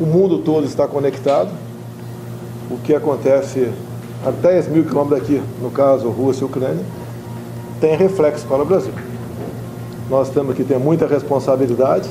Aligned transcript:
o 0.00 0.06
mundo 0.06 0.38
todo 0.38 0.66
está 0.66 0.88
conectado. 0.88 1.50
O 2.70 2.78
que 2.78 2.94
acontece 2.94 3.70
a 4.24 4.30
10 4.30 4.68
mil 4.68 4.84
quilômetros 4.84 5.20
daqui, 5.20 5.42
no 5.60 5.70
caso 5.70 6.08
Rússia 6.08 6.42
e 6.42 6.46
Ucrânia, 6.46 6.84
tem 7.80 7.96
reflexo 7.96 8.46
para 8.46 8.62
o 8.62 8.64
Brasil. 8.64 8.92
Nós 10.08 10.30
temos 10.30 10.54
que 10.56 10.64
ter 10.64 10.78
muita 10.78 11.06
responsabilidade 11.06 12.08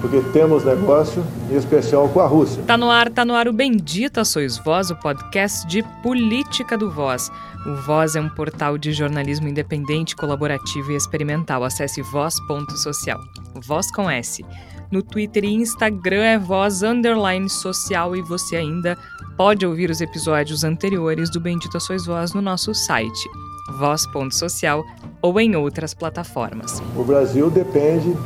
porque 0.00 0.20
temos 0.32 0.64
negócio, 0.64 1.22
em 1.50 1.56
especial 1.56 2.08
com 2.08 2.20
a 2.20 2.26
Rússia. 2.26 2.62
Tá 2.66 2.76
no 2.76 2.90
ar, 2.90 3.10
tá 3.10 3.22
no 3.24 3.34
ar 3.34 3.46
o 3.46 3.52
Bendita 3.52 4.24
Sois 4.24 4.56
Voz, 4.56 4.90
o 4.90 4.96
podcast 4.96 5.66
de 5.66 5.82
política 6.02 6.76
do 6.76 6.90
Voz. 6.90 7.30
O 7.66 7.74
Voz 7.82 8.16
é 8.16 8.20
um 8.20 8.28
portal 8.30 8.78
de 8.78 8.92
jornalismo 8.92 9.46
independente, 9.46 10.16
colaborativo 10.16 10.90
e 10.92 10.96
experimental. 10.96 11.62
Acesse 11.62 12.00
voz.social. 12.00 13.20
Voz 13.66 13.90
com 13.90 14.10
S. 14.10 14.44
No 14.90 15.02
Twitter 15.02 15.44
e 15.44 15.54
Instagram 15.54 16.22
é 16.22 16.38
voz 16.38 16.82
underline 16.82 17.48
social 17.48 18.16
e 18.16 18.22
você 18.22 18.56
ainda 18.56 18.98
pode 19.36 19.64
ouvir 19.64 19.90
os 19.90 20.00
episódios 20.00 20.64
anteriores 20.64 21.30
do 21.30 21.40
Bendita 21.40 21.78
Sois 21.78 22.04
Voz 22.04 22.34
no 22.34 22.42
nosso 22.42 22.74
site, 22.74 23.28
voz.social 23.78 24.84
ou 25.22 25.40
em 25.40 25.54
outras 25.54 25.94
plataformas. 25.94 26.82
O 26.96 27.04
Brasil 27.04 27.50
depende 27.50 28.16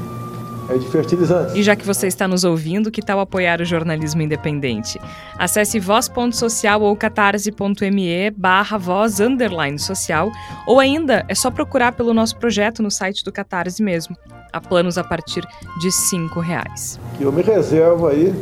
é 0.69 0.79
de 0.79 0.89
fertilizantes. 0.89 1.55
E 1.55 1.63
já 1.63 1.77
que 1.77 1.85
você 1.85 2.07
está 2.07 2.27
nos 2.27 2.43
ouvindo, 2.43 2.91
que 2.91 3.03
tal 3.03 3.21
apoiar 3.21 3.61
o 3.61 3.65
jornalismo 3.65 4.23
independente? 4.23 4.99
Acesse 5.39 5.79
voz.social 5.79 6.81
ou 6.81 6.97
catarse.me 6.97 8.31
barra 8.31 8.79
voz 8.79 9.21
underline 9.21 9.79
social, 9.79 10.33
ou 10.67 10.81
ainda 10.81 11.25
é 11.29 11.35
só 11.35 11.51
procurar 11.51 11.93
pelo 11.93 12.15
nosso 12.15 12.37
projeto 12.39 12.83
no 12.83 12.91
site 12.91 13.23
do 13.23 13.33
Catarse 13.33 13.83
mesmo. 13.83 14.17
Há 14.55 14.61
planos 14.61 14.97
a 14.97 15.03
partir 15.03 15.45
de 15.81 15.91
cinco 15.91 16.39
reais. 16.39 17.01
Eu 17.19 17.33
me 17.33 17.43
reservo 17.43 18.07
aí, 18.07 18.33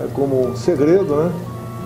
é 0.00 0.06
como 0.14 0.48
um 0.48 0.56
segredo, 0.56 1.14
né? 1.14 1.32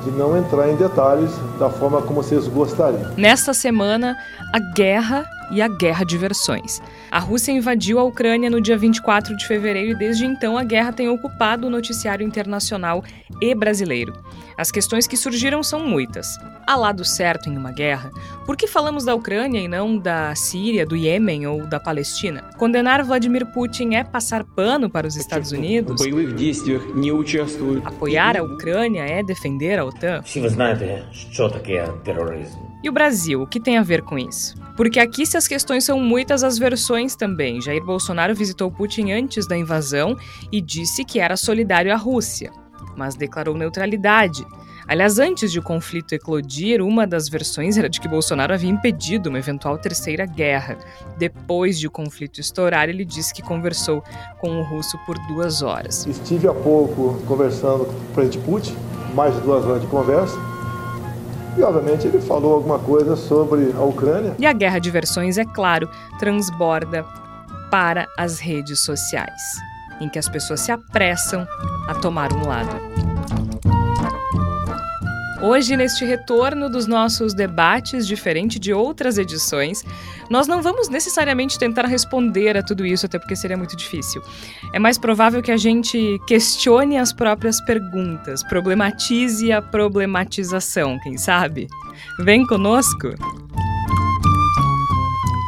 de 0.04 0.10
não 0.12 0.36
entrar 0.36 0.68
em 0.68 0.76
detalhes 0.76 1.30
da 1.58 1.68
forma 1.68 2.00
como 2.02 2.22
vocês 2.22 2.46
gostariam. 2.46 3.12
Nesta 3.16 3.52
semana, 3.52 4.16
a 4.52 4.58
guerra 4.58 5.24
e 5.52 5.60
a 5.60 5.68
guerra 5.68 6.04
de 6.04 6.16
versões. 6.18 6.80
A 7.10 7.18
Rússia 7.18 7.52
invadiu 7.52 7.98
a 7.98 8.02
Ucrânia 8.02 8.50
no 8.50 8.60
dia 8.60 8.76
24 8.76 9.36
de 9.36 9.46
fevereiro 9.46 9.90
e 9.90 9.94
desde 9.94 10.24
então 10.24 10.56
a 10.56 10.64
guerra 10.64 10.92
tem 10.92 11.08
ocupado 11.08 11.66
o 11.66 11.70
noticiário 11.70 12.26
internacional 12.26 13.04
e 13.40 13.54
brasileiro. 13.54 14.12
As 14.56 14.70
questões 14.70 15.06
que 15.06 15.16
surgiram 15.16 15.62
são 15.62 15.86
muitas. 15.86 16.38
Há 16.66 16.76
lado 16.76 17.04
certo 17.04 17.48
em 17.48 17.56
uma 17.56 17.72
guerra? 17.72 18.10
Por 18.46 18.56
que 18.56 18.66
falamos 18.66 19.04
da 19.04 19.14
Ucrânia 19.14 19.60
e 19.60 19.68
não 19.68 19.98
da 19.98 20.34
Síria, 20.34 20.86
do 20.86 20.96
Iêmen 20.96 21.46
ou 21.46 21.66
da 21.66 21.80
Palestina? 21.80 22.42
Condenar 22.56 23.02
Vladimir 23.04 23.46
Putin 23.46 23.94
é 23.94 24.04
passar 24.04 24.44
pano 24.44 24.88
para 24.88 25.06
os 25.06 25.16
Estados 25.16 25.52
Unidos? 25.52 26.00
Apoiar 27.84 28.36
a 28.36 28.42
Ucrânia 28.42 29.02
é 29.02 29.22
defender 29.22 29.78
a 29.78 29.84
OTAN? 29.84 30.22
E 32.82 32.88
o 32.88 32.92
Brasil, 32.92 33.40
o 33.40 33.46
que 33.46 33.60
tem 33.60 33.78
a 33.78 33.82
ver 33.82 34.02
com 34.02 34.18
isso? 34.18 34.56
Porque 34.76 34.98
aqui, 34.98 35.24
se 35.24 35.36
as 35.36 35.46
questões 35.46 35.84
são 35.84 36.00
muitas, 36.00 36.42
as 36.42 36.58
versões 36.58 37.14
também. 37.14 37.60
Jair 37.60 37.84
Bolsonaro 37.84 38.34
visitou 38.34 38.72
Putin 38.72 39.12
antes 39.12 39.46
da 39.46 39.56
invasão 39.56 40.16
e 40.50 40.60
disse 40.60 41.04
que 41.04 41.20
era 41.20 41.36
solidário 41.36 41.92
à 41.92 41.96
Rússia, 41.96 42.50
mas 42.96 43.14
declarou 43.14 43.56
neutralidade. 43.56 44.44
Aliás, 44.88 45.20
antes 45.20 45.52
de 45.52 45.60
o 45.60 45.62
conflito 45.62 46.12
eclodir, 46.12 46.82
uma 46.82 47.06
das 47.06 47.28
versões 47.28 47.78
era 47.78 47.88
de 47.88 48.00
que 48.00 48.08
Bolsonaro 48.08 48.52
havia 48.52 48.70
impedido 48.70 49.28
uma 49.28 49.38
eventual 49.38 49.78
terceira 49.78 50.26
guerra. 50.26 50.76
Depois 51.16 51.78
de 51.78 51.86
o 51.86 51.90
conflito 51.90 52.40
estourar, 52.40 52.88
ele 52.88 53.04
disse 53.04 53.32
que 53.32 53.42
conversou 53.42 54.02
com 54.40 54.58
o 54.58 54.64
russo 54.64 54.98
por 55.06 55.16
duas 55.28 55.62
horas. 55.62 56.04
Estive 56.04 56.48
há 56.48 56.54
pouco 56.54 57.22
conversando 57.28 57.84
com 57.84 57.92
o 57.92 58.12
presidente 58.12 58.44
Putin, 58.44 58.74
mais 59.14 59.32
de 59.36 59.40
duas 59.42 59.64
horas 59.64 59.82
de 59.82 59.86
conversa. 59.86 60.51
E, 61.56 61.62
obviamente, 61.62 62.06
ele 62.06 62.20
falou 62.20 62.54
alguma 62.54 62.78
coisa 62.78 63.14
sobre 63.16 63.72
a 63.76 63.82
Ucrânia. 63.82 64.34
E 64.38 64.46
a 64.46 64.52
guerra 64.52 64.78
de 64.78 64.90
versões, 64.90 65.36
é 65.38 65.44
claro, 65.44 65.88
transborda 66.18 67.04
para 67.70 68.06
as 68.18 68.38
redes 68.38 68.80
sociais, 68.80 69.40
em 70.00 70.08
que 70.08 70.18
as 70.18 70.28
pessoas 70.28 70.60
se 70.60 70.72
apressam 70.72 71.46
a 71.88 71.94
tomar 71.94 72.32
um 72.32 72.46
lado. 72.46 73.71
Hoje, 75.42 75.76
neste 75.76 76.04
retorno 76.04 76.70
dos 76.70 76.86
nossos 76.86 77.34
debates, 77.34 78.06
diferente 78.06 78.60
de 78.60 78.72
outras 78.72 79.18
edições, 79.18 79.82
nós 80.30 80.46
não 80.46 80.62
vamos 80.62 80.88
necessariamente 80.88 81.58
tentar 81.58 81.86
responder 81.86 82.56
a 82.56 82.62
tudo 82.62 82.86
isso, 82.86 83.06
até 83.06 83.18
porque 83.18 83.34
seria 83.34 83.56
muito 83.56 83.76
difícil. 83.76 84.22
É 84.72 84.78
mais 84.78 84.96
provável 84.96 85.42
que 85.42 85.50
a 85.50 85.56
gente 85.56 86.20
questione 86.28 86.96
as 86.96 87.12
próprias 87.12 87.60
perguntas, 87.62 88.44
problematize 88.44 89.50
a 89.50 89.60
problematização, 89.60 90.96
quem 91.00 91.18
sabe? 91.18 91.66
Vem 92.20 92.46
conosco! 92.46 93.08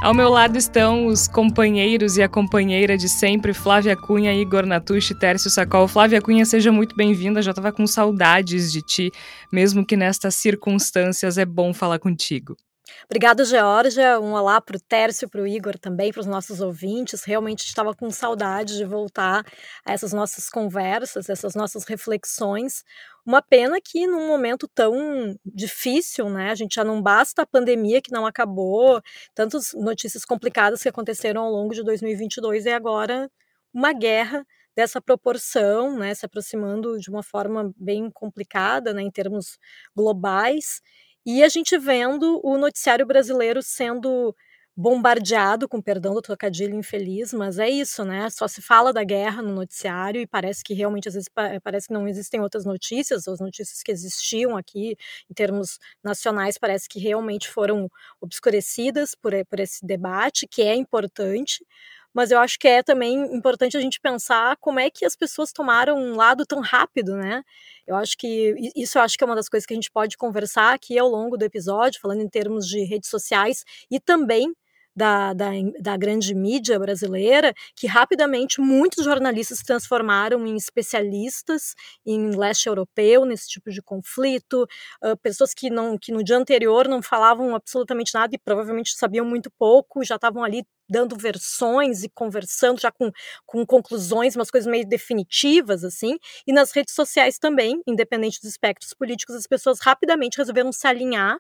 Ao 0.05 0.13
meu 0.13 0.29
lado 0.29 0.59
estão 0.59 1.07
os 1.07 1.27
companheiros 1.27 2.19
e 2.19 2.23
a 2.23 2.29
companheira 2.29 2.95
de 2.95 3.09
sempre, 3.09 3.55
Flávia 3.55 3.97
Cunha, 3.97 4.35
Igor 4.35 4.67
Natucci, 4.67 5.19
Tércio 5.19 5.49
Sacol. 5.49 5.89
Flávia 5.89 6.21
Cunha, 6.21 6.45
seja 6.45 6.71
muito 6.71 6.95
bem-vinda. 6.95 7.41
Já 7.41 7.53
estava 7.53 7.73
com 7.73 7.87
saudades 7.87 8.71
de 8.71 8.83
ti, 8.83 9.11
mesmo 9.51 9.83
que 9.83 9.97
nestas 9.97 10.35
circunstâncias 10.35 11.39
é 11.39 11.47
bom 11.47 11.73
falar 11.73 11.99
contigo. 11.99 12.55
Obrigada, 13.09 13.45
Georgia. 13.45 14.21
Um 14.21 14.33
olá 14.35 14.61
para 14.61 14.77
o 14.77 14.81
Tércio, 14.81 15.29
para 15.29 15.41
o 15.41 15.47
Igor 15.47 15.79
também, 15.79 16.13
para 16.13 16.21
os 16.21 16.27
nossos 16.27 16.61
ouvintes. 16.61 17.25
Realmente 17.25 17.65
estava 17.65 17.95
com 17.95 18.11
saudade 18.11 18.77
de 18.77 18.85
voltar 18.85 19.45
a 19.85 19.93
essas 19.93 20.13
nossas 20.13 20.49
conversas, 20.51 21.29
essas 21.29 21.55
nossas 21.55 21.85
reflexões. 21.85 22.85
Uma 23.25 23.41
pena 23.41 23.81
que 23.81 24.07
num 24.07 24.27
momento 24.27 24.69
tão 24.75 25.35
difícil, 25.45 26.29
né? 26.29 26.51
A 26.51 26.55
gente 26.55 26.75
já 26.75 26.85
não 26.85 27.01
basta 27.03 27.43
a 27.43 27.47
pandemia 27.47 28.03
que 28.03 28.13
não 28.13 28.27
acabou, 28.27 29.01
tantas 29.35 29.73
notícias 29.75 30.25
complicadas 30.25 30.83
que 30.83 30.89
aconteceram 30.89 31.43
ao 31.43 31.51
longo 31.51 31.75
de 31.75 31.83
2022 31.83 32.67
e 32.67 32.71
agora 32.71 33.31
uma 33.73 33.93
guerra 33.93 34.47
dessa 34.77 35.01
proporção, 35.01 35.97
né, 35.97 36.13
se 36.15 36.27
aproximando 36.27 36.99
de 36.99 37.09
uma 37.09 37.23
forma 37.23 37.73
bem 37.77 38.11
complicada, 38.11 38.93
né, 38.93 39.03
em 39.03 39.11
termos 39.11 39.57
globais, 39.97 40.81
e 41.27 41.43
a 41.43 41.49
gente 41.49 41.77
vendo 41.79 42.41
o 42.45 42.59
noticiário 42.59 43.07
brasileiro 43.07 43.63
sendo 43.63 44.35
bombardeado, 44.77 45.69
com 45.69 45.81
perdão 45.81 46.15
do 46.15 46.21
trocadilho 46.21 46.75
infeliz, 46.75 47.33
mas 47.33 47.59
é 47.61 47.69
isso, 47.71 48.05
né? 48.05 48.29
Só 48.31 48.49
se 48.49 48.61
fala 48.61 48.93
da 48.93 49.05
guerra 49.05 49.41
no 49.41 49.53
noticiário 49.55 50.21
e 50.21 50.27
parece 50.27 50.65
que 50.65 50.75
realmente 50.75 51.07
às 51.09 51.15
vezes 51.15 51.29
parece 51.63 51.87
que 51.87 51.95
não 51.95 52.09
existem 52.09 52.41
outras 52.41 52.65
notícias, 52.65 53.29
as 53.29 53.39
notícias 53.39 53.83
que 53.85 53.93
existiam 53.93 54.57
aqui 54.57 54.97
em 55.31 55.35
termos 55.35 55.79
nacionais 56.03 56.59
parece 56.59 56.89
que 56.89 56.99
realmente 56.99 57.49
foram 57.49 57.89
obscurecidas 58.21 59.15
por, 59.15 59.33
por 59.47 59.61
esse 59.61 59.87
debate, 59.87 60.47
que 60.49 60.63
é 60.63 60.75
importante, 60.75 61.65
mas 62.15 62.31
eu 62.31 62.39
acho 62.39 62.59
que 62.59 62.69
é 62.69 62.83
também 62.83 63.15
importante 63.35 63.77
a 63.77 63.81
gente 63.81 64.01
pensar 64.01 64.57
como 64.59 64.81
é 64.81 64.89
que 64.91 65.05
as 65.05 65.17
pessoas 65.17 65.53
tomaram 65.53 65.97
um 65.99 66.15
lado 66.17 66.47
tão 66.47 66.61
rápido, 66.61 67.17
né? 67.17 67.43
Eu 67.87 67.97
acho 67.97 68.17
que 68.17 68.55
isso 68.77 68.99
eu 68.99 69.03
acho 69.03 69.17
que 69.19 69.25
é 69.25 69.27
uma 69.27 69.37
das 69.37 69.49
coisas 69.49 69.67
que 69.67 69.75
a 69.75 69.77
gente 69.77 69.91
pode 69.91 70.17
conversar 70.17 70.73
aqui 70.75 70.99
ao 70.99 71.09
longo 71.09 71.37
do 71.37 71.45
episódio, 71.45 72.01
falando 72.01 72.23
em 72.23 72.29
termos 72.29 72.67
de 72.67 72.85
redes 72.85 73.11
sociais 73.11 73.65
e 73.91 74.01
também 74.01 74.53
da, 74.95 75.33
da, 75.33 75.51
da, 75.81 75.97
grande 75.97 76.35
mídia 76.35 76.79
brasileira, 76.79 77.53
que 77.75 77.87
rapidamente 77.87 78.61
muitos 78.61 79.05
jornalistas 79.05 79.59
se 79.59 79.65
transformaram 79.65 80.47
em 80.47 80.57
especialistas 80.57 81.75
em 82.07 82.37
leste 82.37 82.69
europeu, 82.69 83.25
nesse 83.25 83.49
tipo 83.49 83.71
de 83.71 83.83
conflito, 83.83 84.67
uh, 85.03 85.17
pessoas 85.19 85.53
que, 85.53 85.71
não, 85.71 85.99
que 85.99 86.13
no 86.13 86.23
dia 86.23 86.37
anterior 86.37 86.87
não 86.89 87.03
falavam 87.03 87.55
absolutamente 87.55 88.15
nada 88.15 88.35
e 88.35 88.39
provavelmente 88.39 88.95
sabiam 88.95 89.27
muito 89.27 89.51
pouco, 89.59 90.05
já 90.05 90.15
estavam 90.17 90.45
ali 90.45 90.65
dando 90.89 91.17
versões 91.17 92.03
e 92.05 92.09
conversando 92.09 92.81
já 92.81 92.93
com, 92.93 93.11
com 93.47 93.65
conclusões, 93.67 94.37
umas 94.37 94.51
coisas 94.51 94.71
meio 94.71 94.87
definitivas, 94.87 95.83
assim, 95.83 96.19
e 96.47 96.53
nas 96.53 96.73
redes 96.73 96.95
sociais 96.95 97.39
também, 97.39 97.81
independente 97.87 98.41
dos 98.41 98.51
espectros 98.51 98.93
políticos, 98.93 99.35
as 99.35 99.47
pessoas 99.47 99.81
rapidamente 99.81 100.37
resolveram 100.37 100.73
se 100.73 100.87
alinhar 100.87 101.39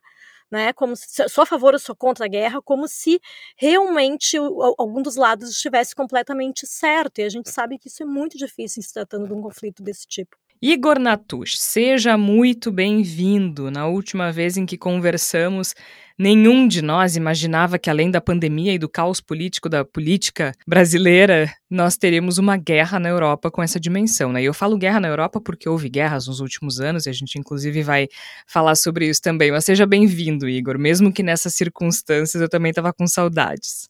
né, 0.55 0.73
como 0.73 0.95
se 0.97 1.29
sou 1.29 1.43
a 1.43 1.47
favor 1.47 1.75
ou 1.75 1.79
sou 1.81 1.97
contra 1.97 2.27
a 2.27 2.29
guerra, 2.29 2.63
como 2.63 2.87
se 2.89 3.21
realmente 3.57 4.37
algum 4.79 5.03
dos 5.03 5.17
lados 5.17 5.51
estivesse 5.51 5.95
completamente 5.97 6.67
certo. 6.67 7.19
E 7.19 7.25
a 7.25 7.29
gente 7.29 7.51
sabe 7.51 7.77
que 7.79 7.89
isso 7.89 8.03
é 8.03 8.07
muito 8.07 8.39
difícil 8.39 8.83
se 8.83 8.93
tratando 8.93 9.27
de 9.27 9.33
um 9.35 9.43
conflito 9.43 9.83
desse 9.83 10.07
tipo. 10.07 10.37
Igor 10.63 10.99
Natush, 10.99 11.59
seja 11.59 12.17
muito 12.17 12.73
bem-vindo. 12.73 13.71
Na 13.71 13.87
última 13.87 14.33
vez 14.33 14.57
em 14.57 14.65
que 14.65 14.79
conversamos, 14.79 15.75
nenhum 16.19 16.67
de 16.67 16.81
nós 16.81 17.17
imaginava 17.17 17.79
que, 17.79 17.91
além 17.91 18.11
da 18.11 18.21
pandemia 18.21 18.73
e 18.73 18.79
do 18.79 18.89
caos 18.89 19.21
político 19.21 19.69
da 19.69 19.85
política 19.85 20.53
brasileira, 20.67 21.53
nós 21.69 21.97
teríamos 21.97 22.39
uma 22.39 22.57
guerra 22.57 22.99
na 22.99 23.11
Europa 23.11 23.51
com 23.51 23.63
essa 23.63 23.79
dimensão. 23.79 24.33
Né? 24.33 24.43
E 24.43 24.47
eu 24.47 24.55
falo 24.55 24.79
guerra 24.79 25.01
na 25.01 25.09
Europa 25.09 25.41
porque 25.41 25.69
houve 25.69 25.91
guerras 25.91 26.27
nos 26.27 26.41
últimos 26.41 26.81
anos 26.81 27.05
e 27.05 27.11
a 27.11 27.13
gente, 27.13 27.39
inclusive, 27.39 27.83
vai 27.83 28.09
falar 28.47 28.75
sobre 28.75 29.07
isso 29.07 29.21
também. 29.21 29.51
Mas 29.51 29.67
seja 29.67 29.85
bem-vindo, 29.85 30.49
Igor, 30.49 30.79
mesmo 30.79 31.13
que 31.13 31.23
nessas 31.23 31.55
circunstâncias 31.55 32.41
eu 32.41 32.49
também 32.49 32.71
estava 32.71 32.93
com 32.93 33.07
saudades. 33.07 33.87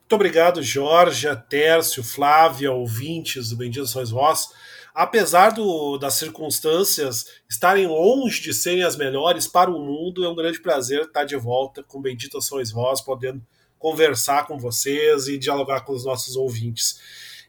Muito 0.00 0.14
obrigado, 0.14 0.62
Jorge, 0.62 1.26
Tércio, 1.48 2.04
Flávia, 2.04 2.70
ouvintes 2.70 3.48
do 3.48 3.56
Bendito 3.56 3.86
Sois 3.86 4.10
Vós. 4.10 4.48
Apesar 4.94 5.50
do, 5.50 5.98
das 5.98 6.14
circunstâncias 6.14 7.26
estarem 7.50 7.88
longe 7.88 8.40
de 8.40 8.54
serem 8.54 8.84
as 8.84 8.96
melhores 8.96 9.48
para 9.48 9.70
o 9.70 9.80
mundo, 9.80 10.24
é 10.24 10.28
um 10.28 10.36
grande 10.36 10.60
prazer 10.60 11.02
estar 11.02 11.24
de 11.24 11.34
volta 11.34 11.82
com 11.82 12.00
Bendita 12.00 12.40
Sois 12.40 12.70
Vós, 12.70 13.00
podendo 13.00 13.44
conversar 13.76 14.46
com 14.46 14.56
vocês 14.56 15.26
e 15.26 15.36
dialogar 15.36 15.80
com 15.80 15.92
os 15.92 16.04
nossos 16.04 16.36
ouvintes. 16.36 17.00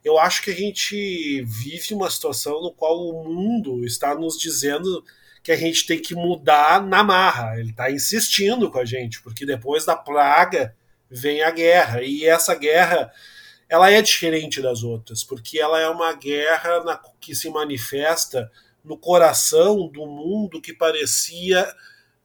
Eu 0.04 0.18
acho 0.18 0.42
que 0.42 0.52
a 0.52 0.56
gente 0.56 1.42
vive 1.44 1.94
uma 1.94 2.10
situação 2.10 2.62
no 2.62 2.72
qual 2.72 3.08
o 3.08 3.24
mundo 3.24 3.86
está 3.86 4.16
nos 4.16 4.38
dizendo 4.38 5.04
que 5.44 5.52
a 5.52 5.56
gente 5.56 5.86
tem 5.86 6.00
que 6.00 6.16
mudar 6.16 6.86
na 6.86 7.04
marra. 7.04 7.60
Ele 7.60 7.70
está 7.70 7.92
insistindo 7.92 8.70
com 8.70 8.80
a 8.80 8.86
gente, 8.86 9.22
porque 9.22 9.46
depois 9.46 9.86
da 9.86 9.96
praga 9.96 10.76
vem 11.10 11.44
a 11.44 11.52
guerra. 11.52 12.02
E 12.02 12.26
essa 12.26 12.54
guerra 12.56 13.12
ela 13.68 13.92
é 13.92 14.02
diferente 14.02 14.62
das 14.62 14.84
outras, 14.84 15.24
porque 15.24 15.60
ela 15.60 15.80
é 15.80 15.90
uma 15.90 16.14
guerra 16.14 16.84
na, 16.84 17.02
que 17.20 17.36
se 17.36 17.50
manifesta 17.50 18.52
no 18.84 18.98
coração 18.98 19.88
do 19.88 20.06
mundo 20.06 20.62
que 20.62 20.74
parecia 20.74 21.68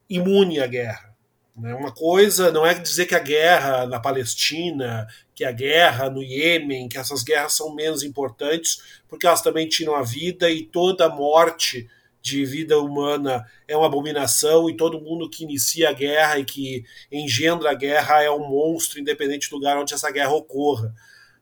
imune 0.08 0.60
à 0.60 0.66
guerra. 0.66 1.14
Né? 1.56 1.74
Uma 1.74 1.92
coisa 1.92 2.52
não 2.52 2.66
é 2.66 2.74
dizer 2.74 3.06
que 3.06 3.14
a 3.14 3.20
guerra 3.20 3.86
na 3.86 3.98
Palestina, 3.98 5.06
que 5.34 5.44
a 5.44 5.52
guerra 5.52 6.10
no 6.10 6.22
Iêmen, 6.22 6.88
que 6.88 6.98
essas 6.98 7.22
guerras 7.22 7.54
são 7.54 7.74
menos 7.74 8.02
importantes, 8.02 9.00
porque 9.08 9.26
elas 9.26 9.42
também 9.42 9.68
tiram 9.68 9.94
a 9.94 10.02
vida 10.02 10.50
e 10.50 10.62
toda 10.62 11.08
morte 11.08 11.88
de 12.22 12.44
vida 12.44 12.78
humana 12.78 13.46
é 13.66 13.74
uma 13.74 13.86
abominação 13.86 14.68
e 14.68 14.76
todo 14.76 15.00
mundo 15.00 15.30
que 15.30 15.44
inicia 15.44 15.88
a 15.88 15.92
guerra 15.92 16.38
e 16.38 16.44
que 16.44 16.84
engendra 17.10 17.70
a 17.70 17.74
guerra 17.74 18.22
é 18.22 18.30
um 18.30 18.46
monstro, 18.46 19.00
independente 19.00 19.48
do 19.48 19.56
lugar 19.56 19.78
onde 19.78 19.94
essa 19.94 20.10
guerra 20.10 20.32
ocorra. 20.32 20.94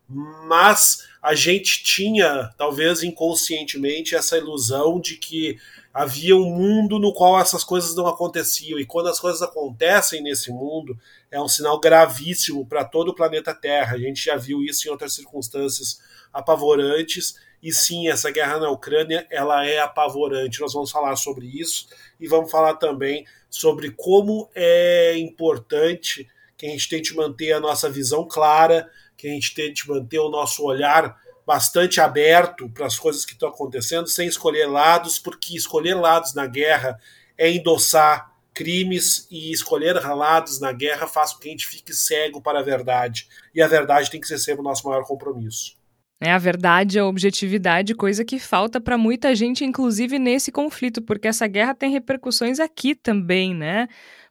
Mas 0.09 1.07
a 1.23 1.35
gente 1.35 1.83
tinha, 1.83 2.51
talvez 2.57 3.03
inconscientemente, 3.03 4.15
essa 4.15 4.39
ilusão 4.39 4.99
de 5.01 5.17
que 5.17 5.59
havia 5.93 6.37
um 6.37 6.51
mundo 6.51 6.99
no 6.99 7.13
qual 7.13 7.39
essas 7.41 7.65
coisas 7.65 7.95
não 7.95 8.07
aconteciam. 8.07 8.79
E 8.79 8.87
quando 8.87 9.09
as 9.09 9.21
coisas 9.21 9.43
acontecem 9.43 10.23
nesse 10.23 10.51
mundo, 10.51 10.99
é 11.31 11.41
um 11.41 11.49
sinal 11.49 11.79
gravíssimo 11.79 12.65
para 12.65 12.85
todo 12.85 13.09
o 13.09 13.15
planeta 13.15 13.55
Terra. 13.55 13.97
A 13.97 13.99
gente 13.99 14.25
já 14.25 14.37
viu 14.37 14.63
isso 14.63 14.87
em 14.87 14.91
outras 14.91 15.13
circunstâncias 15.13 16.01
apavorantes 16.33 17.35
e 17.63 17.73
sim, 17.73 18.09
essa 18.09 18.31
guerra 18.31 18.59
na 18.59 18.71
Ucrânia 18.71 19.27
ela 19.31 19.67
é 19.67 19.81
apavorante. 19.81 20.61
Nós 20.61 20.73
vamos 20.73 20.91
falar 20.91 21.17
sobre 21.17 21.47
isso 21.47 21.89
e 22.21 22.29
vamos 22.29 22.51
falar 22.51 22.75
também 22.75 23.27
sobre 23.51 23.91
como 23.91 24.49
é 24.55 25.19
importante 25.19 26.29
que 26.57 26.67
a 26.67 26.71
gente 26.71 26.89
tente 26.89 27.15
manter 27.15 27.53
a 27.53 27.61
nossa 27.61 27.89
visão 27.89 28.27
clara, 28.27 28.89
que 29.19 29.29
a 29.29 29.31
gente 29.31 29.53
tente 29.53 29.87
manter 29.87 30.21
o 30.21 30.31
nosso 30.31 30.65
olhar 30.65 31.15
bastante 31.45 32.01
aberto 32.01 32.69
para 32.71 32.87
as 32.87 32.99
coisas 32.99 33.25
que 33.25 33.33
estão 33.33 33.49
acontecendo, 33.49 34.07
sem 34.07 34.29
escolher 34.29 34.67
lados, 34.67 35.19
porque 35.19 35.57
escolher 35.57 35.95
lados 35.95 36.35
na 36.35 36.47
guerra 36.47 36.99
é 37.37 37.51
endossar 37.51 38.33
crimes 38.55 39.27
e 39.31 39.53
escolher 39.53 39.95
lados 39.95 40.61
na 40.61 40.73
guerra 40.73 41.07
faz 41.07 41.33
com 41.33 41.41
que 41.41 41.49
a 41.49 41.51
gente 41.51 41.67
fique 41.67 41.93
cego 41.93 42.41
para 42.41 42.61
a 42.61 42.63
verdade. 42.63 43.29
E 43.55 43.61
a 43.61 43.67
verdade 43.67 44.11
tem 44.11 44.21
que 44.21 44.27
ser 44.29 44.39
sempre 44.39 44.61
o 44.61 44.65
nosso 44.65 44.87
maior 44.87 45.05
compromisso. 45.05 45.77
É 46.21 46.33
a 46.33 46.39
verdade, 46.39 46.99
a 46.99 47.07
objetividade, 47.07 47.95
coisa 47.95 48.25
que 48.25 48.41
falta 48.41 48.81
para 48.81 48.99
muita 48.99 49.35
gente, 49.37 49.65
inclusive 49.65 50.19
nesse 50.19 50.51
conflito, 50.51 51.01
porque 51.01 51.29
essa 51.29 51.47
guerra 51.47 51.75
tem 51.75 51.93
repercussões 51.93 52.59
aqui 52.59 52.95
também, 52.95 53.55
né? 53.55 53.89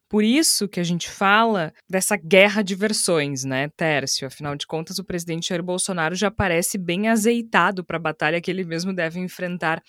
Por 0.10 0.24
isso 0.24 0.68
que 0.70 0.80
a 0.80 0.84
gente 0.84 1.10
fala 1.10 1.74
dessa 1.90 2.16
guerra 2.16 2.62
de 2.62 2.76
versões, 2.76 3.44
né, 3.44 3.70
Tércio? 3.76 4.28
Afinal 4.28 4.56
de 4.56 4.66
contas, 4.66 5.00
o 5.00 5.04
presidente 5.04 5.50
Jair 5.50 5.62
Bolsonaro 5.62 6.16
já 6.16 6.32
parece 6.32 6.78
bem 6.78 7.10
azeitado 7.10 7.84
para 7.84 7.98
a 7.98 8.02
batalha 8.02 8.40
que 8.40 8.50
ele 8.50 8.64
mesmo 8.64 8.94
deve 8.94 9.20
enfrentar 9.20 9.82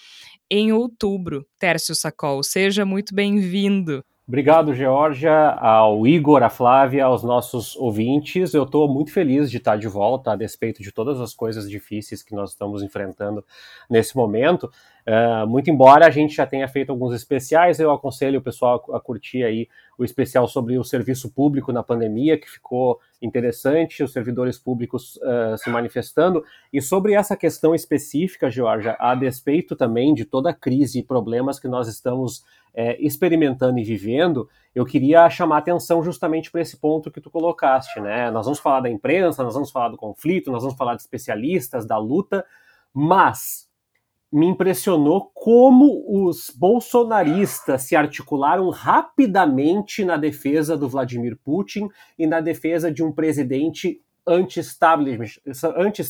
em 0.51 0.73
outubro. 0.73 1.47
Tércio 1.59 1.95
Sacol, 1.95 2.43
seja 2.43 2.85
muito 2.85 3.15
bem-vindo. 3.15 4.05
Obrigado, 4.29 4.75
Georgia, 4.75 5.53
ao 5.53 6.07
Igor, 6.07 6.43
à 6.43 6.51
Flávia, 6.51 7.07
aos 7.07 7.23
nossos 7.23 7.75
ouvintes. 7.77 8.53
Eu 8.53 8.65
estou 8.65 8.87
muito 8.87 9.11
feliz 9.11 9.51
de 9.51 9.57
estar 9.57 9.79
de 9.79 9.89
volta, 9.89 10.33
a 10.33 10.37
despeito 10.37 10.83
de 10.83 10.93
todas 10.93 11.19
as 11.19 11.33
coisas 11.33 11.67
difíceis 11.67 12.23
que 12.23 12.35
nós 12.35 12.51
estamos 12.51 12.83
enfrentando 12.83 13.43
nesse 13.89 14.15
momento. 14.15 14.71
Uh, 15.09 15.47
muito 15.47 15.71
embora 15.71 16.07
a 16.07 16.11
gente 16.11 16.37
já 16.37 16.47
tenha 16.47 16.69
feito 16.69 16.91
alguns 16.91 17.15
especiais, 17.15 17.81
eu 17.81 17.91
aconselho 17.91 18.41
o 18.41 18.43
pessoal 18.43 18.85
a, 18.93 18.99
a 18.99 19.01
curtir 19.01 19.43
aí 19.43 19.67
o 19.97 20.05
especial 20.05 20.47
sobre 20.47 20.77
o 20.77 20.85
serviço 20.85 21.33
público 21.33 21.73
na 21.73 21.83
pandemia, 21.83 22.37
que 22.39 22.47
ficou 22.47 23.01
interessante, 23.23 24.03
os 24.03 24.13
servidores 24.13 24.59
públicos 24.59 25.17
uh, 25.17 25.57
se 25.57 25.71
manifestando. 25.71 26.45
E 26.71 26.83
sobre 26.83 27.15
essa 27.15 27.35
questão 27.39 27.75
específica, 27.75 28.51
Georgia, 28.51 28.97
a 29.01 29.15
despeito 29.15 29.75
também 29.75 30.13
de 30.13 30.27
toda 30.27 30.51
a 30.51 30.55
crise 30.55 30.99
e 30.99 31.03
problemas 31.03 31.59
que 31.59 31.69
nós 31.69 31.89
estamos 31.89 32.45
é, 32.75 33.01
experimentando 33.03 33.79
e 33.79 33.85
vivendo, 33.85 34.47
eu 34.75 34.85
queria 34.85 35.29
chamar 35.31 35.59
atenção 35.59 36.03
justamente 36.03 36.51
para 36.51 36.61
esse 36.61 36.77
ponto 36.77 37.11
que 37.11 37.21
tu 37.21 37.31
colocaste, 37.31 37.99
né? 37.99 38.31
Nós 38.31 38.45
vamos 38.45 38.61
falar 38.61 38.81
da 38.81 38.91
imprensa, 38.91 39.43
nós 39.43 39.55
vamos 39.55 39.71
falar 39.71 39.89
do 39.89 39.97
conflito, 39.97 40.53
nós 40.53 40.63
vamos 40.63 40.77
falar 40.77 40.95
de 40.95 41.01
especialistas, 41.01 41.87
da 41.87 41.97
luta, 41.97 42.45
mas 42.93 43.68
me 44.31 44.47
impressionou 44.47 45.31
como 45.35 46.05
os 46.07 46.51
bolsonaristas 46.51 47.83
se 47.83 47.97
articularam 47.97 48.69
rapidamente 48.69 50.05
na 50.05 50.17
defesa 50.17 50.77
do 50.77 50.89
Vladimir 50.89 51.39
Putin 51.43 51.89
e 52.19 52.27
na 52.27 52.41
defesa 52.41 52.93
de 52.93 53.03
um 53.03 53.11
presidente 53.11 54.03
anti-establishment, 54.27 55.31
anti 55.77 56.03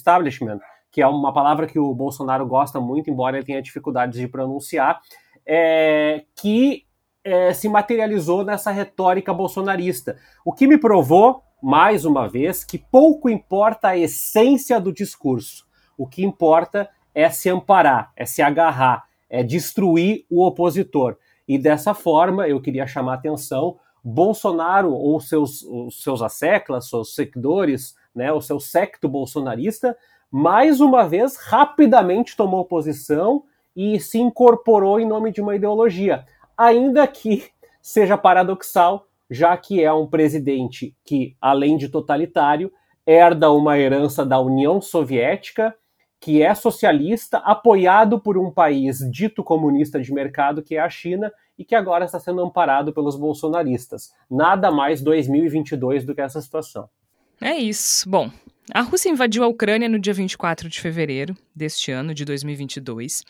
que 0.91 1.00
é 1.00 1.06
uma 1.06 1.32
palavra 1.32 1.67
que 1.67 1.79
o 1.79 1.94
Bolsonaro 1.94 2.47
gosta 2.47 2.81
muito, 2.81 3.09
embora 3.09 3.37
ele 3.37 3.47
tenha 3.47 3.62
dificuldades 3.62 4.19
de 4.19 4.26
pronunciar, 4.26 5.00
é, 5.47 6.25
que 6.35 6.85
é, 7.23 7.53
se 7.53 7.69
materializou 7.69 8.44
nessa 8.44 8.70
retórica 8.70 9.32
bolsonarista. 9.32 10.17
O 10.44 10.53
que 10.53 10.67
me 10.67 10.79
provou, 10.79 11.43
mais 11.62 12.05
uma 12.05 12.29
vez, 12.29 12.65
que 12.65 12.79
pouco 12.79 13.29
importa 13.29 13.88
a 13.88 13.99
essência 13.99 14.81
do 14.81 14.93
discurso. 14.93 15.67
O 15.97 16.06
que 16.06 16.25
importa 16.25 16.88
é 17.19 17.29
se 17.31 17.50
amparar, 17.50 18.12
é 18.15 18.25
se 18.25 18.41
agarrar, 18.41 19.05
é 19.29 19.43
destruir 19.43 20.25
o 20.31 20.47
opositor. 20.47 21.17
E 21.49 21.59
dessa 21.59 21.93
forma, 21.93 22.47
eu 22.47 22.61
queria 22.61 22.87
chamar 22.87 23.11
a 23.11 23.15
atenção, 23.17 23.76
Bolsonaro 24.05 24.93
ou 24.93 25.19
seus, 25.19 25.65
os 25.65 26.00
seus 26.00 26.23
asseclas, 26.23 26.88
seus 26.88 27.17
seguidores, 27.17 27.97
né, 28.15 28.32
o 28.32 28.41
seu 28.41 28.61
secto 28.61 29.09
bolsonarista, 29.09 29.97
mais 30.31 30.81
uma 30.81 31.09
vez, 31.09 31.37
rapidamente 31.37 32.37
tomou 32.37 32.65
posição 32.65 33.43
e 33.75 33.99
se 33.99 34.20
incorporou 34.20 35.00
em 35.00 35.06
nome 35.06 35.32
de 35.32 35.41
uma 35.41 35.56
ideologia. 35.56 36.25
Ainda 36.56 37.05
que 37.08 37.46
seja 37.82 38.17
paradoxal, 38.17 39.08
já 39.29 39.56
que 39.56 39.82
é 39.82 39.93
um 39.93 40.06
presidente 40.06 40.94
que, 41.05 41.37
além 41.41 41.77
de 41.77 41.89
totalitário, 41.89 42.70
herda 43.05 43.51
uma 43.51 43.77
herança 43.77 44.25
da 44.25 44.39
União 44.39 44.81
Soviética 44.81 45.75
que 46.20 46.43
é 46.43 46.55
socialista, 46.55 47.39
apoiado 47.39 48.20
por 48.20 48.37
um 48.37 48.51
país 48.51 48.98
dito 49.10 49.44
comunista 49.44 50.01
de 50.01 50.13
mercado, 50.13 50.63
que 50.63 50.77
é 50.77 50.81
a 50.81 50.91
China, 50.91 51.32
e 51.56 51.65
que 51.65 51.75
agora 51.75 52.05
está 52.05 52.19
sendo 52.19 52.41
amparado 52.41 52.93
pelos 52.93 53.17
bolsonaristas. 53.17 54.13
Nada 54.31 54.70
mais 54.70 55.01
2022 55.01 56.05
do 56.05 56.15
que 56.15 56.20
essa 56.20 56.41
situação. 56.41 56.89
É 57.41 57.56
isso. 57.56 58.08
Bom, 58.08 58.31
a 58.72 58.82
Rússia 58.82 59.10
invadiu 59.10 59.44
a 59.44 59.48
Ucrânia 59.48 59.89
no 59.89 59.98
dia 59.98 60.13
24 60.13 60.69
de 60.69 60.81
fevereiro 60.81 61.37
deste 61.55 61.91
ano, 61.91 62.13
de 62.13 62.25
2022. 62.25 63.22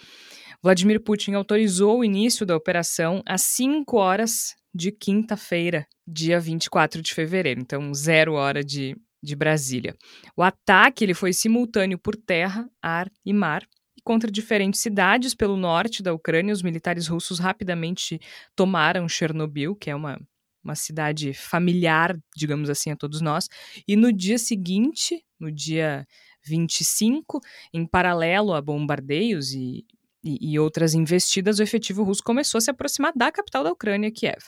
Vladimir 0.63 1.01
Putin 1.01 1.35
autorizou 1.35 2.01
o 2.01 2.05
início 2.05 2.45
da 2.45 2.57
operação 2.57 3.23
às 3.25 3.43
5 3.43 3.97
horas 3.97 4.57
de 4.75 4.91
quinta-feira, 4.91 5.87
dia 6.07 6.41
24 6.41 7.01
de 7.01 7.15
fevereiro. 7.15 7.61
Então, 7.61 7.95
zero 7.95 8.35
hora 8.35 8.65
de 8.65 8.97
de 9.23 9.35
Brasília. 9.35 9.97
O 10.37 10.43
ataque 10.43 11.05
ele 11.05 11.15
foi 11.15 11.33
simultâneo 11.33 11.99
por 11.99 12.17
terra, 12.17 12.69
ar 12.81 13.11
e 13.25 13.33
mar. 13.33 13.67
E 13.97 14.03
contra 14.03 14.31
diferentes 14.31 14.81
cidades 14.81 15.35
pelo 15.35 15.57
norte 15.57 16.03
da 16.03 16.13
Ucrânia, 16.13 16.55
os 16.55 16.63
militares 16.63 17.07
russos 17.09 17.39
rapidamente 17.39 18.21
tomaram 18.55 19.09
Chernobyl, 19.09 19.75
que 19.75 19.91
é 19.91 19.95
uma, 19.95 20.21
uma 20.63 20.75
cidade 20.75 21.33
familiar, 21.35 22.17
digamos 22.37 22.71
assim, 22.71 22.91
a 22.91 22.97
todos 22.97 23.21
nós. 23.21 23.49
E 23.87 23.97
no 23.97 24.13
dia 24.13 24.39
seguinte, 24.39 25.25
no 25.39 25.51
dia 25.51 26.07
25, 26.45 27.41
em 27.75 27.85
paralelo 27.87 28.55
a 28.55 28.63
bombardeios 28.63 29.53
e, 29.53 29.85
e, 30.29 30.53
e 30.53 30.59
outras 30.59 30.93
investidas, 30.93 31.59
o 31.59 31.63
efetivo 31.63 32.03
russo 32.03 32.23
começou 32.23 32.59
a 32.59 32.61
se 32.61 32.71
aproximar 32.71 33.13
da 33.17 33.33
capital 33.33 33.65
da 33.65 33.73
Ucrânia, 33.73 34.11
Kiev. 34.11 34.45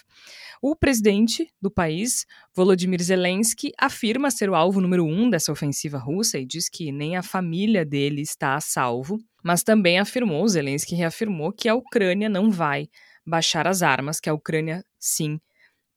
O 0.61 0.77
presidente 0.77 1.49
do 1.61 1.71
país, 1.71 2.27
Volodymyr 2.55 3.03
Zelensky, 3.03 3.73
afirma 3.79 4.31
ser 4.31 4.51
o 4.51 4.55
alvo 4.55 4.81
número 4.81 5.07
um 5.07 5.31
dessa 5.31 5.51
ofensiva 5.51 5.97
russa 5.97 6.39
e 6.39 6.45
diz 6.45 6.69
que 6.69 6.93
nem 6.93 7.17
a 7.17 7.23
família 7.23 7.85
dele 7.85 8.21
está 8.21 8.55
a 8.55 8.61
salvo, 8.61 9.19
mas 9.43 9.63
também 9.63 9.99
afirmou, 9.99 10.47
Zelensky 10.47 10.95
reafirmou, 10.95 11.51
que 11.51 11.69
a 11.69 11.75
Ucrânia 11.75 12.29
não 12.29 12.51
vai 12.51 12.89
baixar 13.27 13.67
as 13.67 13.83
armas, 13.83 14.21
que 14.21 14.29
a 14.29 14.35
Ucrânia, 14.35 14.85
sim, 14.99 15.41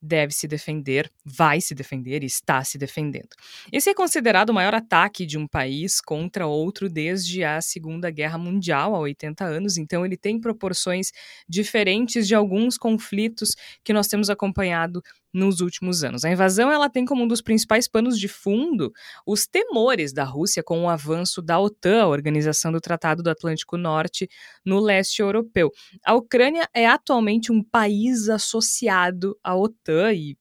deve 0.04 0.34
se 0.34 0.48
defender, 0.48 1.10
vai 1.24 1.62
se 1.62 1.74
defender 1.74 2.24
e 2.24 2.26
está 2.26 2.62
se 2.62 2.78
defendendo. 2.78 3.30
Esse 3.72 3.90
é 3.90 3.94
considerado 3.94 4.50
o 4.50 4.54
maior 4.54 4.76
ataque 4.76 5.26
de 5.26 5.38
um 5.38 5.48
país 5.48 6.02
contra 6.02 6.46
outro 6.46 6.90
desde 6.90 7.42
a 7.44 7.62
Segunda 7.62 8.12
Guerra 8.12 8.38
Mundial, 8.38 8.94
há 8.94 9.00
80 9.00 9.46
anos, 9.46 9.78
então 9.78 10.06
ele 10.06 10.18
tem 10.18 10.40
proporções 10.40 11.12
diferentes 11.48 12.28
de 12.28 12.36
alguns 12.36 12.78
conflitos 12.78 13.56
que 13.82 13.94
nós 13.94 14.08
temos 14.08 14.30
acompanhado 14.30 15.02
nos 15.34 15.60
últimos 15.62 16.04
anos. 16.04 16.24
A 16.24 16.32
invasão 16.32 16.72
ela 16.72 16.90
tem 16.90 17.06
como 17.06 17.24
um 17.24 17.28
dos 17.28 17.42
principais 17.42 17.88
panos 17.88 18.20
de 18.20 18.28
fundo 18.28 18.94
os 19.26 19.48
temores 19.48 20.14
da 20.14 20.24
Rússia 20.24 20.62
com 20.64 20.84
o 20.84 20.90
avanço 20.90 21.42
da 21.42 21.60
OTAN, 21.60 22.04
a 22.04 22.08
Organização 22.08 22.72
do 22.72 22.80
Tratado 22.80 23.24
do 23.24 23.30
Atlântico 23.30 23.78
Norte, 23.78 24.30
no 24.64 24.80
leste 24.80 25.22
europeu. 25.22 25.72
A 26.06 26.14
Ucrânia 26.14 26.70
é 26.74 26.86
atualmente 26.86 27.52
um 27.52 27.64
país 27.64 28.30
associado 28.30 29.38
à 29.44 29.56
OTAN 29.56 30.14
e 30.14 30.38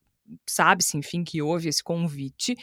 sabe-se, 0.47 0.97
enfim, 0.97 1.23
que 1.23 1.41
houve 1.41 1.69
esse 1.69 1.83
convite, 1.83 2.55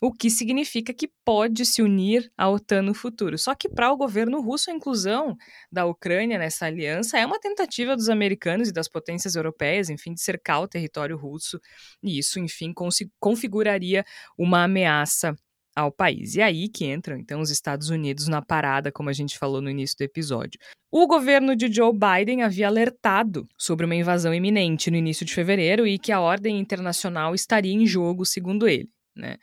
o 0.00 0.12
que 0.12 0.30
significa 0.30 0.94
que 0.94 1.10
pode 1.24 1.64
se 1.66 1.82
unir 1.82 2.30
à 2.36 2.48
OTAN 2.48 2.82
no 2.82 2.94
futuro. 2.94 3.36
Só 3.38 3.54
que 3.54 3.68
para 3.68 3.92
o 3.92 3.96
governo 3.96 4.40
russo, 4.40 4.70
a 4.70 4.74
inclusão 4.74 5.36
da 5.70 5.84
Ucrânia 5.86 6.38
nessa 6.38 6.66
aliança 6.66 7.18
é 7.18 7.26
uma 7.26 7.40
tentativa 7.40 7.96
dos 7.96 8.08
americanos 8.08 8.68
e 8.68 8.72
das 8.72 8.88
potências 8.88 9.34
europeias, 9.34 9.90
enfim, 9.90 10.14
de 10.14 10.22
cercar 10.22 10.62
o 10.62 10.68
território 10.68 11.16
russo, 11.16 11.60
e 12.02 12.18
isso, 12.18 12.38
enfim, 12.38 12.72
configuraria 13.20 14.04
uma 14.36 14.64
ameaça 14.64 15.36
ao 15.78 15.92
país. 15.92 16.34
E 16.34 16.42
aí 16.42 16.68
que 16.68 16.84
entram, 16.84 17.16
então, 17.16 17.40
os 17.40 17.50
Estados 17.50 17.88
Unidos 17.88 18.26
na 18.26 18.42
parada, 18.42 18.90
como 18.90 19.08
a 19.08 19.12
gente 19.12 19.38
falou 19.38 19.62
no 19.62 19.70
início 19.70 19.96
do 19.96 20.02
episódio. 20.02 20.58
O 20.90 21.06
governo 21.06 21.54
de 21.54 21.72
Joe 21.72 21.92
Biden 21.92 22.42
havia 22.42 22.66
alertado 22.66 23.46
sobre 23.56 23.86
uma 23.86 23.94
invasão 23.94 24.34
iminente 24.34 24.90
no 24.90 24.96
início 24.96 25.24
de 25.24 25.32
fevereiro 25.32 25.86
e 25.86 25.98
que 25.98 26.10
a 26.10 26.20
ordem 26.20 26.58
internacional 26.58 27.34
estaria 27.34 27.72
em 27.72 27.86
jogo, 27.86 28.26
segundo 28.26 28.66
ele. 28.66 28.88
Né? 29.14 29.36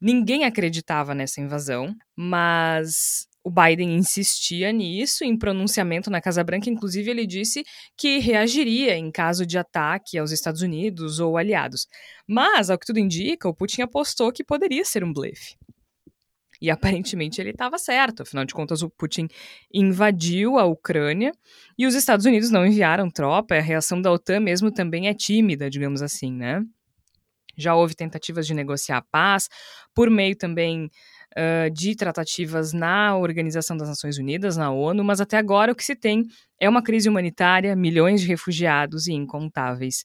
Ninguém 0.00 0.44
acreditava 0.44 1.14
nessa 1.14 1.40
invasão, 1.40 1.94
mas 2.16 3.26
o 3.46 3.50
Biden 3.50 3.94
insistia 3.94 4.72
nisso, 4.72 5.22
em 5.22 5.38
pronunciamento 5.38 6.10
na 6.10 6.20
Casa 6.20 6.42
Branca, 6.42 6.68
inclusive 6.68 7.08
ele 7.08 7.24
disse 7.24 7.62
que 7.96 8.18
reagiria 8.18 8.96
em 8.96 9.08
caso 9.08 9.46
de 9.46 9.56
ataque 9.56 10.18
aos 10.18 10.32
Estados 10.32 10.62
Unidos 10.62 11.20
ou 11.20 11.36
aliados. 11.36 11.86
Mas, 12.26 12.70
ao 12.70 12.76
que 12.76 12.84
tudo 12.84 12.98
indica, 12.98 13.48
o 13.48 13.54
Putin 13.54 13.82
apostou 13.82 14.32
que 14.32 14.42
poderia 14.42 14.84
ser 14.84 15.04
um 15.04 15.12
blefe. 15.12 15.54
E 16.60 16.72
aparentemente 16.72 17.40
ele 17.40 17.50
estava 17.50 17.78
certo, 17.78 18.24
afinal 18.24 18.44
de 18.44 18.52
contas, 18.52 18.82
o 18.82 18.90
Putin 18.90 19.28
invadiu 19.72 20.58
a 20.58 20.64
Ucrânia 20.64 21.30
e 21.78 21.86
os 21.86 21.94
Estados 21.94 22.26
Unidos 22.26 22.50
não 22.50 22.66
enviaram 22.66 23.08
tropa, 23.08 23.54
a 23.54 23.60
reação 23.60 24.02
da 24.02 24.10
OTAN 24.10 24.40
mesmo 24.40 24.72
também 24.72 25.06
é 25.06 25.14
tímida, 25.14 25.70
digamos 25.70 26.02
assim, 26.02 26.32
né? 26.32 26.64
Já 27.56 27.76
houve 27.76 27.94
tentativas 27.94 28.44
de 28.44 28.54
negociar 28.54 28.96
a 28.96 29.02
paz, 29.02 29.48
por 29.94 30.10
meio 30.10 30.36
também 30.36 30.90
de 31.72 31.94
tratativas 31.94 32.72
na 32.72 33.16
Organização 33.16 33.76
das 33.76 33.88
Nações 33.88 34.18
Unidas, 34.18 34.56
na 34.56 34.70
ONU, 34.70 35.04
mas 35.04 35.20
até 35.20 35.36
agora 35.36 35.72
o 35.72 35.74
que 35.74 35.84
se 35.84 35.94
tem 35.94 36.24
é 36.58 36.68
uma 36.68 36.82
crise 36.82 37.08
humanitária, 37.08 37.76
milhões 37.76 38.22
de 38.22 38.26
refugiados 38.26 39.06
e 39.06 39.12
incontáveis 39.12 40.04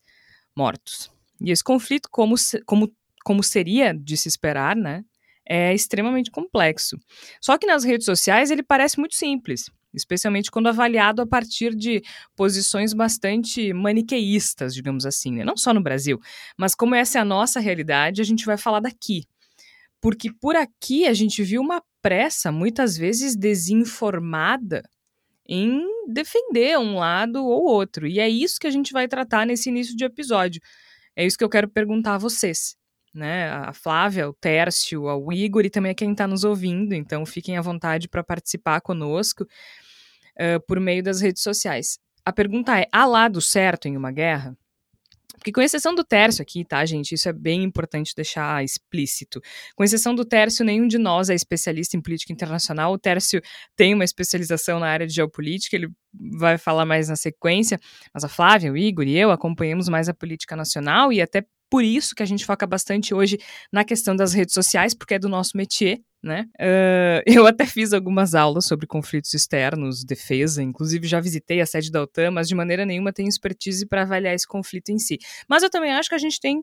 mortos. 0.55 1.09
E 1.39 1.51
esse 1.51 1.63
conflito, 1.63 2.09
como, 2.11 2.35
como, 2.65 2.91
como 3.23 3.43
seria 3.43 3.93
de 3.93 4.17
se 4.17 4.27
esperar, 4.27 4.75
né? 4.75 5.03
é 5.47 5.73
extremamente 5.73 6.31
complexo. 6.31 6.97
Só 7.41 7.57
que 7.57 7.67
nas 7.67 7.83
redes 7.83 8.05
sociais 8.05 8.51
ele 8.51 8.63
parece 8.63 8.97
muito 8.97 9.15
simples, 9.15 9.69
especialmente 9.93 10.49
quando 10.49 10.69
avaliado 10.69 11.21
a 11.21 11.27
partir 11.27 11.75
de 11.75 12.01
posições 12.37 12.93
bastante 12.93 13.73
maniqueístas, 13.73 14.73
digamos 14.73 15.05
assim, 15.05 15.33
né? 15.33 15.43
não 15.43 15.57
só 15.57 15.73
no 15.73 15.81
Brasil, 15.81 16.19
mas 16.57 16.73
como 16.73 16.95
essa 16.95 17.17
é 17.17 17.21
a 17.21 17.25
nossa 17.25 17.59
realidade, 17.59 18.21
a 18.21 18.23
gente 18.23 18.45
vai 18.45 18.57
falar 18.57 18.79
daqui. 18.79 19.25
Porque 20.01 20.31
por 20.33 20.55
aqui 20.55 21.05
a 21.07 21.13
gente 21.13 21.43
viu 21.43 21.61
uma 21.61 21.81
pressa, 22.01 22.51
muitas 22.51 22.97
vezes 22.97 23.35
desinformada, 23.35 24.83
em 25.47 25.85
defender 26.07 26.77
um 26.79 26.97
lado 26.97 27.45
ou 27.45 27.63
outro. 27.65 28.07
E 28.07 28.19
é 28.19 28.27
isso 28.27 28.59
que 28.59 28.67
a 28.67 28.71
gente 28.71 28.91
vai 28.91 29.07
tratar 29.07 29.45
nesse 29.45 29.69
início 29.69 29.95
de 29.95 30.03
episódio. 30.03 30.61
É 31.15 31.25
isso 31.25 31.37
que 31.37 31.43
eu 31.43 31.49
quero 31.49 31.69
perguntar 31.69 32.15
a 32.15 32.17
vocês 32.17 32.75
né? 33.13 33.49
A 33.49 33.73
Flávia, 33.73 34.29
o 34.29 34.33
Tércio, 34.33 35.03
o 35.03 35.33
Igor 35.33 35.65
e 35.65 35.69
também 35.69 35.93
quem 35.93 36.11
está 36.11 36.27
nos 36.27 36.43
ouvindo. 36.43 36.93
Então 36.93 37.25
fiquem 37.25 37.57
à 37.57 37.61
vontade 37.61 38.07
para 38.07 38.23
participar 38.23 38.81
conosco 38.81 39.43
uh, 39.43 40.59
por 40.65 40.79
meio 40.79 41.03
das 41.03 41.21
redes 41.21 41.43
sociais. 41.43 41.99
A 42.25 42.31
pergunta 42.31 42.79
é: 42.79 42.87
há 42.91 43.05
lado 43.05 43.41
certo 43.41 43.87
em 43.87 43.97
uma 43.97 44.11
guerra? 44.11 44.57
Porque, 45.41 45.51
com 45.51 45.59
exceção 45.59 45.95
do 45.95 46.03
Tércio 46.03 46.43
aqui, 46.43 46.63
tá, 46.63 46.85
gente? 46.85 47.15
Isso 47.15 47.27
é 47.27 47.33
bem 47.33 47.63
importante 47.63 48.13
deixar 48.15 48.63
explícito. 48.63 49.41
Com 49.75 49.83
exceção 49.83 50.13
do 50.13 50.23
Tércio, 50.23 50.63
nenhum 50.63 50.87
de 50.87 50.99
nós 50.99 51.31
é 51.31 51.33
especialista 51.33 51.97
em 51.97 52.01
política 52.01 52.31
internacional. 52.31 52.93
O 52.93 52.97
Tércio 52.99 53.41
tem 53.75 53.95
uma 53.95 54.03
especialização 54.03 54.79
na 54.79 54.87
área 54.87 55.07
de 55.07 55.15
geopolítica, 55.15 55.75
ele 55.75 55.87
vai 56.13 56.59
falar 56.59 56.85
mais 56.85 57.09
na 57.09 57.15
sequência. 57.15 57.79
Mas 58.13 58.23
a 58.23 58.29
Flávia, 58.29 58.71
o 58.71 58.77
Igor 58.77 59.07
e 59.07 59.17
eu 59.17 59.31
acompanhamos 59.31 59.89
mais 59.89 60.07
a 60.07 60.13
política 60.13 60.55
nacional 60.55 61.11
e 61.11 61.19
até 61.19 61.43
por 61.71 61.85
isso 61.85 62.13
que 62.13 62.21
a 62.21 62.25
gente 62.25 62.45
foca 62.45 62.67
bastante 62.67 63.13
hoje 63.13 63.39
na 63.71 63.85
questão 63.85 64.13
das 64.13 64.33
redes 64.33 64.53
sociais, 64.53 64.93
porque 64.93 65.13
é 65.13 65.19
do 65.19 65.29
nosso 65.29 65.55
métier, 65.55 66.01
né? 66.21 66.45
Uh, 66.59 67.23
eu 67.25 67.47
até 67.47 67.65
fiz 67.65 67.93
algumas 67.93 68.35
aulas 68.35 68.65
sobre 68.65 68.85
conflitos 68.85 69.33
externos, 69.33 70.03
defesa, 70.03 70.61
inclusive 70.61 71.07
já 71.07 71.21
visitei 71.21 71.61
a 71.61 71.65
sede 71.65 71.89
da 71.89 72.01
OTAN, 72.01 72.29
mas 72.31 72.49
de 72.49 72.55
maneira 72.55 72.85
nenhuma 72.85 73.13
tenho 73.13 73.29
expertise 73.29 73.87
para 73.87 74.01
avaliar 74.01 74.35
esse 74.35 74.45
conflito 74.45 74.89
em 74.89 74.99
si. 74.99 75.17
Mas 75.47 75.63
eu 75.63 75.69
também 75.69 75.93
acho 75.93 76.09
que 76.09 76.15
a 76.15 76.17
gente 76.17 76.41
tem 76.41 76.61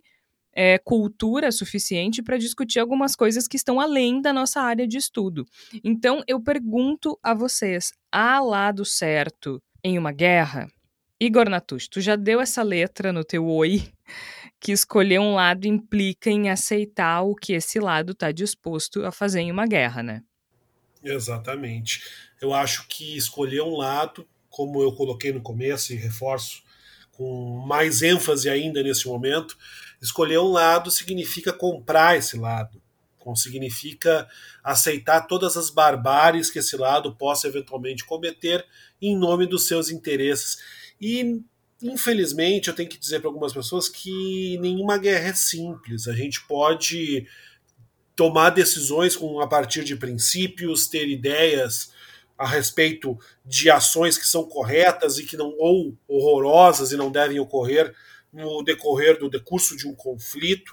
é, 0.54 0.76
cultura 0.76 1.50
suficiente 1.50 2.22
para 2.22 2.36
discutir 2.36 2.78
algumas 2.78 3.16
coisas 3.16 3.48
que 3.48 3.56
estão 3.56 3.80
além 3.80 4.20
da 4.20 4.30
nossa 4.30 4.60
área 4.60 4.86
de 4.86 4.98
estudo. 4.98 5.46
Então 5.82 6.22
eu 6.28 6.38
pergunto 6.38 7.18
a 7.22 7.32
vocês: 7.32 7.92
há 8.12 8.40
lado 8.40 8.84
certo 8.84 9.58
em 9.82 9.98
uma 9.98 10.12
guerra? 10.12 10.68
Igor 11.18 11.48
Natush, 11.48 11.88
tu 11.88 12.00
já 12.00 12.14
deu 12.14 12.42
essa 12.42 12.62
letra 12.62 13.10
no 13.10 13.24
teu 13.24 13.46
oi 13.46 13.82
que 14.60 14.72
escolher 14.72 15.18
um 15.20 15.34
lado 15.34 15.66
implica 15.66 16.30
em 16.30 16.50
aceitar 16.50 17.22
o 17.22 17.34
que 17.34 17.52
esse 17.52 17.78
lado 17.78 18.12
está 18.12 18.32
disposto 18.32 19.04
a 19.04 19.12
fazer 19.12 19.40
em 19.40 19.52
uma 19.52 19.66
guerra, 19.66 20.02
né? 20.02 20.22
Exatamente. 21.02 22.02
Eu 22.40 22.52
acho 22.52 22.86
que 22.88 23.16
escolher 23.16 23.62
um 23.62 23.76
lado, 23.76 24.26
como 24.50 24.82
eu 24.82 24.92
coloquei 24.92 25.32
no 25.32 25.40
começo 25.40 25.92
e 25.92 25.96
reforço 25.96 26.62
com 27.12 27.64
mais 27.66 28.02
ênfase 28.02 28.48
ainda 28.48 28.82
nesse 28.82 29.06
momento, 29.06 29.56
escolher 30.00 30.38
um 30.38 30.52
lado 30.52 30.90
significa 30.90 31.52
comprar 31.52 32.16
esse 32.16 32.36
lado, 32.36 32.80
significa 33.36 34.28
aceitar 34.62 35.22
todas 35.26 35.56
as 35.56 35.70
barbáries 35.70 36.50
que 36.50 36.58
esse 36.58 36.76
lado 36.76 37.14
possa 37.14 37.48
eventualmente 37.48 38.04
cometer 38.04 38.64
em 39.00 39.16
nome 39.16 39.46
dos 39.46 39.66
seus 39.66 39.90
interesses. 39.90 40.58
E 41.00 41.42
infelizmente, 41.82 42.68
eu 42.68 42.75
tenho 42.75 42.88
que 42.88 42.99
dizer 42.99 43.20
para 43.20 43.28
algumas 43.28 43.52
pessoas 43.52 43.88
que 43.88 44.58
nenhuma 44.58 44.99
guerra 44.99 45.28
é 45.28 45.35
simples. 45.35 46.08
A 46.08 46.12
gente 46.12 46.40
pode 46.47 47.26
tomar 48.16 48.50
decisões 48.50 49.16
com, 49.16 49.40
a 49.40 49.47
partir 49.47 49.85
de 49.85 49.94
princípios, 49.94 50.88
ter 50.88 51.08
ideias 51.08 51.92
a 52.37 52.47
respeito 52.47 53.18
de 53.44 53.70
ações 53.70 54.16
que 54.16 54.26
são 54.26 54.44
corretas 54.44 55.18
e 55.18 55.25
que 55.25 55.37
não 55.37 55.54
ou 55.58 55.97
horrorosas 56.06 56.92
e 56.92 56.97
não 56.97 57.11
devem 57.11 57.40
ocorrer 57.40 57.94
no 58.32 58.62
decorrer 58.62 59.18
do 59.18 59.28
decurso 59.28 59.76
de 59.76 59.88
um 59.88 59.94
conflito, 59.94 60.73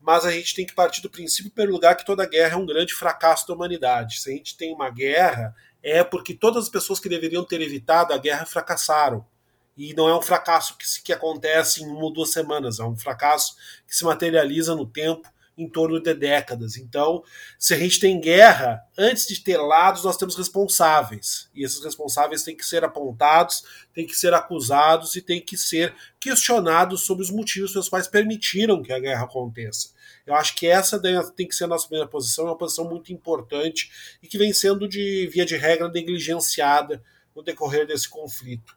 mas 0.00 0.24
a 0.24 0.30
gente 0.30 0.54
tem 0.54 0.66
que 0.66 0.74
partir 0.74 1.00
do 1.02 1.10
princípio, 1.10 1.48
em 1.48 1.50
primeiro 1.50 1.72
lugar, 1.72 1.96
que 1.96 2.04
toda 2.04 2.28
guerra 2.28 2.54
é 2.54 2.56
um 2.56 2.66
grande 2.66 2.92
fracasso 2.94 3.46
da 3.46 3.54
humanidade. 3.54 4.20
Se 4.20 4.30
a 4.30 4.32
gente 4.32 4.56
tem 4.56 4.72
uma 4.72 4.90
guerra, 4.90 5.54
é 5.82 6.02
porque 6.02 6.34
todas 6.34 6.64
as 6.64 6.70
pessoas 6.70 6.98
que 7.00 7.08
deveriam 7.08 7.44
ter 7.44 7.60
evitado 7.60 8.12
a 8.12 8.18
guerra 8.18 8.44
fracassaram. 8.44 9.24
E 9.76 9.92
não 9.94 10.08
é 10.08 10.16
um 10.16 10.22
fracasso 10.22 10.76
que, 10.76 11.02
que 11.02 11.12
acontece 11.12 11.82
em 11.82 11.86
uma 11.86 12.04
ou 12.04 12.12
duas 12.12 12.30
semanas, 12.30 12.78
é 12.78 12.84
um 12.84 12.96
fracasso 12.96 13.56
que 13.86 13.96
se 13.96 14.04
materializa 14.04 14.74
no 14.74 14.86
tempo 14.86 15.28
em 15.56 15.68
torno 15.68 16.00
de 16.00 16.12
décadas. 16.14 16.76
Então, 16.76 17.22
se 17.58 17.74
a 17.74 17.78
gente 17.78 18.00
tem 18.00 18.20
guerra, 18.20 18.84
antes 18.98 19.26
de 19.26 19.40
ter 19.40 19.56
lados, 19.56 20.04
nós 20.04 20.16
temos 20.16 20.34
responsáveis. 20.36 21.48
E 21.54 21.64
esses 21.64 21.82
responsáveis 21.82 22.42
têm 22.42 22.56
que 22.56 22.66
ser 22.66 22.84
apontados, 22.84 23.62
têm 23.92 24.06
que 24.06 24.16
ser 24.16 24.34
acusados 24.34 25.14
e 25.14 25.22
têm 25.22 25.40
que 25.40 25.56
ser 25.56 25.94
questionados 26.18 27.04
sobre 27.06 27.22
os 27.22 27.30
motivos 27.30 27.72
pelos 27.72 27.88
quais 27.88 28.08
permitiram 28.08 28.82
que 28.82 28.92
a 28.92 28.98
guerra 28.98 29.24
aconteça. 29.24 29.90
Eu 30.26 30.34
acho 30.34 30.54
que 30.56 30.66
essa 30.66 31.00
tem 31.36 31.46
que 31.46 31.54
ser 31.54 31.64
a 31.64 31.68
nossa 31.68 31.86
primeira 31.86 32.08
posição, 32.08 32.46
é 32.46 32.50
uma 32.50 32.58
posição 32.58 32.88
muito 32.88 33.12
importante 33.12 33.90
e 34.22 34.26
que 34.26 34.38
vem 34.38 34.52
sendo, 34.52 34.88
de 34.88 35.28
via 35.32 35.44
de 35.44 35.56
regra, 35.56 35.88
negligenciada 35.88 37.02
no 37.34 37.42
decorrer 37.42 37.86
desse 37.86 38.08
conflito. 38.08 38.74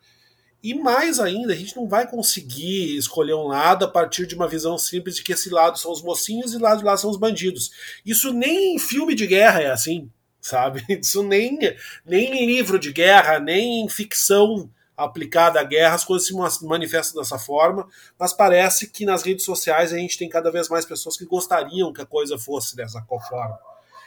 E 0.63 0.73
mais 0.73 1.19
ainda, 1.19 1.53
a 1.53 1.55
gente 1.55 1.75
não 1.75 1.87
vai 1.87 2.09
conseguir 2.09 2.97
escolher 2.97 3.35
um 3.35 3.47
lado 3.47 3.85
a 3.85 3.87
partir 3.87 4.25
de 4.25 4.35
uma 4.35 4.47
visão 4.47 4.77
simples 4.77 5.15
de 5.15 5.23
que 5.23 5.33
esse 5.33 5.49
lado 5.49 5.77
são 5.77 5.91
os 5.91 6.01
mocinhos 6.01 6.53
e 6.53 6.57
lado 6.57 6.79
de 6.79 6.85
lá 6.85 6.97
são 6.97 7.09
os 7.09 7.17
bandidos. 7.17 7.71
Isso 8.05 8.33
nem 8.33 8.75
em 8.75 8.79
filme 8.79 9.13
de 9.13 9.27
guerra 9.27 9.61
é 9.61 9.69
assim, 9.69 10.09
sabe? 10.41 10.83
Isso 11.01 11.21
nem, 11.21 11.59
nem 12.03 12.43
em 12.43 12.47
livro 12.47 12.79
de 12.79 12.91
guerra, 12.91 13.39
nem 13.39 13.83
em 13.83 13.89
ficção 13.89 14.69
aplicada 14.97 15.59
à 15.59 15.63
guerra, 15.63 15.93
as 15.93 16.03
coisas 16.03 16.27
se 16.27 16.65
manifestam 16.65 17.21
dessa 17.21 17.37
forma, 17.37 17.87
mas 18.17 18.33
parece 18.33 18.89
que 18.89 19.05
nas 19.05 19.21
redes 19.21 19.45
sociais 19.45 19.93
a 19.93 19.97
gente 19.97 20.17
tem 20.17 20.27
cada 20.27 20.51
vez 20.51 20.67
mais 20.69 20.85
pessoas 20.85 21.15
que 21.15 21.23
gostariam 21.23 21.93
que 21.93 22.01
a 22.01 22.05
coisa 22.05 22.35
fosse 22.39 22.75
dessa 22.75 22.99
forma. 23.03 23.59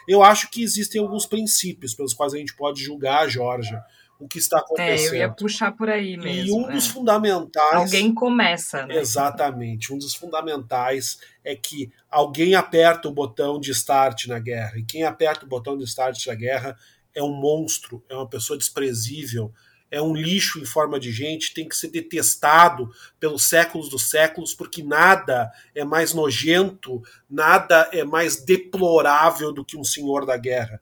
Eu 0.08 0.20
acho 0.20 0.50
que 0.50 0.64
existem 0.64 1.00
alguns 1.00 1.26
princípios 1.26 1.94
pelos 1.94 2.12
quais 2.12 2.34
a 2.34 2.38
gente 2.38 2.56
pode 2.56 2.82
julgar 2.82 3.20
a 3.20 3.28
Georgia 3.28 3.80
o 4.20 4.28
que 4.28 4.38
está 4.38 4.58
acontecendo. 4.58 5.14
É, 5.14 5.16
eu 5.16 5.20
ia 5.20 5.30
puxar 5.30 5.72
por 5.72 5.88
aí 5.88 6.16
mesmo. 6.16 6.48
E 6.48 6.52
um 6.52 6.66
né? 6.66 6.74
dos 6.74 6.86
fundamentais. 6.86 7.74
Alguém 7.74 8.12
começa, 8.12 8.86
né? 8.86 8.98
Exatamente. 8.98 9.92
Um 9.92 9.98
dos 9.98 10.14
fundamentais 10.14 11.18
é 11.42 11.56
que 11.56 11.90
alguém 12.10 12.54
aperta 12.54 13.08
o 13.08 13.12
botão 13.12 13.58
de 13.58 13.70
start 13.70 14.26
na 14.26 14.38
guerra. 14.38 14.76
E 14.76 14.84
quem 14.84 15.04
aperta 15.04 15.46
o 15.46 15.48
botão 15.48 15.76
de 15.76 15.84
start 15.84 16.26
na 16.26 16.34
guerra 16.34 16.76
é 17.14 17.22
um 17.22 17.32
monstro, 17.32 18.04
é 18.08 18.14
uma 18.14 18.28
pessoa 18.28 18.58
desprezível, 18.58 19.52
é 19.90 20.00
um 20.00 20.14
lixo 20.14 20.60
em 20.60 20.64
forma 20.64 21.00
de 21.00 21.10
gente, 21.10 21.52
tem 21.52 21.68
que 21.68 21.74
ser 21.74 21.88
detestado 21.88 22.90
pelos 23.18 23.42
séculos 23.44 23.88
dos 23.88 24.08
séculos, 24.08 24.54
porque 24.54 24.82
nada 24.82 25.50
é 25.74 25.84
mais 25.84 26.14
nojento, 26.14 27.02
nada 27.28 27.88
é 27.92 28.04
mais 28.04 28.44
deplorável 28.44 29.52
do 29.52 29.64
que 29.64 29.76
um 29.76 29.82
senhor 29.82 30.24
da 30.24 30.36
guerra. 30.36 30.80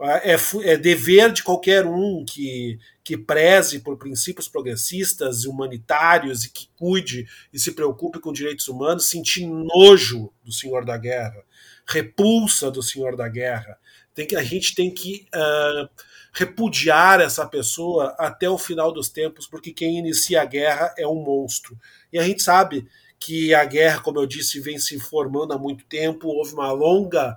É, 0.00 0.36
é, 0.62 0.76
dever 0.76 1.32
de 1.32 1.42
qualquer 1.42 1.84
um 1.84 2.24
que, 2.24 2.78
que 3.02 3.16
preze 3.16 3.80
por 3.80 3.98
princípios 3.98 4.46
progressistas 4.46 5.42
e 5.42 5.48
humanitários 5.48 6.44
e 6.44 6.52
que 6.52 6.68
cuide 6.76 7.26
e 7.52 7.58
se 7.58 7.72
preocupe 7.72 8.20
com 8.20 8.32
direitos 8.32 8.68
humanos 8.68 9.10
sentir 9.10 9.44
nojo 9.46 10.32
do 10.44 10.52
senhor 10.52 10.84
da 10.84 10.96
guerra, 10.96 11.42
repulsa 11.84 12.70
do 12.70 12.80
senhor 12.80 13.16
da 13.16 13.28
guerra. 13.28 13.76
Tem 14.14 14.24
que, 14.24 14.36
a 14.36 14.42
gente 14.42 14.72
tem 14.72 14.88
que 14.88 15.26
uh, 15.34 15.88
repudiar 16.32 17.20
essa 17.20 17.44
pessoa 17.44 18.14
até 18.18 18.48
o 18.48 18.58
final 18.58 18.92
dos 18.92 19.08
tempos, 19.08 19.48
porque 19.48 19.72
quem 19.72 19.98
inicia 19.98 20.42
a 20.42 20.44
guerra 20.44 20.94
é 20.96 21.06
um 21.08 21.24
monstro. 21.24 21.76
E 22.12 22.18
a 22.20 22.22
gente 22.22 22.44
sabe 22.44 22.86
que 23.18 23.52
a 23.52 23.64
guerra, 23.64 24.00
como 24.00 24.20
eu 24.20 24.26
disse, 24.26 24.60
vem 24.60 24.78
se 24.78 25.00
formando 25.00 25.52
há 25.52 25.58
muito 25.58 25.84
tempo, 25.86 26.28
houve 26.28 26.54
uma 26.54 26.70
longa 26.70 27.36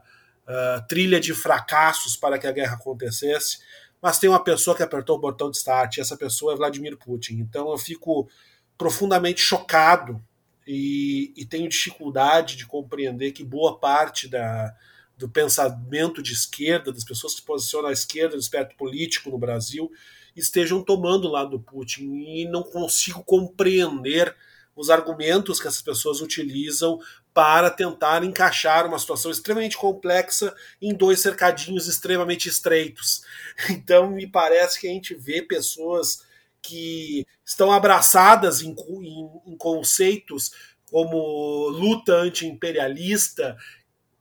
uh, 0.51 0.85
trilha 0.87 1.19
de 1.19 1.33
fracassos 1.33 2.15
para 2.15 2.37
que 2.37 2.45
a 2.45 2.51
guerra 2.51 2.75
acontecesse, 2.75 3.59
mas 4.01 4.19
tem 4.19 4.29
uma 4.29 4.43
pessoa 4.43 4.75
que 4.75 4.83
apertou 4.83 5.17
o 5.17 5.21
botão 5.21 5.49
de 5.49 5.57
start, 5.57 5.97
e 5.97 6.01
essa 6.01 6.17
pessoa 6.17 6.53
é 6.53 6.55
Vladimir 6.55 6.97
Putin. 6.97 7.35
Então 7.35 7.71
eu 7.71 7.77
fico 7.77 8.29
profundamente 8.77 9.41
chocado 9.41 10.21
e, 10.67 11.33
e 11.37 11.45
tenho 11.45 11.69
dificuldade 11.69 12.55
de 12.55 12.65
compreender 12.65 13.31
que 13.31 13.43
boa 13.43 13.79
parte 13.79 14.27
da, 14.27 14.75
do 15.17 15.29
pensamento 15.29 16.21
de 16.21 16.33
esquerda, 16.33 16.91
das 16.91 17.03
pessoas 17.03 17.33
que 17.33 17.41
se 17.41 17.45
posicionam 17.45 17.89
à 17.89 17.91
esquerda 17.91 18.35
do 18.35 18.41
espectro 18.41 18.75
político 18.75 19.29
no 19.29 19.37
Brasil, 19.37 19.91
estejam 20.35 20.83
tomando 20.83 21.25
o 21.25 21.31
lado 21.31 21.51
do 21.51 21.59
Putin. 21.59 22.23
E 22.25 22.45
não 22.45 22.63
consigo 22.63 23.23
compreender 23.23 24.35
os 24.75 24.89
argumentos 24.89 25.59
que 25.59 25.67
essas 25.67 25.81
pessoas 25.81 26.21
utilizam 26.21 26.99
para 27.33 27.69
tentar 27.69 28.23
encaixar 28.23 28.85
uma 28.85 28.99
situação 28.99 29.31
extremamente 29.31 29.77
complexa 29.77 30.53
em 30.81 30.93
dois 30.93 31.21
cercadinhos 31.21 31.87
extremamente 31.87 32.49
estreitos. 32.49 33.23
Então, 33.69 34.11
me 34.11 34.27
parece 34.27 34.79
que 34.79 34.87
a 34.87 34.91
gente 34.91 35.13
vê 35.13 35.41
pessoas 35.41 36.23
que 36.61 37.25
estão 37.45 37.71
abraçadas 37.71 38.61
em, 38.61 38.75
em, 39.01 39.29
em 39.47 39.57
conceitos 39.57 40.51
como 40.89 41.69
luta 41.69 42.13
anti-imperialista, 42.13 43.57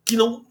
que 0.05 0.17
não, 0.17 0.47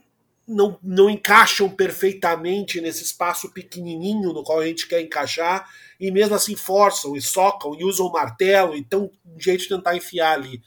não, 0.47 0.77
não 0.83 1.09
encaixam 1.09 1.69
perfeitamente 1.69 2.81
nesse 2.81 3.03
espaço 3.03 3.51
pequenininho 3.51 4.33
no 4.33 4.43
qual 4.43 4.59
a 4.59 4.65
gente 4.65 4.87
quer 4.87 5.01
encaixar, 5.01 5.69
e 5.99 6.11
mesmo 6.11 6.35
assim 6.35 6.55
forçam 6.55 7.15
e 7.15 7.21
socam 7.21 7.73
e 7.75 7.83
usam 7.83 8.07
o 8.07 8.11
martelo 8.11 8.75
e 8.75 8.83
tão 8.83 9.11
um 9.25 9.39
jeito 9.39 9.63
de 9.63 9.69
tentar 9.69 9.95
enfiar 9.95 10.33
ali. 10.33 10.61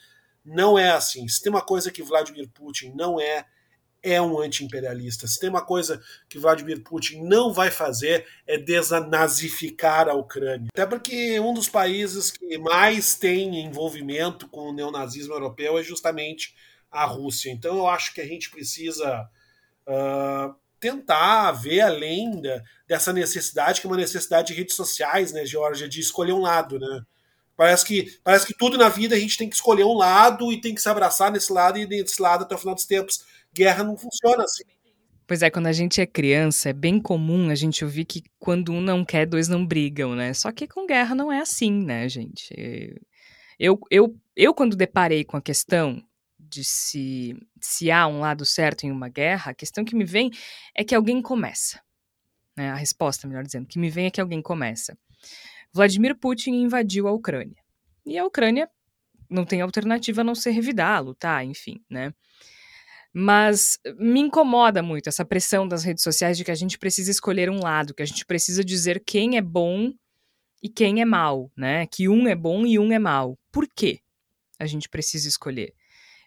Não 0.45 0.77
é 0.77 0.91
assim. 0.91 1.27
Se 1.27 1.41
tem 1.41 1.51
uma 1.51 1.61
coisa 1.61 1.91
que 1.91 2.03
Vladimir 2.03 2.49
Putin 2.49 2.93
não 2.95 3.19
é, 3.19 3.45
é 4.01 4.21
um 4.21 4.39
anti-imperialista. 4.39 5.25
Se 5.27 5.39
tem 5.39 5.49
uma 5.49 5.65
coisa 5.65 6.01
que 6.27 6.37
Vladimir 6.37 6.83
Putin 6.83 7.23
não 7.23 7.53
vai 7.53 7.71
fazer 7.71 8.27
é 8.45 8.57
desnazificar 8.57 10.09
a 10.09 10.13
Ucrânia. 10.13 10.67
Até 10.73 10.85
porque 10.85 11.39
um 11.39 11.53
dos 11.53 11.69
países 11.69 12.29
que 12.31 12.57
mais 12.57 13.15
tem 13.15 13.65
envolvimento 13.65 14.47
com 14.49 14.69
o 14.69 14.73
neonazismo 14.73 15.33
europeu 15.33 15.79
é 15.79 15.83
justamente 15.83 16.53
a 16.91 17.05
Rússia. 17.05 17.49
Então 17.49 17.77
eu 17.77 17.87
acho 17.87 18.13
que 18.13 18.19
a 18.21 18.27
gente 18.27 18.49
precisa 18.51 19.29
uh, 19.87 20.53
tentar 20.79 21.53
ver 21.53 21.79
além 21.79 22.41
da, 22.41 22.61
dessa 22.85 23.13
necessidade, 23.13 23.79
que 23.79 23.87
é 23.87 23.89
uma 23.89 23.95
necessidade 23.95 24.47
de 24.47 24.53
redes 24.53 24.75
sociais, 24.75 25.31
né, 25.31 25.45
Georgia, 25.45 25.87
de 25.87 26.01
escolher 26.01 26.33
um 26.33 26.41
lado, 26.41 26.77
né? 26.77 27.01
Parece 27.55 27.85
que, 27.85 28.19
parece 28.23 28.47
que 28.47 28.55
tudo 28.57 28.77
na 28.77 28.89
vida 28.89 29.15
a 29.15 29.19
gente 29.19 29.37
tem 29.37 29.47
que 29.47 29.55
escolher 29.55 29.83
um 29.83 29.93
lado 29.93 30.51
e 30.51 30.59
tem 30.59 30.73
que 30.73 30.81
se 30.81 30.89
abraçar 30.89 31.31
nesse 31.31 31.53
lado 31.53 31.77
e 31.77 31.85
desse 31.85 32.21
lado 32.21 32.43
até 32.43 32.55
o 32.55 32.57
final 32.57 32.75
dos 32.75 32.85
tempos. 32.85 33.23
Guerra 33.53 33.83
não 33.83 33.95
funciona 33.95 34.43
assim. 34.43 34.63
Pois 35.25 35.41
é, 35.41 35.49
quando 35.49 35.67
a 35.67 35.73
gente 35.73 36.01
é 36.01 36.05
criança, 36.05 36.69
é 36.69 36.73
bem 36.73 36.99
comum 36.99 37.49
a 37.49 37.55
gente 37.55 37.85
ouvir 37.85 38.05
que 38.05 38.23
quando 38.37 38.73
um 38.73 38.81
não 38.81 39.05
quer, 39.05 39.25
dois 39.25 39.47
não 39.47 39.65
brigam, 39.65 40.15
né? 40.15 40.33
Só 40.33 40.51
que 40.51 40.67
com 40.67 40.85
guerra 40.85 41.15
não 41.15 41.31
é 41.31 41.39
assim, 41.39 41.71
né, 41.71 42.09
gente? 42.09 42.53
Eu, 43.57 43.79
eu, 43.89 44.15
eu 44.35 44.53
quando 44.53 44.75
deparei 44.75 45.23
com 45.23 45.37
a 45.37 45.41
questão 45.41 46.03
de 46.37 46.63
se, 46.63 47.35
se 47.61 47.89
há 47.89 48.05
um 48.05 48.19
lado 48.19 48.45
certo 48.45 48.83
em 48.83 48.91
uma 48.91 49.07
guerra, 49.09 49.51
a 49.51 49.55
questão 49.55 49.85
que 49.85 49.95
me 49.95 50.03
vem 50.03 50.29
é 50.75 50.83
que 50.83 50.93
alguém 50.93 51.21
começa. 51.21 51.81
Né? 52.55 52.69
A 52.69 52.75
resposta, 52.75 53.27
melhor 53.27 53.43
dizendo, 53.43 53.65
que 53.65 53.79
me 53.79 53.89
vem 53.89 54.07
é 54.07 54.11
que 54.11 54.21
alguém 54.21 54.41
começa. 54.41 54.97
Vladimir 55.73 56.15
Putin 56.15 56.51
invadiu 56.51 57.07
a 57.07 57.11
Ucrânia. 57.11 57.57
E 58.05 58.17
a 58.17 58.25
Ucrânia 58.25 58.69
não 59.29 59.45
tem 59.45 59.61
alternativa 59.61 60.21
a 60.21 60.23
não 60.23 60.35
ser 60.35 60.51
revidar, 60.51 61.03
lutar, 61.03 61.43
enfim, 61.43 61.81
né? 61.89 62.13
Mas 63.11 63.77
me 63.97 64.19
incomoda 64.19 64.81
muito 64.81 65.07
essa 65.07 65.23
pressão 65.23 65.67
das 65.67 65.83
redes 65.83 66.03
sociais 66.03 66.37
de 66.37 66.43
que 66.43 66.51
a 66.51 66.55
gente 66.55 66.77
precisa 66.79 67.11
escolher 67.11 67.49
um 67.49 67.59
lado, 67.59 67.93
que 67.93 68.01
a 68.01 68.05
gente 68.05 68.25
precisa 68.25 68.63
dizer 68.63 69.03
quem 69.05 69.37
é 69.37 69.41
bom 69.41 69.93
e 70.61 70.69
quem 70.69 71.01
é 71.01 71.05
mal, 71.05 71.51
né? 71.55 71.85
Que 71.87 72.07
um 72.09 72.27
é 72.27 72.35
bom 72.35 72.65
e 72.65 72.79
um 72.79 72.91
é 72.91 72.99
mal. 72.99 73.37
Por 73.51 73.67
quê? 73.67 73.99
A 74.59 74.65
gente 74.65 74.89
precisa 74.89 75.27
escolher. 75.27 75.73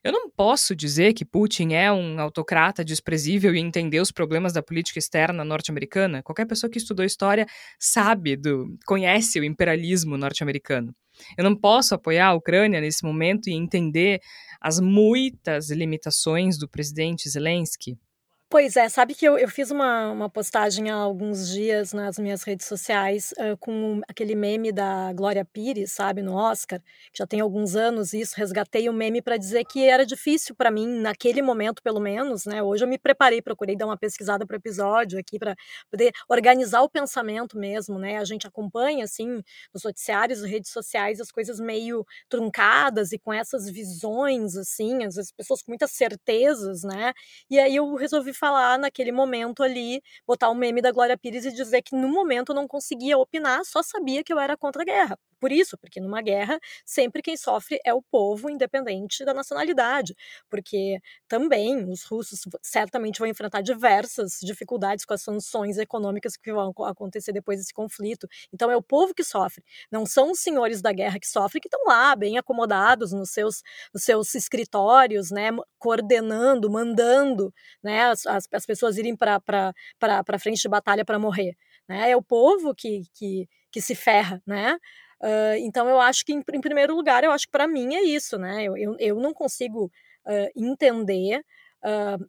Eu 0.06 0.12
não 0.12 0.30
posso 0.30 0.76
dizer 0.76 1.14
que 1.14 1.24
Putin 1.24 1.72
é 1.72 1.90
um 1.90 2.20
autocrata 2.20 2.84
desprezível 2.84 3.52
e 3.52 3.58
entender 3.58 3.98
os 3.98 4.12
problemas 4.12 4.52
da 4.52 4.62
política 4.62 5.00
externa 5.00 5.44
norte-americana. 5.44 6.22
Qualquer 6.22 6.46
pessoa 6.46 6.70
que 6.70 6.78
estudou 6.78 7.04
história 7.04 7.44
sabe 7.76 8.36
do, 8.36 8.68
conhece 8.86 9.40
o 9.40 9.44
imperialismo 9.44 10.16
norte-americano. 10.16 10.94
Eu 11.36 11.42
não 11.42 11.56
posso 11.56 11.92
apoiar 11.92 12.28
a 12.28 12.34
Ucrânia 12.34 12.80
nesse 12.80 13.04
momento 13.04 13.48
e 13.48 13.54
entender 13.54 14.20
as 14.60 14.78
muitas 14.78 15.70
limitações 15.72 16.56
do 16.56 16.68
presidente 16.68 17.28
Zelensky. 17.28 17.98
Pois 18.48 18.76
é, 18.76 18.88
sabe 18.88 19.12
que 19.12 19.24
eu, 19.26 19.36
eu 19.36 19.48
fiz 19.48 19.72
uma, 19.72 20.08
uma 20.12 20.30
postagem 20.30 20.88
há 20.88 20.94
alguns 20.94 21.48
dias 21.50 21.92
nas 21.92 22.16
minhas 22.16 22.44
redes 22.44 22.64
sociais 22.64 23.32
uh, 23.38 23.56
com 23.58 24.00
aquele 24.08 24.36
meme 24.36 24.70
da 24.70 25.12
Glória 25.14 25.44
Pires, 25.44 25.90
sabe, 25.90 26.22
no 26.22 26.32
Oscar, 26.36 26.80
que 27.12 27.18
já 27.18 27.26
tem 27.26 27.40
alguns 27.40 27.74
anos 27.74 28.12
isso, 28.12 28.34
resgatei 28.36 28.88
o 28.88 28.92
meme 28.92 29.20
para 29.20 29.36
dizer 29.36 29.64
que 29.64 29.84
era 29.88 30.06
difícil 30.06 30.54
para 30.54 30.70
mim, 30.70 30.86
naquele 30.86 31.42
momento 31.42 31.82
pelo 31.82 31.98
menos, 31.98 32.46
né? 32.46 32.62
Hoje 32.62 32.84
eu 32.84 32.88
me 32.88 32.98
preparei, 32.98 33.42
procurei 33.42 33.76
dar 33.76 33.86
uma 33.86 33.96
pesquisada 33.98 34.46
para 34.46 34.54
o 34.54 34.58
episódio 34.58 35.18
aqui 35.18 35.40
para 35.40 35.56
poder 35.90 36.12
organizar 36.28 36.82
o 36.82 36.88
pensamento 36.88 37.58
mesmo, 37.58 37.98
né? 37.98 38.16
A 38.18 38.24
gente 38.24 38.46
acompanha, 38.46 39.04
assim, 39.04 39.42
nos 39.74 39.82
noticiários, 39.82 40.40
nas 40.40 40.48
redes 40.50 40.70
sociais, 40.70 41.20
as 41.20 41.32
coisas 41.32 41.58
meio 41.58 42.06
truncadas 42.28 43.10
e 43.10 43.18
com 43.18 43.32
essas 43.32 43.68
visões, 43.68 44.56
assim, 44.56 45.02
as 45.04 45.32
pessoas 45.32 45.62
com 45.62 45.72
muitas 45.72 45.90
certezas, 45.90 46.84
né? 46.84 47.12
E 47.50 47.58
aí 47.58 47.74
eu 47.76 47.94
resolvi 47.96 48.32
falar 48.36 48.78
naquele 48.78 49.12
momento 49.12 49.62
ali, 49.62 50.02
botar 50.26 50.50
um 50.50 50.54
meme 50.54 50.82
da 50.82 50.92
Glória 50.92 51.16
Pires 51.16 51.44
e 51.44 51.52
dizer 51.52 51.82
que 51.82 51.96
no 51.96 52.08
momento 52.08 52.50
eu 52.50 52.54
não 52.56 52.68
conseguia 52.68 53.18
opinar, 53.18 53.64
só 53.64 53.82
sabia 53.82 54.22
que 54.24 54.32
eu 54.32 54.38
era 54.38 54.56
contra 54.56 54.82
a 54.82 54.84
guerra. 54.84 55.18
Por 55.38 55.52
isso, 55.52 55.76
porque 55.76 56.00
numa 56.00 56.22
guerra, 56.22 56.58
sempre 56.84 57.20
quem 57.22 57.36
sofre 57.36 57.78
é 57.84 57.92
o 57.92 58.02
povo, 58.02 58.48
independente 58.48 59.24
da 59.24 59.34
nacionalidade. 59.34 60.14
Porque 60.48 60.98
também 61.28 61.84
os 61.90 62.04
russos 62.04 62.40
certamente 62.62 63.18
vão 63.18 63.28
enfrentar 63.28 63.60
diversas 63.60 64.38
dificuldades 64.42 65.04
com 65.04 65.12
as 65.14 65.22
sanções 65.22 65.76
econômicas 65.78 66.36
que 66.36 66.52
vão 66.52 66.72
acontecer 66.86 67.32
depois 67.32 67.58
desse 67.58 67.72
conflito. 67.74 68.26
Então 68.52 68.70
é 68.70 68.76
o 68.76 68.82
povo 68.82 69.14
que 69.14 69.22
sofre. 69.22 69.62
Não 69.90 70.06
são 70.06 70.30
os 70.32 70.40
senhores 70.40 70.80
da 70.80 70.92
guerra 70.92 71.18
que 71.20 71.28
sofrem, 71.28 71.60
que 71.60 71.68
estão 71.68 71.84
lá, 71.86 72.16
bem 72.16 72.38
acomodados 72.38 73.12
nos 73.12 73.30
seus, 73.30 73.62
nos 73.92 74.04
seus 74.04 74.34
escritórios, 74.34 75.30
né, 75.30 75.50
coordenando, 75.78 76.70
mandando 76.70 77.52
né, 77.82 78.04
as, 78.10 78.25
as, 78.26 78.48
as 78.52 78.66
pessoas 78.66 78.96
irem 78.96 79.16
para 79.16 80.38
frente 80.38 80.62
de 80.62 80.68
batalha 80.68 81.04
para 81.04 81.18
morrer. 81.18 81.56
Né? 81.88 82.10
É 82.10 82.16
o 82.16 82.22
povo 82.22 82.74
que, 82.74 83.02
que, 83.14 83.48
que 83.70 83.80
se 83.80 83.94
ferra, 83.94 84.42
né? 84.46 84.78
Uh, 85.22 85.56
então 85.60 85.88
eu 85.88 85.98
acho 85.98 86.24
que 86.26 86.32
em, 86.32 86.42
em, 86.52 86.60
primeiro 86.60 86.94
lugar 86.94 87.24
eu 87.24 87.30
acho 87.30 87.46
que 87.46 87.50
para 87.50 87.66
mim 87.66 87.94
é 87.94 88.02
isso, 88.02 88.38
né? 88.38 88.64
Eu, 88.64 88.76
eu, 88.76 88.96
eu 88.98 89.16
não 89.16 89.32
consigo 89.32 89.86
uh, 89.86 90.50
entender 90.54 91.42
uh, 91.82 92.26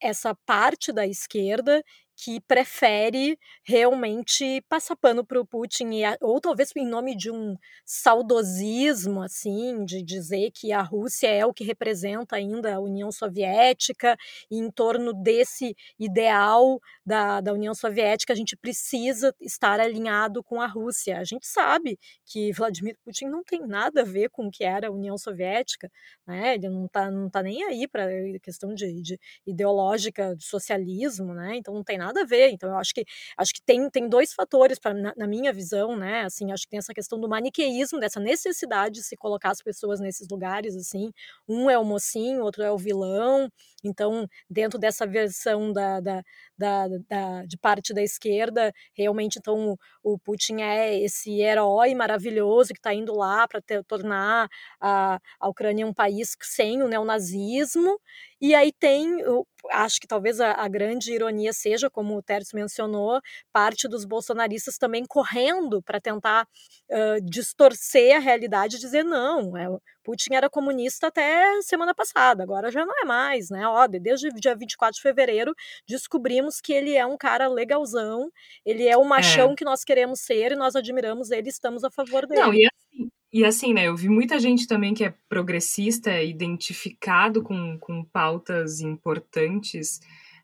essa 0.00 0.34
parte 0.46 0.92
da 0.92 1.06
esquerda 1.06 1.82
que 2.22 2.38
prefere 2.40 3.38
realmente 3.64 4.62
passar 4.68 4.94
pano 4.94 5.24
para 5.24 5.40
o 5.40 5.46
Putin, 5.46 5.90
e, 5.94 6.02
ou 6.20 6.38
talvez 6.38 6.70
em 6.76 6.86
nome 6.86 7.16
de 7.16 7.30
um 7.30 7.56
saudosismo, 7.84 9.22
assim, 9.22 9.84
de 9.86 10.02
dizer 10.02 10.50
que 10.50 10.70
a 10.70 10.82
Rússia 10.82 11.28
é 11.28 11.46
o 11.46 11.52
que 11.52 11.64
representa 11.64 12.36
ainda 12.36 12.74
a 12.74 12.80
União 12.80 13.10
Soviética, 13.10 14.16
e 14.50 14.58
em 14.58 14.70
torno 14.70 15.14
desse 15.14 15.74
ideal 15.98 16.78
da, 17.06 17.40
da 17.40 17.54
União 17.54 17.74
Soviética 17.74 18.34
a 18.34 18.36
gente 18.36 18.54
precisa 18.56 19.34
estar 19.40 19.80
alinhado 19.80 20.42
com 20.42 20.60
a 20.60 20.66
Rússia. 20.66 21.18
A 21.18 21.24
gente 21.24 21.46
sabe 21.46 21.98
que 22.26 22.52
Vladimir 22.52 22.96
Putin 23.02 23.26
não 23.26 23.42
tem 23.42 23.66
nada 23.66 24.02
a 24.02 24.04
ver 24.04 24.28
com 24.30 24.46
o 24.46 24.50
que 24.50 24.64
era 24.64 24.88
a 24.88 24.90
União 24.90 25.16
Soviética, 25.16 25.90
né? 26.26 26.54
ele 26.54 26.68
não 26.68 26.84
está 26.84 27.10
não 27.10 27.30
tá 27.30 27.42
nem 27.42 27.64
aí 27.64 27.88
para 27.88 28.06
questão 28.42 28.74
de, 28.74 29.00
de 29.00 29.18
ideológica 29.46 30.36
de 30.36 30.44
socialismo, 30.44 31.34
né? 31.34 31.56
então 31.56 31.72
não 31.72 31.82
tem 31.82 31.96
nada 31.96 32.09
nada 32.10 32.22
a 32.22 32.26
ver. 32.26 32.50
Então, 32.50 32.70
eu 32.70 32.76
acho 32.76 32.92
que 32.94 33.04
acho 33.36 33.52
que 33.54 33.62
tem, 33.62 33.88
tem 33.90 34.08
dois 34.08 34.32
fatores, 34.32 34.78
pra, 34.78 34.92
na, 34.94 35.12
na, 35.16 35.26
minha 35.26 35.52
visão, 35.52 35.96
né? 35.96 36.22
Assim, 36.22 36.52
acho 36.52 36.64
que 36.64 36.70
tem 36.70 36.78
essa 36.78 36.92
questão 36.92 37.18
do 37.18 37.28
maniqueísmo, 37.28 38.00
dessa 38.00 38.20
necessidade 38.20 38.96
de 38.96 39.02
se 39.02 39.16
colocar 39.16 39.50
as 39.50 39.62
pessoas 39.62 40.00
nesses 40.00 40.28
lugares, 40.28 40.76
assim. 40.76 41.10
Um 41.48 41.70
é 41.70 41.78
o 41.78 41.84
mocinho, 41.84 42.42
outro 42.42 42.62
é 42.62 42.70
o 42.70 42.78
vilão. 42.78 43.48
Então, 43.84 44.26
dentro 44.48 44.78
dessa 44.78 45.06
versão 45.06 45.72
da, 45.72 46.00
da, 46.00 46.22
da, 46.58 46.88
da 47.08 47.44
de 47.46 47.56
parte 47.56 47.94
da 47.94 48.02
esquerda, 48.02 48.72
realmente, 48.94 49.38
então, 49.38 49.70
o, 50.02 50.14
o 50.14 50.18
Putin 50.18 50.60
é 50.60 51.00
esse 51.00 51.40
herói 51.40 51.94
maravilhoso 51.94 52.72
que 52.72 52.78
está 52.78 52.92
indo 52.92 53.14
lá 53.14 53.46
para 53.48 53.60
tornar 53.86 54.48
a, 54.80 55.18
a 55.38 55.48
Ucrânia 55.48 55.86
um 55.86 55.94
país 55.94 56.36
sem 56.42 56.82
o 56.82 56.88
neonazismo. 56.88 57.98
E 58.40 58.54
aí 58.54 58.72
tem, 58.72 59.20
eu 59.20 59.46
acho 59.70 60.00
que 60.00 60.06
talvez 60.06 60.40
a, 60.40 60.52
a, 60.52 60.66
grande 60.66 61.12
ironia 61.12 61.52
seja, 61.52 61.90
como 61.90 62.16
o 62.16 62.22
Tércio 62.22 62.56
mencionou, 62.56 63.20
parte 63.52 63.86
dos 63.86 64.04
bolsonaristas 64.06 64.78
também 64.78 65.04
correndo 65.06 65.82
para 65.82 66.00
tentar 66.00 66.46
uh, 66.90 67.20
distorcer 67.22 68.16
a 68.16 68.18
realidade 68.18 68.76
e 68.76 68.80
dizer 68.80 69.04
não, 69.04 69.56
é, 69.56 69.68
Putin 70.02 70.34
era 70.34 70.48
comunista 70.48 71.08
até 71.08 71.60
semana 71.62 71.94
passada, 71.94 72.42
agora 72.42 72.70
já 72.70 72.86
não 72.86 72.94
é 73.02 73.04
mais, 73.04 73.50
né? 73.50 73.66
Ó, 73.66 73.86
desde 73.86 74.28
o 74.28 74.34
dia 74.34 74.56
24 74.56 74.96
de 74.96 75.02
fevereiro 75.02 75.54
descobrimos 75.86 76.60
que 76.60 76.72
ele 76.72 76.96
é 76.96 77.04
um 77.04 77.18
cara 77.18 77.46
legalzão, 77.46 78.30
ele 78.64 78.88
é 78.88 78.96
o 78.96 79.04
machão 79.04 79.52
é. 79.52 79.54
que 79.54 79.64
nós 79.64 79.84
queremos 79.84 80.20
ser 80.20 80.52
e 80.52 80.56
nós 80.56 80.74
admiramos 80.74 81.30
ele 81.30 81.48
e 81.48 81.50
estamos 81.50 81.84
a 81.84 81.90
favor 81.90 82.26
dele. 82.26 82.40
Não, 82.40 82.54
e 82.54 82.66
assim, 82.66 83.10
e 83.32 83.44
assim, 83.44 83.72
né, 83.72 83.86
eu 83.86 83.96
vi 83.96 84.08
muita 84.08 84.38
gente 84.38 84.66
também 84.66 84.92
que 84.92 85.04
é 85.04 85.14
progressista, 85.28 86.22
identificado 86.22 87.42
com, 87.42 87.78
com 87.78 88.04
pautas 88.04 88.80
importantes 88.80 90.00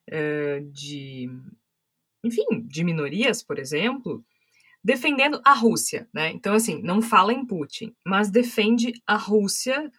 uh, 0.08 0.64
de, 0.70 1.28
enfim, 2.24 2.44
de 2.64 2.84
minorias, 2.84 3.42
por 3.42 3.58
exemplo, 3.58 4.24
defendendo 4.84 5.40
a 5.44 5.52
Rússia, 5.52 6.08
né? 6.14 6.30
Então, 6.30 6.54
assim, 6.54 6.80
não 6.80 7.02
fala 7.02 7.32
em 7.32 7.44
Putin, 7.44 7.92
mas 8.06 8.30
defende 8.30 8.92
a 9.04 9.16
Rússia 9.16 9.90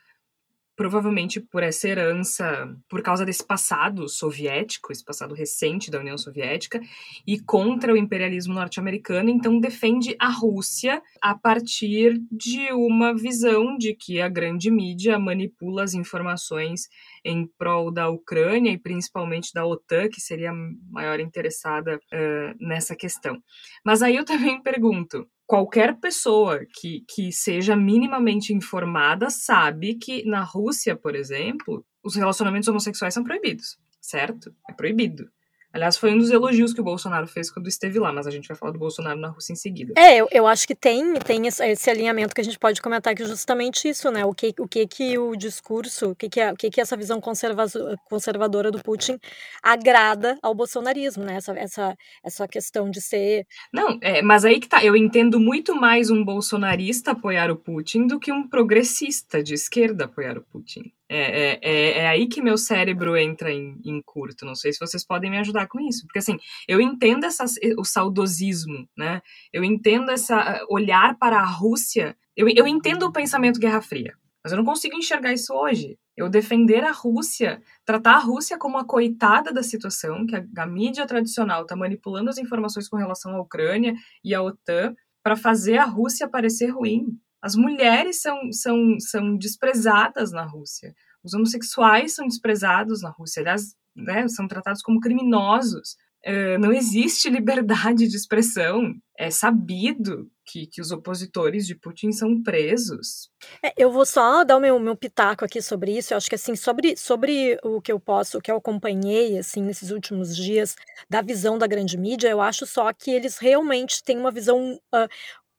provavelmente 0.77 1.41
por 1.41 1.63
essa 1.63 1.89
herança, 1.89 2.71
por 2.87 3.01
causa 3.01 3.25
desse 3.25 3.43
passado 3.43 4.07
soviético, 4.07 4.91
esse 4.91 5.03
passado 5.03 5.33
recente 5.33 5.89
da 5.89 5.99
União 5.99 6.17
Soviética, 6.17 6.79
e 7.25 7.39
contra 7.39 7.91
o 7.91 7.97
imperialismo 7.97 8.53
norte-americano, 8.53 9.31
então 9.31 9.59
defende 9.59 10.15
a 10.19 10.29
Rússia 10.29 11.01
a 11.19 11.35
partir 11.35 12.21
de 12.31 12.71
uma 12.73 13.13
visão 13.15 13.75
de 13.75 13.95
que 13.95 14.21
a 14.21 14.29
grande 14.29 14.69
mídia 14.69 15.17
manipula 15.17 15.83
as 15.83 15.95
informações 15.95 16.87
em 17.25 17.47
prol 17.57 17.91
da 17.91 18.07
Ucrânia 18.07 18.71
e 18.71 18.77
principalmente 18.77 19.51
da 19.51 19.65
OTAN, 19.65 20.07
que 20.09 20.21
seria 20.21 20.51
a 20.51 20.55
maior 20.91 21.19
interessada 21.19 21.97
uh, 21.97 22.55
nessa 22.59 22.95
questão. 22.95 23.41
Mas 23.83 24.03
aí 24.03 24.15
eu 24.15 24.23
também 24.23 24.61
pergunto, 24.61 25.27
qualquer 25.47 25.97
pessoa 25.99 26.65
que, 26.79 27.05
que 27.07 27.31
seja 27.31 27.75
minimamente 27.75 28.53
informada 28.53 29.29
sabe 29.29 29.95
que 29.95 30.23
na 30.25 30.43
Rússia, 30.43 30.95
por 30.95 31.15
exemplo, 31.15 31.85
os 32.03 32.15
relacionamentos 32.15 32.67
homossexuais 32.67 33.13
são 33.13 33.23
proibidos, 33.23 33.79
certo? 34.01 34.53
É 34.69 34.73
proibido. 34.73 35.31
Aliás, 35.77 35.95
foi 35.95 36.11
um 36.11 36.17
dos 36.17 36.31
elogios 36.31 36.73
que 36.73 36.81
o 36.81 36.83
Bolsonaro 36.83 37.27
fez 37.27 37.51
quando 37.51 37.67
esteve 37.67 37.99
lá, 37.99 38.11
mas 38.11 38.25
a 38.25 38.31
gente 38.31 38.47
vai 38.47 38.57
falar 38.57 38.71
do 38.71 38.79
Bolsonaro 38.79 39.19
na 39.19 39.27
Rússia 39.27 39.53
em 39.53 39.55
seguida. 39.55 39.93
É, 39.95 40.17
eu, 40.17 40.27
eu 40.31 40.47
acho 40.47 40.65
que 40.65 40.73
tem, 40.73 41.13
tem 41.19 41.45
esse 41.45 41.87
alinhamento 41.87 42.33
que 42.33 42.41
a 42.41 42.43
gente 42.43 42.57
pode 42.57 42.81
comentar 42.81 43.13
que 43.13 43.23
justamente 43.23 43.87
isso, 43.87 44.09
né? 44.09 44.25
O 44.25 44.33
que 44.33 44.55
o 44.57 44.67
que, 44.67 44.87
que 44.87 45.19
o 45.19 45.35
discurso, 45.35 46.09
o 46.09 46.15
que, 46.15 46.29
que, 46.29 46.39
é, 46.39 46.51
o 46.51 46.55
que, 46.55 46.71
que 46.71 46.81
essa 46.81 46.97
visão 46.97 47.21
conservadora 47.21 48.71
do 48.71 48.81
Putin 48.81 49.19
agrada 49.61 50.35
ao 50.41 50.55
bolsonarismo, 50.55 51.23
né? 51.23 51.35
Essa, 51.35 51.51
essa, 51.53 51.95
essa 52.25 52.47
questão 52.47 52.89
de 52.89 52.99
ser. 52.99 53.45
Não, 53.71 53.99
é, 54.01 54.23
mas 54.23 54.45
aí 54.45 54.59
que 54.59 54.67
tá. 54.67 54.83
Eu 54.83 54.95
entendo 54.95 55.39
muito 55.39 55.75
mais 55.75 56.09
um 56.09 56.25
bolsonarista 56.25 57.11
apoiar 57.11 57.51
o 57.51 57.55
Putin 57.55 58.07
do 58.07 58.19
que 58.19 58.31
um 58.31 58.49
progressista 58.49 59.43
de 59.43 59.53
esquerda 59.53 60.05
apoiar 60.05 60.39
o 60.39 60.41
Putin. 60.41 60.91
É, 61.09 61.19
é, 61.19 61.59
é, 61.61 61.97
é, 61.99 62.07
aí 62.07 62.27
que 62.27 62.41
meu 62.41 62.57
cérebro 62.57 63.15
entra 63.15 63.51
em, 63.51 63.79
em, 63.85 64.01
curto. 64.01 64.45
Não 64.45 64.55
sei 64.55 64.73
se 64.73 64.79
vocês 64.79 65.05
podem 65.05 65.31
me 65.31 65.37
ajudar 65.37 65.67
com 65.67 65.79
isso. 65.79 66.05
Porque, 66.05 66.19
assim, 66.19 66.37
eu 66.67 66.81
entendo 66.81 67.25
essa, 67.25 67.45
o 67.77 67.83
saudosismo, 67.85 68.87
né? 68.97 69.21
Eu 69.53 69.63
entendo 69.63 70.11
essa 70.11 70.65
olhar 70.69 71.17
para 71.17 71.39
a 71.39 71.45
Rússia. 71.45 72.15
Eu, 72.35 72.47
eu 72.49 72.67
entendo 72.67 73.03
o 73.03 73.11
pensamento 73.11 73.59
Guerra 73.59 73.81
Fria. 73.81 74.13
Mas 74.43 74.51
eu 74.51 74.57
não 74.57 74.65
consigo 74.65 74.95
enxergar 74.95 75.33
isso 75.33 75.53
hoje. 75.53 75.97
Eu 76.15 76.29
defender 76.29 76.83
a 76.83 76.91
Rússia, 76.91 77.61
tratar 77.85 78.15
a 78.15 78.19
Rússia 78.19 78.57
como 78.57 78.77
a 78.77 78.85
coitada 78.85 79.53
da 79.53 79.61
situação, 79.61 80.25
que 80.25 80.35
a, 80.35 80.45
a 80.57 80.65
mídia 80.65 81.05
tradicional 81.05 81.61
está 81.61 81.75
manipulando 81.75 82.29
as 82.29 82.37
informações 82.37 82.87
com 82.89 82.97
relação 82.97 83.35
à 83.35 83.41
Ucrânia 83.41 83.93
e 84.23 84.33
à 84.33 84.41
OTAN 84.41 84.95
para 85.23 85.35
fazer 85.35 85.77
a 85.77 85.85
Rússia 85.85 86.27
parecer 86.27 86.67
ruim. 86.67 87.19
As 87.41 87.55
mulheres 87.55 88.21
são, 88.21 88.51
são, 88.51 88.99
são 88.99 89.37
desprezadas 89.37 90.31
na 90.31 90.43
Rússia. 90.43 90.93
Os 91.23 91.33
homossexuais 91.33 92.15
são 92.15 92.27
desprezados 92.27 93.01
na 93.01 93.09
Rússia. 93.09 93.41
Aliás, 93.41 93.75
né, 93.95 94.27
são 94.27 94.47
tratados 94.47 94.81
como 94.81 94.99
criminosos. 94.99 95.95
Uh, 96.25 96.59
não 96.59 96.73
existe 96.73 97.29
liberdade 97.29 98.07
de 98.07 98.15
expressão. 98.15 98.93
É 99.17 99.29
sabido 99.29 100.29
que, 100.45 100.65
que 100.67 100.81
os 100.81 100.91
opositores 100.91 101.65
de 101.67 101.75
Putin 101.75 102.11
são 102.11 102.41
presos. 102.41 103.29
É, 103.63 103.73
eu 103.77 103.91
vou 103.91 104.05
só 104.05 104.43
dar 104.43 104.57
o 104.57 104.59
meu, 104.59 104.79
meu 104.79 104.95
pitaco 104.95 105.45
aqui 105.45 105.61
sobre 105.61 105.97
isso. 105.97 106.13
Eu 106.13 106.17
acho 106.17 106.29
que 106.29 106.35
assim, 106.35 106.55
sobre, 106.55 106.95
sobre 106.97 107.57
o 107.63 107.81
que 107.81 107.91
eu 107.91 107.99
posso, 107.99 108.37
o 108.37 108.41
que 108.41 108.51
eu 108.51 108.57
acompanhei 108.57 109.37
assim 109.37 109.61
nesses 109.61 109.91
últimos 109.91 110.35
dias 110.35 110.75
da 111.09 111.21
visão 111.21 111.57
da 111.57 111.67
grande 111.67 111.97
mídia, 111.97 112.29
eu 112.29 112.41
acho 112.41 112.65
só 112.65 112.91
que 112.93 113.11
eles 113.11 113.37
realmente 113.37 114.03
têm 114.03 114.17
uma 114.17 114.31
visão 114.31 114.79
uh, 114.93 115.07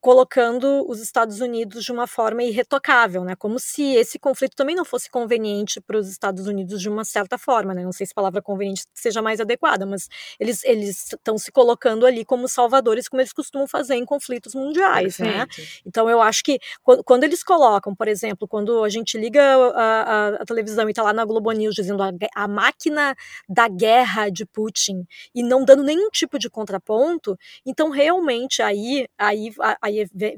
colocando 0.01 0.89
os 0.89 1.01
Estados 1.01 1.41
Unidos 1.41 1.85
de 1.85 1.91
uma 1.91 2.07
forma 2.07 2.43
irretocável, 2.43 3.25
né? 3.25 3.35
Como 3.35 3.59
se 3.59 3.83
esse 3.97 4.19
conflito 4.19 4.55
também 4.55 4.77
não 4.77 4.85
fosse 4.85 5.11
conveniente 5.11 5.81
para 5.81 5.99
os 5.99 6.09
Estados 6.09 6.47
Unidos 6.47 6.81
de 6.81 6.89
uma 6.89 7.05
certa 7.05 7.37
forma, 7.37 7.75
né? 7.75 7.83
Não 7.83 7.93
sei 7.93 8.07
se 8.07 8.13
a 8.13 8.15
palavra 8.15 8.41
conveniente 8.41 8.85
seja 8.95 9.21
mais 9.21 9.41
adequada, 9.41 9.85
mas 9.85 10.09
eles 10.39 10.63
eles 10.65 11.13
estão 11.13 11.37
se 11.37 11.51
colocando 11.51 12.07
ali 12.07 12.25
como 12.25 12.47
salvadores, 12.49 13.09
como 13.09 13.21
eles 13.21 13.33
costumam 13.33 13.67
fazer 13.67 13.97
em 13.97 14.05
conflitos 14.05 14.55
mundiais, 14.55 15.19
né? 15.19 15.47
Perfeito. 15.47 15.61
né? 15.61 15.83
Então 15.85 16.09
eu 16.09 16.23
acho 16.23 16.45
que 16.45 16.59
quando, 16.83 17.03
quando, 17.03 17.25
eles 17.25 17.43
colocam, 17.43 17.95
por 17.95 18.07
exemplo, 18.07 18.47
quando 18.47 18.85
a 18.85 18.89
gente 18.89 19.19
liga 19.19 19.43
a, 19.75 19.83
a, 19.83 20.29
a 20.43 20.45
televisão 20.45 20.87
e 20.89 20.93
está 20.93 21.03
lá 21.03 21.13
na 21.13 21.25
Globo 21.25 21.51
News 21.51 21.75
dizendo 21.75 22.03
a, 22.03 22.11
a 22.37 22.47
máquina 22.47 23.17
da 23.49 23.69
guerra 23.69 24.29
de 24.29 24.47
Putin 24.47 25.05
e 25.35 25.43
não 25.43 25.65
dando 25.65 25.83
nenhum 25.83 26.09
tipo 26.11 26.39
de 26.39 26.49
contraponto, 26.49 27.37
então 27.67 27.91
realmente 27.91 28.63
aí 28.63 29.07
aí 29.19 29.51
aí 29.83 29.88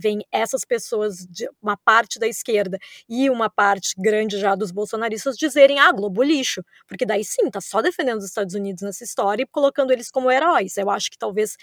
vem 0.00 0.20
essas 0.32 0.64
pessoas 0.64 1.26
de 1.28 1.48
uma 1.62 1.76
parte 1.76 2.18
da 2.18 2.26
esquerda 2.26 2.78
e 3.08 3.30
uma 3.30 3.50
parte 3.50 3.94
grande 3.98 4.38
já 4.38 4.54
dos 4.54 4.70
bolsonaristas 4.70 5.36
dizerem, 5.36 5.78
ah, 5.78 5.92
Globo 5.92 6.22
lixo, 6.22 6.62
porque 6.86 7.06
daí 7.06 7.24
sim, 7.24 7.50
tá 7.50 7.60
só 7.60 7.80
defendendo 7.80 8.18
os 8.18 8.24
Estados 8.24 8.54
Unidos 8.54 8.82
nessa 8.82 9.04
história 9.04 9.42
e 9.42 9.46
colocando 9.46 9.92
eles 9.92 10.10
como 10.10 10.30
heróis. 10.30 10.76
Eu 10.76 10.90
acho 10.90 11.10
que 11.10 11.18
talvez 11.18 11.56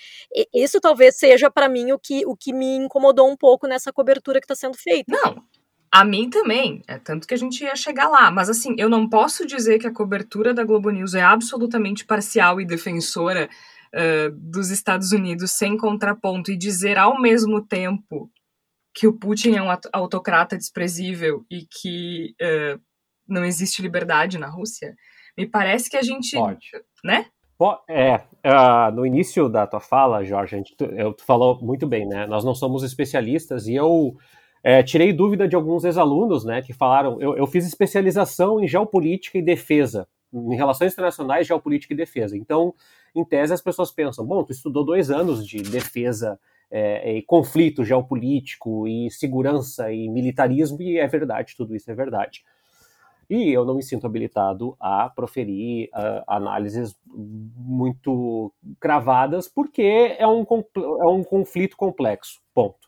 isso 0.54 0.80
talvez 0.80 1.17
seja 1.17 1.50
para 1.50 1.69
mim 1.69 1.91
o 1.91 2.00
que, 2.00 2.26
o 2.26 2.36
que 2.36 2.54
me 2.54 2.78
incomodou 2.78 3.30
um 3.30 3.38
pouco 3.38 3.67
nessa 3.67 3.91
cobertura 3.91 4.39
que 4.39 4.45
está 4.45 4.56
sendo 4.56 4.78
feita. 4.78 5.06
Não, 5.10 5.43
a 5.91 6.04
mim 6.04 6.30
também, 6.30 6.84
é 6.88 6.97
tanto 6.97 7.28
que 7.28 7.34
a 7.34 7.38
gente 7.38 7.63
ia 7.63 7.76
chegar 7.76 8.10
lá. 8.10 8.30
Mas 8.30 8.50
assim, 8.50 8.76
eu 8.78 8.89
não 8.89 9.10
posso 9.10 9.45
dizer 9.45 9.80
que 9.80 9.88
a 9.88 9.93
cobertura 9.93 10.54
da 10.54 10.63
Globo 10.63 10.89
News 10.89 11.13
é 11.13 11.21
absolutamente 11.21 12.06
parcial 12.06 12.60
e 12.60 12.65
defensora 12.65 13.50
uh, 13.93 14.32
dos 14.36 14.69
Estados 14.69 15.12
Unidos 15.12 15.52
sem 15.52 15.78
contraponto 15.78 16.52
e 16.52 16.58
dizer 16.58 16.97
ao 16.97 17.19
mesmo 17.21 17.65
tempo 17.65 18.30
que 18.93 19.08
o 19.08 19.13
Putin 19.13 19.56
é 19.56 19.62
um 19.62 19.69
autocrata 19.93 20.58
desprezível 20.58 21.45
e 21.52 21.67
que 21.69 22.34
uh, 22.41 22.82
não 23.28 23.45
existe 23.45 23.82
liberdade 23.82 24.38
na 24.38 24.50
Rússia, 24.50 24.95
me 25.38 25.45
parece 25.45 25.89
que 25.89 25.97
a 25.97 26.02
gente. 26.02 26.36
Pode. 26.36 26.71
Né? 27.04 27.26
É, 27.89 28.15
uh, 28.17 28.91
no 28.93 29.06
início 29.06 29.50
da 29.50 29.65
tua 29.65 29.80
fala, 29.80 30.23
Jorge, 30.23 30.56
a 30.56 30.58
gente, 30.58 30.76
eu, 30.95 31.13
tu 31.13 31.23
falou 31.26 31.60
muito 31.62 31.88
bem, 31.88 32.08
né? 32.08 32.28
Nós 32.28 32.43
não 32.43 32.54
somos 32.54 32.84
especialistas 32.84 33.67
e 33.67 33.73
eu 33.73 34.15
é, 34.63 34.84
tirei 34.84 35.13
dúvida 35.13 35.47
de 35.47 35.56
alguns 35.56 35.84
ex-alunos, 35.84 36.43
né, 36.43 36.62
que 36.62 36.73
falaram. 36.73 37.21
Eu, 37.21 37.36
eu, 37.36 37.47
fiz 37.47 37.65
especialização 37.65 38.60
em 38.60 38.67
geopolítica 38.67 39.38
e 39.38 39.41
defesa, 39.41 40.08
em 40.34 40.56
relações 40.56 40.93
internacionais, 40.93 41.47
geopolítica 41.47 41.93
e 41.93 41.97
defesa. 41.97 42.38
Então, 42.38 42.73
em 43.19 43.25
tese 43.25 43.53
as 43.53 43.62
pessoas 43.62 43.91
pensam, 43.91 44.25
bom, 44.25 44.43
tu 44.43 44.51
estudou 44.51 44.86
dois 44.86 45.10
anos 45.10 45.45
de 45.45 45.62
defesa 45.62 46.39
é, 46.69 47.13
e 47.13 47.21
conflito 47.21 47.84
geopolítico 47.84 48.88
e 48.88 49.10
segurança 49.10 49.91
e 49.91 50.10
militarismo, 50.10 50.82
e 50.82 50.97
é 50.97 51.08
verdade, 51.08 51.56
tudo 51.56 51.75
isso 51.75 51.89
é 51.89 51.95
verdade. 51.95 52.43
E 53.30 53.51
eu 53.51 53.65
não 53.65 53.75
me 53.75 53.84
sinto 53.84 54.08
habilitado 54.08 54.77
a 54.80 55.10
proferir 55.10 55.89
uh, 55.89 56.23
análises 56.27 56.95
muito 57.06 58.53
cravadas, 58.80 59.49
porque 59.49 60.15
é 60.17 60.25
um, 60.25 60.45
é 60.75 61.08
um 61.08 61.23
conflito 61.25 61.75
complexo. 61.75 62.39
Ponto. 62.53 62.88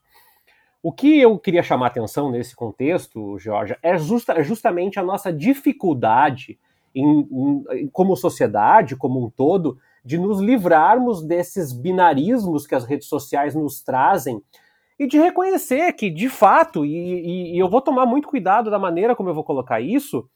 O 0.82 0.94
que 0.94 1.20
eu 1.20 1.38
queria 1.38 1.62
chamar 1.62 1.88
atenção 1.88 2.32
nesse 2.32 2.56
contexto, 2.56 3.38
Georgia, 3.38 3.78
é, 3.84 3.98
justa, 3.98 4.32
é 4.32 4.44
justamente 4.44 4.98
a 4.98 5.04
nossa 5.04 5.32
dificuldade, 5.32 6.58
em, 6.96 7.28
em, 7.74 7.88
como 7.90 8.16
sociedade, 8.16 8.96
como 8.96 9.22
um 9.22 9.30
todo, 9.30 9.78
de 10.04 10.18
nos 10.18 10.40
livrarmos 10.40 11.24
desses 11.24 11.74
binarismos 11.74 12.66
que 12.66 12.76
as 12.76 12.86
redes 12.86 13.08
sociais 13.08 13.56
nos 13.56 13.82
trazem 13.82 14.42
e 15.00 15.08
de 15.08 15.18
reconhecer 15.18 15.94
que, 15.94 16.10
de 16.10 16.28
fato, 16.28 16.86
e, 16.86 16.92
e, 16.92 17.56
e 17.56 17.60
eu 17.60 17.70
vou 17.70 17.82
tomar 17.82 18.06
muito 18.06 18.28
cuidado 18.28 18.70
da 18.70 18.78
maneira 18.78 19.16
como 19.16 19.30
eu 19.30 19.34
vou 19.34 19.46
colocar 19.46 19.80
isso, 19.80 20.30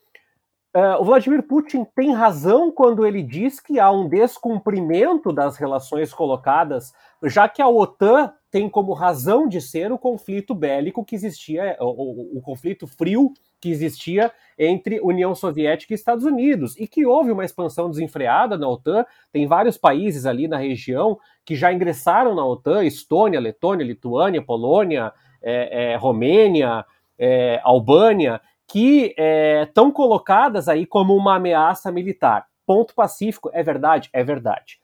uh, 0.74 1.02
o 1.02 1.04
Vladimir 1.04 1.44
Putin 1.44 1.86
tem 1.94 2.14
razão 2.14 2.72
quando 2.72 3.06
ele 3.06 3.22
diz 3.22 3.60
que 3.60 3.78
há 3.78 3.92
um 3.92 4.08
descumprimento 4.08 5.34
das 5.34 5.58
relações 5.58 6.14
colocadas, 6.14 6.94
já 7.24 7.50
que 7.50 7.62
a 7.62 7.68
OTAN 7.68 8.34
tem 8.50 8.70
como 8.70 8.94
razão 8.94 9.48
de 9.48 9.60
ser 9.60 9.92
o 9.92 9.98
conflito 9.98 10.56
bélico 10.56 11.04
que 11.04 11.16
existia, 11.16 11.76
o, 11.82 11.86
o, 11.86 12.38
o 12.38 12.42
conflito 12.42 12.88
frio 12.88 13.34
que 13.64 13.72
existia 13.72 14.30
entre 14.60 15.00
União 15.00 15.34
Soviética 15.34 15.94
e 15.94 15.96
Estados 15.96 16.26
Unidos, 16.26 16.78
e 16.78 16.86
que 16.86 17.06
houve 17.06 17.32
uma 17.32 17.46
expansão 17.46 17.90
desenfreada 17.90 18.58
na 18.58 18.68
OTAN. 18.68 19.06
Tem 19.32 19.48
vários 19.48 19.78
países 19.78 20.26
ali 20.26 20.50
na 20.50 20.58
região 20.58 21.18
que 21.46 21.56
já 21.56 21.72
ingressaram 21.72 22.36
na 22.36 22.46
OTAN: 22.46 22.84
Estônia, 22.84 23.40
Letônia, 23.40 23.86
Lituânia, 23.86 24.42
Polônia, 24.42 25.14
é, 25.42 25.94
é, 25.94 25.96
Romênia, 25.96 26.84
é, 27.18 27.62
Albânia, 27.64 28.42
que 28.68 29.16
estão 29.66 29.88
é, 29.88 29.92
colocadas 29.94 30.68
aí 30.68 30.86
como 30.86 31.16
uma 31.16 31.36
ameaça 31.36 31.90
militar. 31.90 32.46
Ponto 32.66 32.94
pacífico, 32.94 33.50
é 33.54 33.64
verdade? 33.64 34.10
É 34.12 34.26
verdade. 34.26 34.78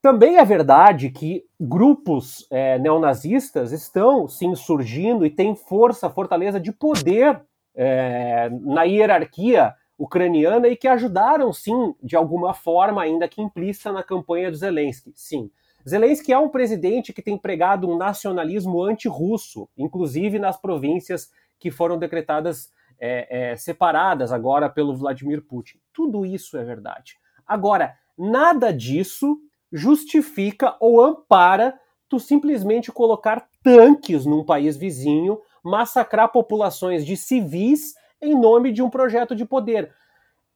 Também 0.00 0.38
é 0.38 0.44
verdade 0.46 1.10
que 1.10 1.44
grupos 1.60 2.46
é, 2.50 2.78
neonazistas 2.78 3.70
estão 3.70 4.26
se 4.26 4.46
insurgindo 4.46 5.26
e 5.26 5.30
têm 5.30 5.54
força, 5.54 6.08
fortaleza 6.08 6.58
de 6.58 6.72
poder 6.72 7.42
é, 7.80 8.50
na 8.50 8.82
hierarquia 8.82 9.72
ucraniana 9.96 10.66
e 10.66 10.76
que 10.76 10.88
ajudaram, 10.88 11.52
sim, 11.52 11.94
de 12.02 12.16
alguma 12.16 12.52
forma, 12.52 13.02
ainda 13.02 13.28
que 13.28 13.40
implícita, 13.40 13.92
na 13.92 14.02
campanha 14.02 14.50
do 14.50 14.56
Zelensky. 14.56 15.12
Sim. 15.14 15.48
Zelensky 15.88 16.32
é 16.32 16.38
um 16.38 16.48
presidente 16.48 17.12
que 17.12 17.22
tem 17.22 17.38
pregado 17.38 17.88
um 17.88 17.96
nacionalismo 17.96 18.82
anti-russo, 18.82 19.68
inclusive 19.78 20.38
nas 20.40 20.60
províncias 20.60 21.30
que 21.58 21.70
foram 21.70 21.96
decretadas 21.96 22.72
é, 23.00 23.52
é, 23.52 23.56
separadas 23.56 24.32
agora 24.32 24.68
pelo 24.68 24.96
Vladimir 24.96 25.42
Putin. 25.42 25.78
Tudo 25.92 26.26
isso 26.26 26.58
é 26.58 26.64
verdade. 26.64 27.16
Agora, 27.46 27.94
nada 28.16 28.72
disso 28.72 29.38
justifica 29.72 30.76
ou 30.80 31.00
ampara 31.00 31.78
tu 32.08 32.18
simplesmente 32.18 32.90
colocar 32.90 33.48
tanques 33.62 34.26
num 34.26 34.44
país 34.44 34.76
vizinho 34.76 35.38
massacrar 35.62 36.30
populações 36.30 37.04
de 37.04 37.16
civis 37.16 37.94
em 38.20 38.38
nome 38.38 38.72
de 38.72 38.82
um 38.82 38.90
projeto 38.90 39.34
de 39.34 39.44
poder. 39.44 39.92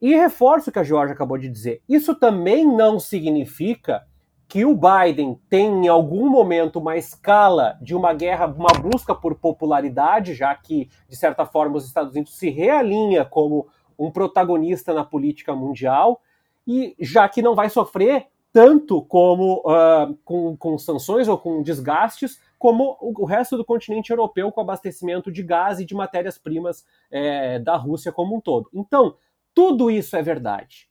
E 0.01 0.15
reforço 0.15 0.71
o 0.71 0.73
que 0.73 0.79
a 0.79 0.85
Georgia 0.85 1.15
acabou 1.15 1.39
de 1.39 1.49
dizer. 1.49 1.81
Isso 1.89 2.15
também 2.15 2.67
não 2.67 2.99
significa 2.99 4.05
que 4.49 4.67
o 4.67 4.77
Biden 4.77 5.41
tem 5.49 5.87
em 5.87 5.89
algum 5.89 6.29
momento 6.29 6.79
uma 6.79 6.97
escala 6.97 7.79
de 7.81 7.95
uma 7.95 8.13
guerra, 8.13 8.47
uma 8.47 8.79
busca 8.79 9.15
por 9.15 9.35
popularidade, 9.35 10.35
já 10.35 10.55
que, 10.55 10.91
de 11.09 11.17
certa 11.17 11.47
forma, 11.47 11.77
os 11.77 11.87
Estados 11.87 12.13
Unidos 12.13 12.37
se 12.37 12.51
realinha 12.51 13.25
como 13.25 13.69
um 13.99 14.11
protagonista 14.11 14.93
na 14.93 15.05
política 15.05 15.55
mundial, 15.55 16.21
e 16.67 16.95
já 16.99 17.27
que 17.29 17.41
não 17.41 17.55
vai 17.55 17.71
sofrer 17.71 18.27
tanto 18.53 19.01
como 19.03 19.63
uh, 19.65 20.15
com, 20.25 20.55
com 20.57 20.77
sanções 20.77 21.29
ou 21.29 21.39
com 21.39 21.63
desgastes, 21.63 22.39
como 22.63 22.97
o 23.01 23.25
resto 23.25 23.57
do 23.57 23.65
continente 23.65 24.13
europeu 24.13 24.53
com 24.53 24.61
abastecimento 24.61 25.33
de 25.33 25.43
gás 25.43 25.81
e 25.81 25.85
de 25.85 25.97
matérias-primas 25.97 26.87
é, 27.11 27.59
da 27.59 27.75
Rússia 27.75 28.13
como 28.13 28.37
um 28.37 28.41
todo. 28.41 28.71
Então, 28.73 29.17
tudo 29.53 29.91
isso 29.91 30.15
é 30.15 30.23
verdade. 30.23 30.89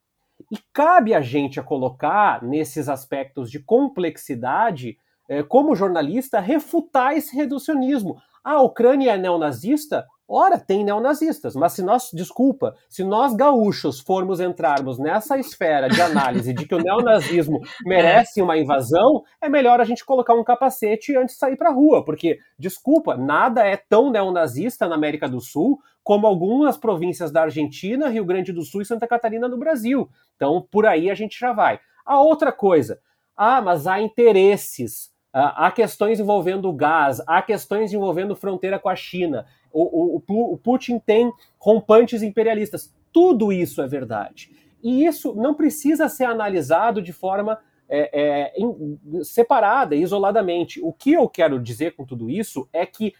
E 0.51 0.57
cabe 0.73 1.13
a 1.13 1.21
gente 1.21 1.61
a 1.61 1.63
colocar 1.63 2.43
nesses 2.43 2.89
aspectos 2.89 3.49
de 3.49 3.57
complexidade, 3.57 4.97
é, 5.29 5.43
como 5.43 5.73
jornalista, 5.73 6.41
refutar 6.41 7.15
esse 7.15 7.33
reducionismo. 7.33 8.21
A 8.43 8.61
Ucrânia 8.61 9.13
é 9.13 9.17
neonazista? 9.17 10.05
Ora, 10.33 10.57
tem 10.57 10.81
neonazistas, 10.85 11.57
mas 11.57 11.73
se 11.73 11.83
nós, 11.83 12.09
desculpa, 12.13 12.73
se 12.87 13.03
nós 13.03 13.33
gaúchos 13.33 13.99
formos 13.99 14.39
entrarmos 14.39 14.97
nessa 14.97 15.37
esfera 15.37 15.89
de 15.89 16.01
análise 16.01 16.53
de 16.53 16.65
que 16.65 16.73
o 16.73 16.81
neonazismo 16.81 17.59
merece 17.85 18.41
uma 18.41 18.57
invasão, 18.57 19.23
é 19.41 19.49
melhor 19.49 19.81
a 19.81 19.83
gente 19.83 20.05
colocar 20.05 20.33
um 20.33 20.41
capacete 20.41 21.17
antes 21.17 21.35
de 21.35 21.39
sair 21.39 21.57
para 21.57 21.67
a 21.67 21.73
rua, 21.73 22.05
porque, 22.05 22.39
desculpa, 22.57 23.17
nada 23.17 23.67
é 23.67 23.75
tão 23.75 24.09
neonazista 24.09 24.87
na 24.87 24.95
América 24.95 25.27
do 25.27 25.41
Sul 25.41 25.77
como 26.01 26.25
algumas 26.25 26.77
províncias 26.77 27.29
da 27.29 27.41
Argentina, 27.41 28.07
Rio 28.07 28.23
Grande 28.23 28.53
do 28.53 28.63
Sul 28.63 28.83
e 28.83 28.85
Santa 28.85 29.09
Catarina 29.09 29.49
no 29.49 29.57
Brasil. 29.57 30.09
Então, 30.37 30.65
por 30.71 30.85
aí 30.85 31.11
a 31.11 31.13
gente 31.13 31.37
já 31.37 31.51
vai. 31.51 31.77
A 32.05 32.21
outra 32.21 32.53
coisa, 32.53 33.01
ah, 33.35 33.61
mas 33.61 33.85
há 33.85 33.99
interesses 33.99 35.11
há 35.33 35.71
questões 35.71 36.19
envolvendo 36.19 36.71
gás, 36.73 37.21
há 37.25 37.41
questões 37.41 37.93
envolvendo 37.93 38.35
fronteira 38.35 38.77
com 38.77 38.89
a 38.89 38.95
China 38.95 39.45
o, 39.71 40.21
o, 40.27 40.53
o 40.53 40.57
Putin 40.57 40.99
tem 40.99 41.31
rompantes 41.57 42.21
imperialistas. 42.21 42.93
Tudo 43.11 43.51
isso 43.51 43.81
é 43.81 43.87
verdade. 43.87 44.51
E 44.83 45.05
isso 45.05 45.33
não 45.35 45.53
precisa 45.53 46.09
ser 46.09 46.25
analisado 46.25 47.01
de 47.01 47.13
forma 47.13 47.59
é, 47.89 48.53
é, 48.53 49.23
separada, 49.23 49.95
isoladamente. 49.95 50.79
O 50.81 50.93
que 50.93 51.13
eu 51.13 51.27
quero 51.27 51.59
dizer 51.59 51.95
com 51.95 52.05
tudo 52.05 52.29
isso 52.29 52.67
é 52.71 52.85
que, 52.85 53.13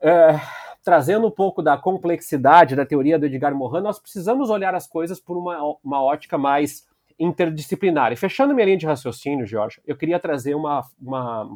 é, 0.00 0.40
trazendo 0.82 1.26
um 1.26 1.30
pouco 1.30 1.62
da 1.62 1.76
complexidade 1.76 2.74
da 2.74 2.86
teoria 2.86 3.18
do 3.18 3.26
Edgar 3.26 3.54
Morin, 3.54 3.82
nós 3.82 3.98
precisamos 3.98 4.50
olhar 4.50 4.74
as 4.74 4.86
coisas 4.86 5.20
por 5.20 5.36
uma, 5.36 5.76
uma 5.84 6.02
ótica 6.02 6.38
mais 6.38 6.88
interdisciplinar. 7.18 8.12
E 8.12 8.16
fechando 8.16 8.54
minha 8.54 8.64
linha 8.64 8.78
de 8.78 8.86
raciocínio, 8.86 9.46
Jorge, 9.46 9.80
eu 9.86 9.96
queria 9.96 10.18
trazer 10.18 10.54
uma, 10.54 10.84
uma 11.00 11.54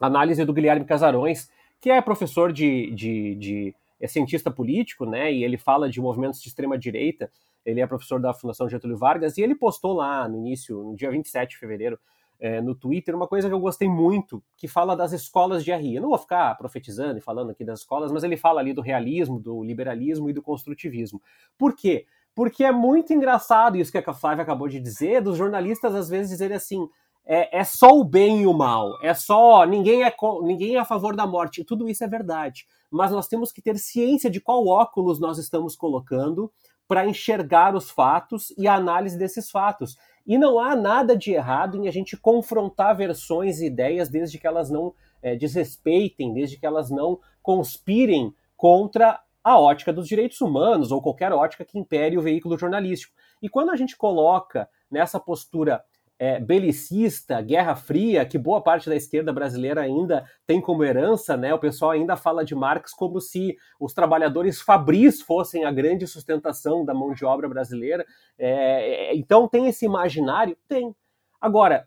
análise 0.00 0.44
do 0.44 0.52
Guilherme 0.52 0.84
Casarões, 0.84 1.50
que 1.80 1.90
é 1.90 2.00
professor 2.00 2.52
de, 2.52 2.90
de, 2.92 3.34
de 3.36 3.74
é 4.00 4.06
cientista 4.06 4.50
político, 4.50 5.04
né? 5.04 5.32
E 5.32 5.42
ele 5.44 5.58
fala 5.58 5.88
de 5.88 6.00
movimentos 6.00 6.40
de 6.40 6.48
extrema 6.48 6.78
direita. 6.78 7.30
Ele 7.64 7.80
é 7.80 7.86
professor 7.86 8.20
da 8.20 8.32
Fundação 8.32 8.68
Getúlio 8.68 8.96
Vargas 8.96 9.36
e 9.36 9.42
ele 9.42 9.54
postou 9.54 9.92
lá 9.92 10.28
no 10.28 10.38
início, 10.38 10.82
no 10.82 10.96
dia 10.96 11.10
27 11.10 11.50
de 11.50 11.58
fevereiro, 11.58 11.98
é, 12.40 12.60
no 12.60 12.74
Twitter, 12.74 13.14
uma 13.16 13.26
coisa 13.26 13.48
que 13.48 13.54
eu 13.54 13.58
gostei 13.58 13.88
muito, 13.88 14.42
que 14.56 14.68
fala 14.68 14.96
das 14.96 15.12
escolas 15.12 15.64
de 15.64 15.72
RI. 15.74 15.96
Eu 15.96 16.02
não 16.02 16.08
vou 16.10 16.18
ficar 16.18 16.54
profetizando 16.56 17.18
e 17.18 17.20
falando 17.20 17.50
aqui 17.50 17.64
das 17.64 17.80
escolas, 17.80 18.12
mas 18.12 18.22
ele 18.22 18.36
fala 18.36 18.60
ali 18.60 18.72
do 18.72 18.80
realismo, 18.80 19.40
do 19.40 19.62
liberalismo 19.64 20.30
e 20.30 20.32
do 20.32 20.40
construtivismo. 20.40 21.20
Por 21.58 21.74
quê? 21.74 22.06
Porque 22.34 22.62
é 22.62 22.70
muito 22.70 23.12
engraçado 23.12 23.76
isso 23.76 23.90
que 23.90 23.98
a 23.98 24.14
Flávia 24.14 24.42
acabou 24.42 24.68
de 24.68 24.78
dizer, 24.78 25.20
dos 25.20 25.36
jornalistas 25.36 25.94
às 25.94 26.08
vezes 26.08 26.30
dizerem 26.30 26.56
assim: 26.56 26.88
é, 27.30 27.58
é, 27.58 27.62
só 27.62 27.90
o 27.90 28.02
bem 28.02 28.40
e 28.40 28.46
o 28.46 28.54
mal, 28.54 28.98
é 29.02 29.12
só 29.12 29.66
ninguém 29.66 30.02
é, 30.02 30.14
ninguém 30.42 30.76
é 30.76 30.78
a 30.78 30.84
favor 30.84 31.14
da 31.14 31.26
morte. 31.26 31.62
Tudo 31.62 31.86
isso 31.86 32.02
é 32.02 32.08
verdade. 32.08 32.66
Mas 32.90 33.10
nós 33.10 33.28
temos 33.28 33.52
que 33.52 33.60
ter 33.60 33.76
ciência 33.78 34.30
de 34.30 34.40
qual 34.40 34.66
óculos 34.66 35.20
nós 35.20 35.36
estamos 35.36 35.76
colocando 35.76 36.50
para 36.88 37.06
enxergar 37.06 37.76
os 37.76 37.90
fatos 37.90 38.54
e 38.56 38.66
a 38.66 38.74
análise 38.74 39.18
desses 39.18 39.50
fatos. 39.50 39.98
E 40.26 40.38
não 40.38 40.58
há 40.58 40.74
nada 40.74 41.14
de 41.14 41.32
errado 41.32 41.76
em 41.76 41.86
a 41.86 41.90
gente 41.90 42.16
confrontar 42.16 42.96
versões 42.96 43.60
e 43.60 43.66
ideias 43.66 44.08
desde 44.08 44.38
que 44.38 44.46
elas 44.46 44.70
não 44.70 44.94
é, 45.20 45.36
desrespeitem, 45.36 46.32
desde 46.32 46.58
que 46.58 46.64
elas 46.64 46.90
não 46.90 47.20
conspirem 47.42 48.34
contra 48.56 49.20
a 49.44 49.58
ótica 49.58 49.92
dos 49.92 50.08
direitos 50.08 50.40
humanos 50.40 50.90
ou 50.90 51.02
qualquer 51.02 51.32
ótica 51.32 51.64
que 51.64 51.78
impere 51.78 52.16
o 52.16 52.22
veículo 52.22 52.58
jornalístico. 52.58 53.14
E 53.42 53.50
quando 53.50 53.70
a 53.70 53.76
gente 53.76 53.96
coloca 53.98 54.66
nessa 54.90 55.20
postura 55.20 55.84
é, 56.18 56.40
belicista, 56.40 57.40
Guerra 57.40 57.76
Fria, 57.76 58.26
que 58.26 58.36
boa 58.36 58.60
parte 58.60 58.88
da 58.88 58.96
esquerda 58.96 59.32
brasileira 59.32 59.82
ainda 59.82 60.24
tem 60.46 60.60
como 60.60 60.82
herança, 60.82 61.36
né? 61.36 61.54
O 61.54 61.58
pessoal 61.58 61.92
ainda 61.92 62.16
fala 62.16 62.44
de 62.44 62.54
Marx 62.54 62.92
como 62.92 63.20
se 63.20 63.56
os 63.78 63.94
trabalhadores 63.94 64.60
fabris 64.60 65.22
fossem 65.22 65.64
a 65.64 65.70
grande 65.70 66.06
sustentação 66.06 66.84
da 66.84 66.92
mão 66.92 67.12
de 67.12 67.24
obra 67.24 67.48
brasileira. 67.48 68.04
É, 68.36 69.10
é 69.10 69.16
então 69.16 69.46
tem 69.46 69.68
esse 69.68 69.84
imaginário? 69.84 70.56
Tem. 70.66 70.94
Agora, 71.40 71.86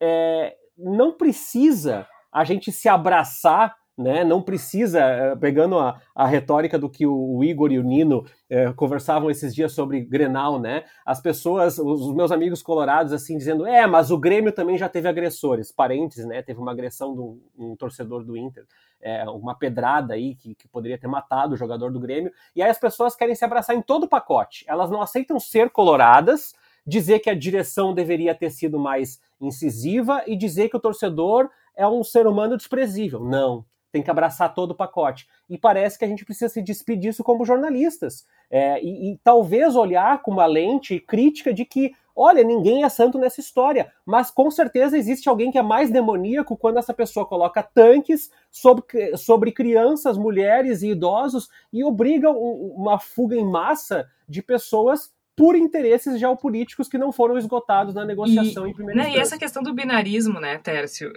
é, 0.00 0.56
não 0.76 1.12
precisa 1.12 2.06
a 2.30 2.44
gente 2.44 2.70
se 2.70 2.88
abraçar 2.88 3.74
né? 3.98 4.22
Não 4.22 4.40
precisa, 4.40 5.00
eh, 5.00 5.36
pegando 5.36 5.76
a, 5.76 6.00
a 6.14 6.24
retórica 6.24 6.78
do 6.78 6.88
que 6.88 7.04
o, 7.04 7.42
Igor 7.42 7.72
e 7.72 7.80
o 7.80 7.82
Nino 7.82 8.24
eh, 8.48 8.72
conversavam 8.74 9.28
esses 9.28 9.52
dias 9.52 9.72
sobre 9.72 10.00
Grenal, 10.00 10.60
né? 10.60 10.84
As 11.04 11.20
pessoas, 11.20 11.78
os, 11.78 12.14
meus 12.14 12.30
amigos 12.30 12.62
colorados, 12.62 13.12
assim, 13.12 13.36
dizendo, 13.36 13.66
é, 13.66 13.84
mas 13.88 14.12
o 14.12 14.16
Grêmio 14.16 14.52
também 14.52 14.78
já 14.78 14.88
teve 14.88 15.08
agressores, 15.08 15.72
parênteses, 15.72 16.24
né? 16.26 16.40
Teve 16.42 16.60
uma 16.60 16.70
agressão 16.70 17.12
de 17.12 17.20
um, 17.20 17.40
um 17.58 17.76
torcedor 17.76 18.24
do 18.24 18.36
Inter, 18.36 18.64
é, 19.00 19.28
uma 19.28 19.56
pedrada 19.56 20.14
aí 20.14 20.36
que, 20.36 20.54
que 20.54 20.68
poderia 20.68 20.96
ter 20.96 21.08
matado 21.08 21.54
o 21.54 21.56
jogador 21.56 21.90
do 21.90 21.98
Grêmio, 21.98 22.32
e 22.54 22.62
aí 22.62 22.70
as 22.70 22.78
pessoas 22.78 23.16
querem 23.16 23.34
se 23.34 23.44
abraçar 23.44 23.74
em 23.74 23.82
todo 23.82 24.04
o 24.04 24.08
pacote. 24.08 24.64
Elas 24.68 24.90
não 24.90 25.02
aceitam 25.02 25.40
ser 25.40 25.70
coloradas, 25.70 26.54
dizer 26.86 27.18
que 27.18 27.28
a 27.28 27.34
direção 27.34 27.92
deveria 27.92 28.32
ter 28.32 28.50
sido 28.50 28.78
mais 28.78 29.20
incisiva 29.40 30.22
e 30.24 30.36
dizer 30.36 30.68
que 30.68 30.76
o 30.76 30.80
torcedor 30.80 31.50
é 31.76 31.86
um 31.86 32.04
ser 32.04 32.26
humano 32.26 32.56
desprezível. 32.56 33.24
Não, 33.24 33.64
tem 33.90 34.02
que 34.02 34.10
abraçar 34.10 34.54
todo 34.54 34.72
o 34.72 34.76
pacote. 34.76 35.26
E 35.48 35.56
parece 35.56 35.98
que 35.98 36.04
a 36.04 36.08
gente 36.08 36.24
precisa 36.24 36.48
se 36.52 36.62
despedir 36.62 36.98
disso 36.98 37.24
como 37.24 37.44
jornalistas. 37.44 38.26
É, 38.50 38.82
e, 38.82 39.12
e, 39.12 39.18
talvez 39.22 39.76
olhar 39.76 40.22
com 40.22 40.30
uma 40.30 40.46
lente 40.46 40.98
crítica 40.98 41.52
de 41.52 41.64
que, 41.64 41.92
olha, 42.16 42.42
ninguém 42.42 42.82
é 42.82 42.88
santo 42.88 43.18
nessa 43.18 43.40
história, 43.40 43.92
mas 44.06 44.30
com 44.30 44.50
certeza 44.50 44.96
existe 44.96 45.28
alguém 45.28 45.50
que 45.50 45.58
é 45.58 45.62
mais 45.62 45.90
demoníaco 45.90 46.56
quando 46.56 46.78
essa 46.78 46.94
pessoa 46.94 47.26
coloca 47.26 47.62
tanques 47.62 48.30
sobre, 48.50 49.16
sobre 49.16 49.52
crianças, 49.52 50.16
mulheres 50.16 50.82
e 50.82 50.88
idosos 50.88 51.48
e 51.72 51.84
obriga 51.84 52.30
uma 52.30 52.98
fuga 52.98 53.36
em 53.36 53.44
massa 53.44 54.08
de 54.26 54.42
pessoas 54.42 55.12
por 55.36 55.54
interesses 55.54 56.18
geopolíticos 56.18 56.88
que 56.88 56.98
não 56.98 57.12
foram 57.12 57.38
esgotados 57.38 57.94
na 57.94 58.04
negociação 58.04 58.66
e, 58.66 58.70
em 58.70 58.74
primeira 58.74 59.02
né, 59.02 59.08
instância. 59.08 59.20
E 59.20 59.22
essa 59.22 59.38
questão 59.38 59.62
do 59.62 59.72
binarismo, 59.72 60.40
né, 60.40 60.58
Tércio? 60.58 61.12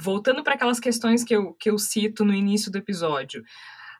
Voltando 0.00 0.42
para 0.42 0.54
aquelas 0.54 0.80
questões 0.80 1.22
que 1.22 1.34
eu, 1.34 1.52
que 1.54 1.70
eu 1.70 1.78
cito 1.78 2.24
no 2.24 2.34
início 2.34 2.70
do 2.70 2.78
episódio. 2.78 3.42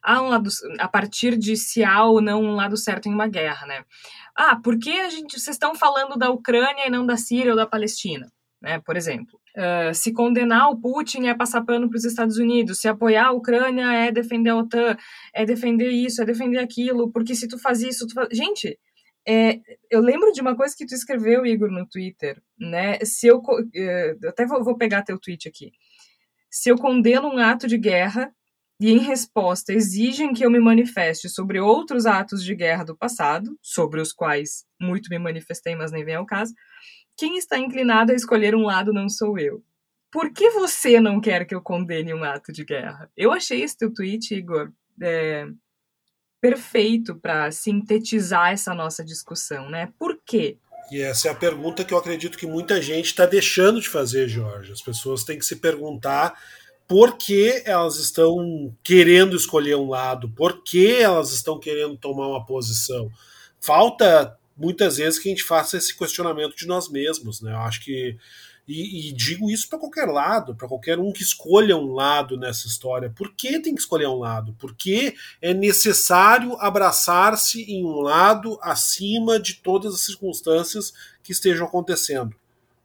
Há 0.03 0.23
um 0.23 0.29
lado, 0.29 0.49
a 0.79 0.89
partir 0.89 1.37
de 1.37 1.57
se 1.57 1.85
há 1.85 2.05
ou 2.05 2.23
não 2.23 2.43
um 2.43 2.55
lado 2.55 2.77
certo 2.77 3.07
em 3.07 3.13
uma 3.13 3.29
guerra, 3.29 3.67
né? 3.67 3.85
Ah, 4.35 4.57
por 4.57 4.79
que 4.79 4.99
a 4.99 5.11
gente, 5.11 5.39
vocês 5.39 5.57
estão 5.57 5.75
falando 5.75 6.17
da 6.17 6.31
Ucrânia 6.31 6.87
e 6.87 6.91
não 6.91 7.05
da 7.05 7.19
Síria 7.19 7.53
ou 7.53 7.57
da 7.57 7.67
Palestina? 7.67 8.27
Né, 8.63 8.79
por 8.79 8.95
exemplo, 8.95 9.41
uh, 9.57 9.95
se 9.95 10.13
condenar 10.13 10.69
o 10.69 10.79
Putin 10.79 11.29
é 11.29 11.35
passar 11.35 11.65
pano 11.65 11.89
para 11.89 11.97
os 11.97 12.05
Estados 12.05 12.37
Unidos, 12.37 12.79
se 12.79 12.89
apoiar 12.89 13.29
a 13.29 13.33
Ucrânia 13.33 13.91
é 13.91 14.13
defender 14.13 14.51
a 14.51 14.57
OTAN, 14.57 14.99
é 15.33 15.47
defender 15.47 15.89
isso, 15.89 16.21
é 16.21 16.27
defender 16.27 16.59
aquilo, 16.59 17.11
porque 17.11 17.35
se 17.35 17.49
tu 17.49 17.59
faz 17.59 17.81
isso, 17.81 18.07
tu 18.07 18.13
faz... 18.13 18.29
gente, 18.31 18.79
é, 19.27 19.61
eu 19.91 20.01
lembro 20.01 20.31
de 20.33 20.43
uma 20.43 20.55
coisa 20.57 20.75
que 20.77 20.85
tu 20.85 20.95
escreveu, 20.95 21.47
Igor, 21.47 21.71
no 21.71 21.87
Twitter, 21.87 22.43
né? 22.59 22.99
Se 23.03 23.27
eu, 23.27 23.41
é, 23.75 24.17
eu 24.23 24.29
até 24.29 24.45
vou, 24.47 24.63
vou 24.63 24.77
pegar 24.77 25.03
teu 25.03 25.19
tweet 25.19 25.49
aqui. 25.49 25.73
Se 26.51 26.69
eu 26.69 26.77
condeno 26.77 27.29
um 27.29 27.39
ato 27.39 27.67
de 27.67 27.79
guerra 27.79 28.35
e, 28.81 28.91
em 28.91 28.99
resposta, 28.99 29.73
exigem 29.73 30.33
que 30.33 30.45
eu 30.45 30.51
me 30.51 30.59
manifeste 30.59 31.29
sobre 31.29 31.61
outros 31.61 32.07
atos 32.07 32.43
de 32.43 32.55
guerra 32.55 32.85
do 32.85 32.97
passado, 32.97 33.57
sobre 33.63 34.01
os 34.01 34.13
quais 34.13 34.65
muito 34.81 35.09
me 35.11 35.19
manifestei, 35.19 35.77
mas 35.77 35.93
nem 35.93 36.05
vem 36.05 36.17
ao 36.17 36.27
caso, 36.27 36.53
quem 37.17 37.37
está 37.37 37.59
inclinado 37.59 38.13
a 38.13 38.15
escolher 38.15 38.55
um 38.55 38.63
lado 38.63 38.93
não 38.93 39.09
sou 39.09 39.39
eu. 39.39 39.63
Por 40.11 40.33
que 40.33 40.51
você 40.51 40.99
não 40.99 41.21
quer 41.21 41.45
que 41.45 41.55
eu 41.55 41.63
condene 41.63 42.13
um 42.13 42.25
ato 42.25 42.53
de 42.53 42.65
guerra? 42.65 43.11
Eu 43.17 43.33
achei 43.33 43.63
esse 43.63 43.77
teu 43.77 43.93
tweet, 43.93 44.35
Igor, 44.35 44.73
é, 45.01 45.47
perfeito 46.41 47.15
para 47.15 47.53
sintetizar 47.53 48.51
essa 48.51 48.75
nossa 48.75 49.05
discussão, 49.05 49.69
né? 49.69 49.93
Por 49.99 50.19
quê? 50.25 50.59
E 50.91 51.01
essa 51.01 51.29
é 51.29 51.31
a 51.31 51.35
pergunta 51.35 51.85
que 51.85 51.95
eu 51.95 51.99
acredito 51.99 52.37
que 52.39 52.47
muita 52.47 52.81
gente 52.83 53.07
está 53.07 53.27
deixando 53.27 53.81
de 53.81 53.89
fazer, 53.89 54.29
Jorge. 54.29 54.73
As 54.73 54.83
pessoas 54.83 55.25
têm 55.25 55.39
que 55.39 55.45
se 55.45 55.57
perguntar 55.57 56.35
por 56.89 57.17
que 57.17 57.63
elas 57.65 57.97
estão 57.97 58.75
querendo 58.83 59.37
escolher 59.37 59.77
um 59.77 59.89
lado, 59.89 60.29
por 60.31 60.65
que 60.65 60.93
elas 60.93 61.33
estão 61.33 61.59
querendo 61.59 61.97
tomar 61.97 62.27
uma 62.27 62.45
posição. 62.45 63.09
Falta 63.61 64.37
muitas 64.57 64.97
vezes 64.97 65.19
que 65.19 65.29
a 65.29 65.31
gente 65.31 65.45
faça 65.45 65.77
esse 65.77 65.97
questionamento 65.97 66.57
de 66.57 66.67
nós 66.67 66.91
mesmos, 66.91 67.41
né? 67.41 67.53
Eu 67.53 67.59
acho 67.59 67.85
que 67.85 68.17
e, 68.71 69.09
e 69.09 69.13
digo 69.13 69.51
isso 69.51 69.69
para 69.69 69.79
qualquer 69.79 70.07
lado, 70.07 70.55
para 70.55 70.69
qualquer 70.69 70.99
um 70.99 71.13
que 71.13 71.23
escolha 71.23 71.77
um 71.77 71.93
lado 71.93 72.37
nessa 72.37 72.69
história. 72.69 73.11
Por 73.11 73.35
que 73.35 73.59
tem 73.59 73.75
que 73.75 73.81
escolher 73.81 74.07
um 74.07 74.19
lado? 74.19 74.55
Porque 74.59 75.15
é 75.43 75.53
necessário 75.53 76.57
abraçar-se 76.61 77.63
em 77.63 77.85
um 77.85 78.01
lado 78.01 78.59
acima 78.63 79.41
de 79.41 79.55
todas 79.55 79.95
as 79.95 80.01
circunstâncias 80.03 80.93
que 81.23 81.33
estejam 81.33 81.67
acontecendo. 81.67 82.35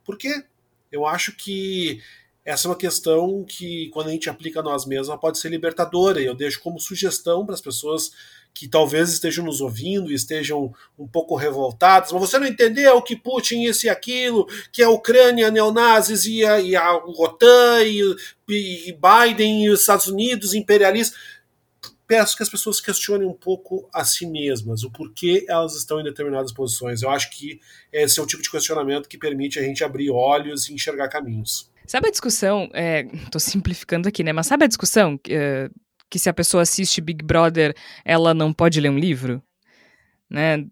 Por 0.04 0.18
quê? 0.18 0.44
Eu 0.92 1.06
acho 1.06 1.34
que 1.34 2.02
essa 2.46 2.68
é 2.68 2.70
uma 2.70 2.78
questão 2.78 3.44
que, 3.44 3.90
quando 3.90 4.10
a 4.10 4.12
gente 4.12 4.30
aplica 4.30 4.60
a 4.60 4.64
nós 4.64 4.86
mesmos, 4.86 5.20
pode 5.20 5.40
ser 5.40 5.50
libertadora. 5.50 6.22
E 6.22 6.26
eu 6.26 6.36
deixo 6.36 6.62
como 6.62 6.80
sugestão 6.80 7.44
para 7.44 7.56
as 7.56 7.62
pessoas 7.62 8.12
que 8.54 8.70
talvez 8.70 9.12
estejam 9.12 9.44
nos 9.44 9.60
ouvindo 9.60 10.12
e 10.12 10.16
estejam 10.16 10.74
um 10.98 11.06
pouco 11.06 11.36
revoltados, 11.36 12.14
mas 12.14 12.22
você 12.22 12.40
não 12.40 12.48
entendeu 12.48 13.02
que 13.02 13.14
Putin 13.14 13.64
isso 13.64 13.86
e 13.86 13.90
aquilo, 13.90 14.48
que 14.72 14.82
a 14.82 14.90
Ucrânia, 14.90 15.52
neonazis 15.52 16.26
e 16.26 16.46
a, 16.46 16.62
e 16.62 16.74
a 16.74 16.96
OTAN 16.96 17.84
e, 17.84 18.16
e 18.48 18.94
Biden 18.94 19.66
e 19.66 19.70
os 19.70 19.82
Estados 19.82 20.08
Unidos 20.08 20.54
imperialistas. 20.54 21.20
Peço 22.08 22.38
que 22.38 22.44
as 22.44 22.50
pessoas 22.50 22.80
questionem 22.80 23.28
um 23.28 23.34
pouco 23.34 23.90
a 23.92 24.06
si 24.06 24.26
mesmas, 24.26 24.84
o 24.84 24.92
porquê 24.92 25.46
elas 25.50 25.76
estão 25.76 26.00
em 26.00 26.04
determinadas 26.04 26.54
posições. 26.54 27.02
Eu 27.02 27.10
acho 27.10 27.32
que 27.32 27.60
esse 27.92 28.20
é 28.20 28.24
o 28.24 28.28
tipo 28.28 28.44
de 28.44 28.52
questionamento 28.52 29.10
que 29.10 29.18
permite 29.18 29.60
a 29.60 29.64
gente 29.64 29.84
abrir 29.84 30.12
olhos 30.12 30.70
e 30.70 30.74
enxergar 30.74 31.10
caminhos. 31.10 31.70
Sabe 31.88 32.08
a 32.08 32.12
discussão, 32.12 32.70
é, 32.74 33.04
tô 33.32 33.40
simplificando 33.40 34.08
aqui, 34.08 34.24
né? 34.24 34.34
Mas 34.34 34.48
sabe 34.48 34.66
a 34.66 34.68
discussão 34.68 35.20
é, 35.28 35.70
que 36.10 36.20
se 36.20 36.30
a 36.30 36.34
pessoa 36.34 36.64
assiste 36.64 37.02
Big 37.02 37.24
Brother, 37.24 37.76
ela 38.04 38.34
não 38.34 38.54
pode 38.54 38.80
ler 38.80 38.90
um 38.90 38.98
livro, 38.98 39.42
né? 40.30 40.66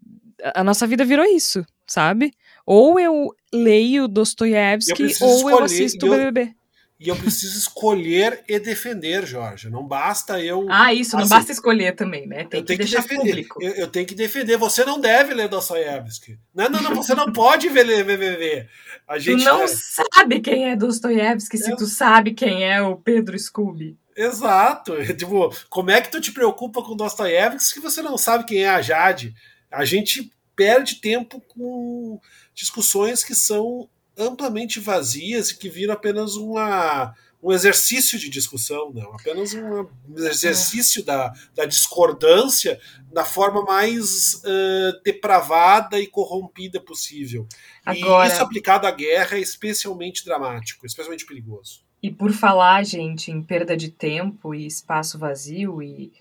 A 0.54 0.64
nossa 0.64 0.86
vida 0.86 1.04
virou 1.04 1.24
isso, 1.24 1.64
sabe? 1.86 2.32
Ou 2.66 2.98
eu 2.98 3.30
leio 3.52 4.08
Dostoiévski 4.08 5.02
ou 5.02 5.08
escolher, 5.08 5.52
eu 5.52 5.64
assisto 5.64 6.06
o 6.06 6.10
BBB. 6.10 6.54
E 7.04 7.08
eu 7.10 7.16
preciso 7.16 7.58
escolher 7.58 8.42
e 8.48 8.58
defender, 8.58 9.26
Jorge. 9.26 9.68
Não 9.68 9.86
basta 9.86 10.40
eu. 10.40 10.66
Ah, 10.70 10.94
isso, 10.94 11.16
não 11.16 11.24
assim, 11.24 11.34
basta 11.34 11.52
escolher 11.52 11.94
também, 11.94 12.26
né? 12.26 12.46
Tem 12.48 12.64
que 12.64 12.78
deixar 12.78 13.02
que 13.02 13.14
público. 13.14 13.62
Eu, 13.62 13.72
eu, 13.72 13.88
tenho 13.88 14.06
que 14.06 14.14
defender. 14.14 14.56
Você 14.56 14.86
não 14.86 14.98
deve 14.98 15.34
ler 15.34 15.46
Dostoiévski. 15.46 16.38
Não, 16.54 16.70
não, 16.70 16.80
não, 16.80 16.94
você 16.94 17.14
não 17.14 17.30
pode 17.30 17.68
ver 17.68 17.84
BBB. 18.04 18.66
A 19.06 19.18
gente 19.18 19.44
tu 19.44 19.44
não 19.44 19.62
é... 19.64 19.66
sabe 19.66 20.40
quem 20.40 20.70
é 20.70 20.74
Dostoiévski 20.74 21.58
se 21.58 21.76
tu 21.76 21.86
sabe 21.86 22.32
quem 22.32 22.64
é 22.64 22.80
o 22.80 22.96
Pedro 22.96 23.38
Scooby. 23.38 23.98
Exato. 24.16 24.94
Tipo, 25.14 25.54
como 25.68 25.90
é 25.90 26.00
que 26.00 26.10
tu 26.10 26.22
te 26.22 26.32
preocupa 26.32 26.82
com 26.82 26.96
Dostoiévski 26.96 27.74
se 27.74 27.80
você 27.80 28.00
não 28.00 28.16
sabe 28.16 28.46
quem 28.46 28.62
é 28.62 28.70
a 28.70 28.80
Jade? 28.80 29.34
A 29.70 29.84
gente 29.84 30.32
perde 30.56 31.02
tempo 31.02 31.38
com 31.48 32.18
discussões 32.54 33.22
que 33.22 33.34
são 33.34 33.90
amplamente 34.16 34.80
vazias 34.80 35.50
e 35.50 35.58
que 35.58 35.68
viram 35.68 35.94
apenas 35.94 36.36
uma, 36.36 37.14
um 37.42 37.52
exercício 37.52 38.18
de 38.18 38.30
discussão, 38.30 38.90
não, 38.92 39.12
apenas 39.12 39.52
um 39.54 39.86
exercício 40.16 41.04
da, 41.04 41.32
da 41.54 41.66
discordância 41.66 42.80
da 43.12 43.24
forma 43.24 43.62
mais 43.62 44.42
uh, 44.44 45.02
depravada 45.04 46.00
e 46.00 46.06
corrompida 46.06 46.80
possível. 46.80 47.46
Agora... 47.84 48.28
E 48.28 48.32
isso 48.32 48.42
aplicado 48.42 48.86
à 48.86 48.90
guerra 48.90 49.36
é 49.36 49.40
especialmente 49.40 50.24
dramático, 50.24 50.86
especialmente 50.86 51.26
perigoso. 51.26 51.84
E 52.02 52.10
por 52.10 52.32
falar, 52.32 52.84
gente, 52.84 53.30
em 53.30 53.42
perda 53.42 53.76
de 53.76 53.90
tempo 53.90 54.54
e 54.54 54.66
espaço 54.66 55.18
vazio 55.18 55.82
e, 55.82 56.12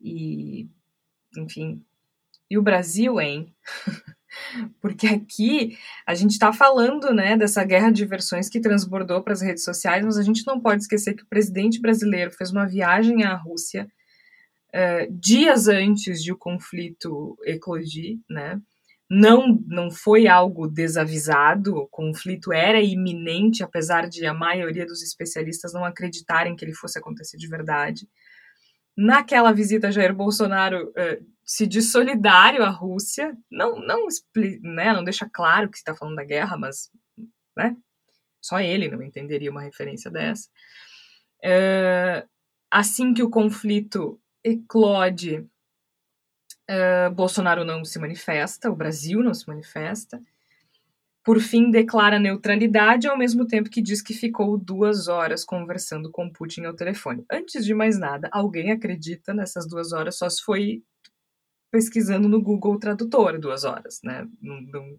e 0.00 0.68
enfim, 1.36 1.84
e 2.50 2.58
o 2.58 2.62
Brasil, 2.62 3.20
hein? 3.20 3.54
Porque 4.80 5.06
aqui 5.06 5.76
a 6.06 6.14
gente 6.14 6.32
está 6.32 6.52
falando 6.52 7.12
né, 7.12 7.36
dessa 7.36 7.64
guerra 7.64 7.90
de 7.90 8.04
versões 8.04 8.48
que 8.48 8.60
transbordou 8.60 9.22
para 9.22 9.32
as 9.32 9.42
redes 9.42 9.64
sociais, 9.64 10.04
mas 10.04 10.16
a 10.16 10.22
gente 10.22 10.46
não 10.46 10.60
pode 10.60 10.82
esquecer 10.82 11.14
que 11.14 11.22
o 11.22 11.28
presidente 11.28 11.80
brasileiro 11.80 12.30
fez 12.30 12.50
uma 12.50 12.66
viagem 12.66 13.24
à 13.24 13.34
Rússia 13.34 13.88
uh, 14.74 15.12
dias 15.12 15.68
antes 15.68 16.22
de 16.22 16.32
o 16.32 16.38
conflito 16.38 17.36
eclodir, 17.44 18.18
né? 18.28 18.60
não, 19.10 19.60
não 19.66 19.90
foi 19.90 20.28
algo 20.28 20.68
desavisado, 20.68 21.76
o 21.76 21.88
conflito 21.88 22.52
era 22.52 22.80
iminente, 22.80 23.64
apesar 23.64 24.08
de 24.08 24.24
a 24.24 24.32
maioria 24.32 24.86
dos 24.86 25.02
especialistas 25.02 25.72
não 25.72 25.84
acreditarem 25.84 26.54
que 26.54 26.64
ele 26.64 26.72
fosse 26.72 26.96
acontecer 26.96 27.36
de 27.36 27.48
verdade. 27.48 28.08
Naquela 28.96 29.52
visita, 29.52 29.92
Jair 29.92 30.14
Bolsonaro 30.14 30.90
uh, 30.90 31.26
se 31.44 31.66
diz 31.66 31.90
solidário 31.90 32.62
à 32.62 32.68
Rússia, 32.68 33.36
não, 33.50 33.76
não, 33.80 34.06
né, 34.62 34.92
não 34.92 35.02
deixa 35.02 35.28
claro 35.32 35.70
que 35.70 35.76
está 35.76 35.94
falando 35.94 36.16
da 36.16 36.24
guerra, 36.24 36.56
mas 36.56 36.90
né, 37.56 37.76
só 38.40 38.60
ele 38.60 38.88
não 38.88 39.02
entenderia 39.02 39.50
uma 39.50 39.62
referência 39.62 40.10
dessa. 40.10 40.48
Uh, 41.42 42.28
assim 42.70 43.14
que 43.14 43.22
o 43.22 43.30
conflito 43.30 44.20
eclode, 44.44 45.46
Uh, 46.70 47.12
Bolsonaro 47.12 47.64
não 47.64 47.84
se 47.84 47.98
manifesta, 47.98 48.70
o 48.70 48.76
Brasil 48.76 49.24
não 49.24 49.34
se 49.34 49.44
manifesta. 49.48 50.22
Por 51.30 51.38
fim 51.38 51.70
declara 51.70 52.18
neutralidade 52.18 53.06
ao 53.06 53.16
mesmo 53.16 53.46
tempo 53.46 53.70
que 53.70 53.80
diz 53.80 54.02
que 54.02 54.12
ficou 54.12 54.58
duas 54.58 55.06
horas 55.06 55.44
conversando 55.44 56.10
com 56.10 56.28
Putin 56.28 56.64
ao 56.64 56.74
telefone. 56.74 57.24
Antes 57.30 57.64
de 57.64 57.72
mais 57.72 57.96
nada, 57.96 58.28
alguém 58.32 58.72
acredita 58.72 59.32
nessas 59.32 59.64
duas 59.64 59.92
horas 59.92 60.18
só 60.18 60.28
se 60.28 60.42
foi 60.42 60.82
pesquisando 61.70 62.28
no 62.28 62.42
Google 62.42 62.80
Tradutor 62.80 63.38
duas 63.38 63.62
horas, 63.62 64.00
né? 64.02 64.26
Não, 64.42 64.60
não, 64.60 64.98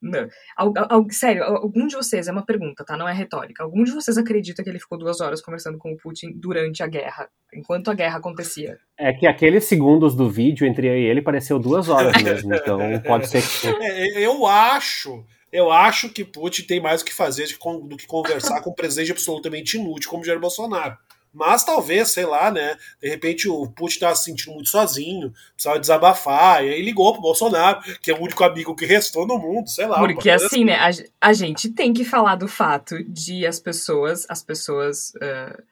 não. 0.00 0.28
Al, 0.56 0.72
al, 0.88 1.06
sério, 1.10 1.44
algum 1.44 1.86
de 1.86 1.96
vocês, 1.96 2.28
é 2.28 2.32
uma 2.32 2.46
pergunta, 2.46 2.82
tá? 2.82 2.96
Não 2.96 3.06
é 3.06 3.12
retórica. 3.12 3.62
Algum 3.62 3.84
de 3.84 3.92
vocês 3.92 4.16
acredita 4.16 4.64
que 4.64 4.70
ele 4.70 4.80
ficou 4.80 4.96
duas 4.96 5.20
horas 5.20 5.42
conversando 5.42 5.76
com 5.76 5.92
o 5.92 5.98
Putin 5.98 6.32
durante 6.34 6.82
a 6.82 6.86
guerra, 6.86 7.28
enquanto 7.52 7.90
a 7.90 7.94
guerra 7.94 8.16
acontecia? 8.16 8.78
É 8.98 9.12
que 9.12 9.26
aqueles 9.26 9.64
segundos 9.64 10.16
do 10.16 10.30
vídeo 10.30 10.66
entre 10.66 10.86
eu 10.86 10.96
e 10.96 11.04
ele 11.04 11.20
pareceu 11.20 11.58
duas 11.58 11.90
horas 11.90 12.22
mesmo, 12.22 12.54
então 12.54 12.78
pode 13.04 13.28
ser 13.28 13.42
que. 13.42 13.68
É, 13.84 14.24
eu 14.24 14.46
acho. 14.46 15.26
Eu 15.52 15.70
acho 15.70 16.10
que 16.10 16.24
Putin 16.24 16.62
tem 16.62 16.80
mais 16.80 17.02
o 17.02 17.04
que 17.04 17.14
fazer 17.14 17.46
do 17.46 17.96
que 17.96 18.06
conversar 18.06 18.60
com 18.60 18.70
um 18.70 18.74
presidente 18.74 19.12
absolutamente 19.12 19.76
inútil 19.78 20.10
como 20.10 20.24
Jair 20.24 20.38
Bolsonaro. 20.38 20.96
Mas 21.32 21.62
talvez, 21.64 22.10
sei 22.10 22.24
lá, 22.24 22.50
né? 22.50 22.76
De 23.00 23.08
repente 23.08 23.48
o 23.48 23.68
Putin 23.70 23.94
estava 23.94 24.16
se 24.16 24.24
sentindo 24.24 24.54
muito 24.54 24.68
sozinho, 24.68 25.32
precisava 25.52 25.78
desabafar, 25.78 26.64
e 26.64 26.70
aí 26.70 26.82
ligou 26.82 27.12
pro 27.12 27.22
Bolsonaro, 27.22 27.80
que 28.00 28.10
é 28.10 28.14
o 28.14 28.20
único 28.20 28.42
amigo 28.44 28.74
que 28.74 28.86
restou 28.86 29.26
no 29.26 29.38
mundo, 29.38 29.68
sei 29.68 29.86
lá. 29.86 29.98
Porque 29.98 30.30
assim, 30.30 30.46
assim, 30.46 30.64
né? 30.64 30.76
A, 30.76 31.28
a, 31.28 31.32
gente 31.32 31.70
tem 31.70 31.92
que 31.92 32.04
falar 32.04 32.36
do 32.36 32.48
fato 32.48 33.02
de 33.04 33.46
as 33.46 33.60
pessoas, 33.60 34.26
as 34.28 34.42
pessoas. 34.42 35.12
Uh, 35.16 35.62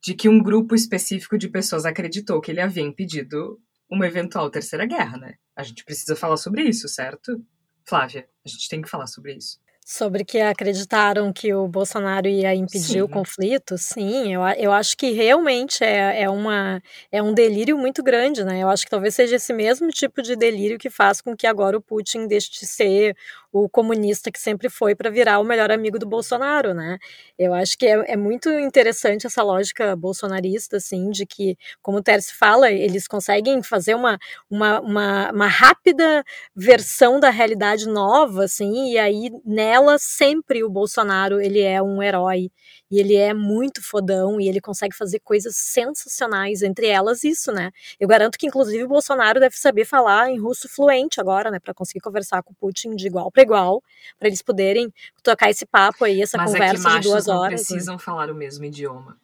de 0.00 0.14
que 0.14 0.28
um 0.28 0.40
grupo 0.40 0.74
específico 0.74 1.36
de 1.36 1.48
pessoas 1.48 1.84
acreditou 1.84 2.40
que 2.40 2.52
ele 2.52 2.60
havia 2.60 2.84
impedido 2.84 3.58
uma 3.90 4.06
eventual 4.06 4.48
terceira 4.48 4.86
guerra, 4.86 5.16
né? 5.18 5.34
A 5.56 5.62
gente 5.62 5.84
precisa 5.84 6.14
falar 6.14 6.36
sobre 6.36 6.62
isso, 6.62 6.88
certo? 6.88 7.42
Flávia, 7.88 8.28
a 8.44 8.48
gente 8.48 8.68
tem 8.68 8.82
que 8.82 8.88
falar 8.88 9.06
sobre 9.06 9.34
isso. 9.34 9.58
Sobre 9.90 10.22
que 10.22 10.38
acreditaram 10.38 11.32
que 11.32 11.54
o 11.54 11.66
Bolsonaro 11.66 12.28
ia 12.28 12.54
impedir 12.54 12.82
sim. 12.82 13.00
o 13.00 13.08
conflito, 13.08 13.78
sim, 13.78 14.34
eu, 14.34 14.42
eu 14.58 14.70
acho 14.70 14.94
que 14.94 15.12
realmente 15.12 15.82
é, 15.82 16.24
é, 16.24 16.28
uma, 16.28 16.82
é 17.10 17.22
um 17.22 17.32
delírio 17.32 17.74
muito 17.78 18.02
grande, 18.02 18.44
né? 18.44 18.62
Eu 18.62 18.68
acho 18.68 18.84
que 18.84 18.90
talvez 18.90 19.14
seja 19.14 19.36
esse 19.36 19.50
mesmo 19.50 19.88
tipo 19.88 20.20
de 20.20 20.36
delírio 20.36 20.76
que 20.76 20.90
faz 20.90 21.22
com 21.22 21.34
que 21.34 21.46
agora 21.46 21.74
o 21.74 21.80
Putin 21.80 22.26
deixe 22.26 22.50
de 22.50 22.66
ser 22.66 23.16
o 23.50 23.66
comunista 23.66 24.30
que 24.30 24.38
sempre 24.38 24.68
foi 24.68 24.94
para 24.94 25.08
virar 25.08 25.38
o 25.38 25.44
melhor 25.44 25.70
amigo 25.70 25.98
do 25.98 26.06
Bolsonaro, 26.06 26.74
né? 26.74 26.98
Eu 27.38 27.54
acho 27.54 27.78
que 27.78 27.86
é, 27.86 28.12
é, 28.12 28.14
muito 28.16 28.50
interessante 28.50 29.26
essa 29.26 29.42
lógica 29.42 29.96
bolsonarista, 29.96 30.76
assim, 30.76 31.10
de 31.10 31.24
que, 31.24 31.56
como 31.80 31.96
o 31.96 32.02
Terce 32.02 32.34
fala, 32.34 32.70
eles 32.70 33.08
conseguem 33.08 33.62
fazer 33.62 33.94
uma, 33.94 34.18
uma, 34.50 34.80
uma, 34.80 35.32
uma 35.32 35.46
rápida 35.46 36.22
versão 36.54 37.18
da 37.18 37.30
realidade 37.30 37.88
nova, 37.88 38.44
assim, 38.44 38.92
e 38.92 38.98
aí 38.98 39.30
nela 39.46 39.77
ela 39.78 39.98
sempre 39.98 40.64
o 40.64 40.68
Bolsonaro, 40.68 41.40
ele 41.40 41.60
é 41.60 41.80
um 41.82 42.02
herói 42.02 42.50
e 42.90 42.98
ele 42.98 43.14
é 43.14 43.32
muito 43.32 43.82
fodão 43.82 44.40
e 44.40 44.48
ele 44.48 44.60
consegue 44.60 44.94
fazer 44.94 45.20
coisas 45.20 45.56
sensacionais, 45.56 46.62
entre 46.62 46.86
elas 46.86 47.22
isso, 47.22 47.52
né? 47.52 47.70
Eu 47.98 48.08
garanto 48.08 48.38
que 48.38 48.46
inclusive 48.46 48.82
o 48.84 48.88
Bolsonaro 48.88 49.38
deve 49.38 49.56
saber 49.56 49.84
falar 49.84 50.30
em 50.30 50.38
russo 50.38 50.68
fluente 50.68 51.20
agora, 51.20 51.50
né, 51.50 51.58
para 51.58 51.72
conseguir 51.72 52.00
conversar 52.00 52.42
com 52.42 52.52
o 52.52 52.56
Putin 52.56 52.96
de 52.96 53.06
igual 53.06 53.30
para 53.30 53.42
igual, 53.42 53.82
para 54.18 54.28
eles 54.28 54.42
poderem 54.42 54.92
tocar 55.22 55.50
esse 55.50 55.64
papo 55.64 56.04
aí, 56.04 56.20
essa 56.20 56.36
Mas 56.36 56.52
conversa 56.52 56.88
é 56.88 56.94
de 56.94 57.08
duas 57.08 57.28
horas. 57.28 57.50
Né? 57.50 57.56
precisam 57.56 57.94
né? 57.94 58.02
falar 58.02 58.30
o 58.30 58.34
mesmo 58.34 58.64
idioma. 58.64 59.16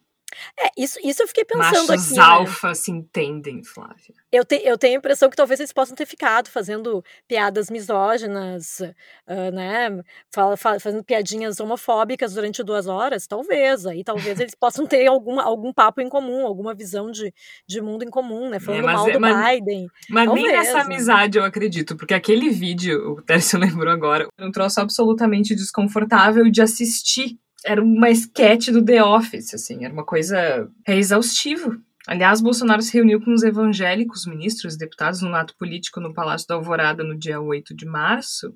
É, 0.59 0.69
isso, 0.77 0.99
isso 1.03 1.23
eu 1.23 1.27
fiquei 1.27 1.45
pensando 1.45 1.87
Machos 1.87 2.11
aqui. 2.11 2.19
alfa 2.19 2.69
né? 2.69 2.73
se 2.73 2.91
entendem, 2.91 3.63
Flávia. 3.63 4.13
Eu, 4.31 4.43
te, 4.43 4.55
eu 4.63 4.77
tenho 4.77 4.95
a 4.95 4.97
impressão 4.97 5.29
que 5.29 5.35
talvez 5.35 5.59
eles 5.59 5.73
possam 5.73 5.95
ter 5.95 6.05
ficado 6.05 6.49
fazendo 6.49 7.03
piadas 7.27 7.69
misóginas, 7.69 8.79
uh, 8.79 9.51
né? 9.53 10.03
Fala, 10.33 10.57
fazendo 10.57 11.03
piadinhas 11.03 11.59
homofóbicas 11.59 12.33
durante 12.33 12.63
duas 12.63 12.87
horas, 12.87 13.27
talvez. 13.27 13.85
Aí 13.85 14.03
talvez 14.03 14.39
eles 14.39 14.55
possam 14.55 14.85
ter 14.85 15.07
algum, 15.07 15.39
algum 15.39 15.71
papo 15.71 16.01
em 16.01 16.09
comum, 16.09 16.45
alguma 16.45 16.73
visão 16.73 17.11
de, 17.11 17.33
de 17.67 17.81
mundo 17.81 18.03
em 18.03 18.09
comum, 18.09 18.49
né? 18.49 18.59
Falando 18.59 18.89
é, 18.89 18.93
mal 18.93 19.11
do 19.11 19.19
mas, 19.19 19.59
Biden. 19.59 19.87
Mas 20.09 20.25
talvez, 20.25 20.45
nem 20.45 20.55
nessa 20.55 20.73
né? 20.73 20.81
amizade 20.81 21.37
eu 21.37 21.43
acredito, 21.43 21.95
porque 21.95 22.13
aquele 22.13 22.49
vídeo, 22.49 23.13
o 23.13 23.21
Tércio 23.21 23.57
lembrou 23.59 23.91
agora, 23.91 24.27
um 24.39 24.51
troço 24.51 24.79
absolutamente 24.79 25.55
desconfortável 25.55 26.49
de 26.49 26.61
assistir 26.61 27.37
era 27.65 27.83
uma 27.83 28.09
esquete 28.09 28.71
do 28.71 28.85
The 28.85 29.03
Office, 29.03 29.53
assim, 29.53 29.83
era 29.83 29.93
uma 29.93 30.05
coisa 30.05 30.69
é 30.87 30.95
exaustivo. 30.95 31.77
Aliás, 32.07 32.39
Bolsonaro 32.39 32.83
se 32.83 32.93
reuniu 32.93 33.19
com 33.19 33.33
os 33.33 33.41
evangélicos, 33.41 34.27
ministros 34.27 34.75
e 34.75 34.77
deputados 34.77 35.21
no 35.23 35.33
ato 35.33 35.55
político 35.57 35.99
no 35.99 36.13
Palácio 36.13 36.47
da 36.47 36.53
Alvorada 36.53 37.03
no 37.03 37.17
dia 37.17 37.41
8 37.41 37.75
de 37.75 37.85
março. 37.85 38.53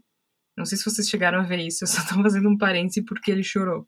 Não 0.55 0.65
sei 0.65 0.77
se 0.77 0.85
vocês 0.85 1.09
chegaram 1.09 1.39
a 1.39 1.43
ver 1.43 1.57
isso, 1.57 1.83
eu 1.85 1.87
só 1.87 2.01
estou 2.01 2.21
fazendo 2.21 2.47
um 2.47 2.57
parêntese 2.57 3.03
porque 3.03 3.31
ele 3.31 3.41
chorou. 3.41 3.87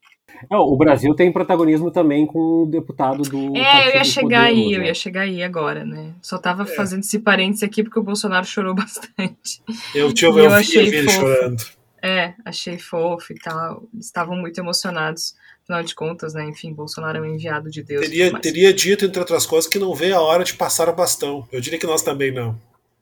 Não, 0.50 0.62
o 0.62 0.78
Brasil 0.78 1.14
tem 1.14 1.32
protagonismo 1.32 1.92
também 1.92 2.26
com 2.26 2.64
o 2.64 2.66
deputado 2.66 3.22
do. 3.22 3.56
É, 3.56 3.62
Partido 3.62 3.90
eu 3.90 3.96
ia 3.96 4.04
chegar 4.04 4.48
Podemos, 4.48 4.66
aí, 4.66 4.72
né? 4.72 4.78
eu 4.78 4.84
ia 4.88 4.94
chegar 4.94 5.22
aí 5.22 5.44
agora, 5.44 5.86
né? 5.86 6.16
Só 6.22 6.40
tava 6.40 6.64
é. 6.64 6.66
fazendo 6.66 7.02
esse 7.02 7.20
parêntese 7.20 7.66
aqui 7.66 7.84
porque 7.84 8.00
o 8.00 8.04
Bolsonaro 8.04 8.46
chorou 8.46 8.74
bastante. 8.74 9.62
Eu, 9.94 10.08
eu, 10.10 10.40
eu, 10.40 10.58
vi 10.62 10.78
ele 10.78 11.10
chorando. 11.10 11.81
É, 12.02 12.34
achei 12.44 12.80
fofo 12.80 13.32
e 13.32 13.36
tal. 13.36 13.88
Estavam 14.00 14.36
muito 14.36 14.60
emocionados. 14.60 15.36
Afinal 15.64 15.84
de 15.84 15.94
contas, 15.94 16.34
né? 16.34 16.44
Enfim, 16.46 16.74
Bolsonaro 16.74 17.20
é 17.20 17.22
um 17.22 17.26
enviado 17.26 17.70
de 17.70 17.84
Deus. 17.84 18.08
Teria, 18.08 18.40
teria 18.40 18.74
dito, 18.74 19.06
entre 19.06 19.20
outras 19.20 19.46
coisas, 19.46 19.70
que 19.70 19.78
não 19.78 19.94
veio 19.94 20.16
a 20.16 20.22
hora 20.22 20.44
de 20.44 20.56
passar 20.56 20.90
o 20.90 20.94
bastão. 20.94 21.48
Eu 21.52 21.62
diria 21.62 21.80
que 21.80 21.86
nós 21.86 22.02
também 22.02 22.32
não. 22.32 22.60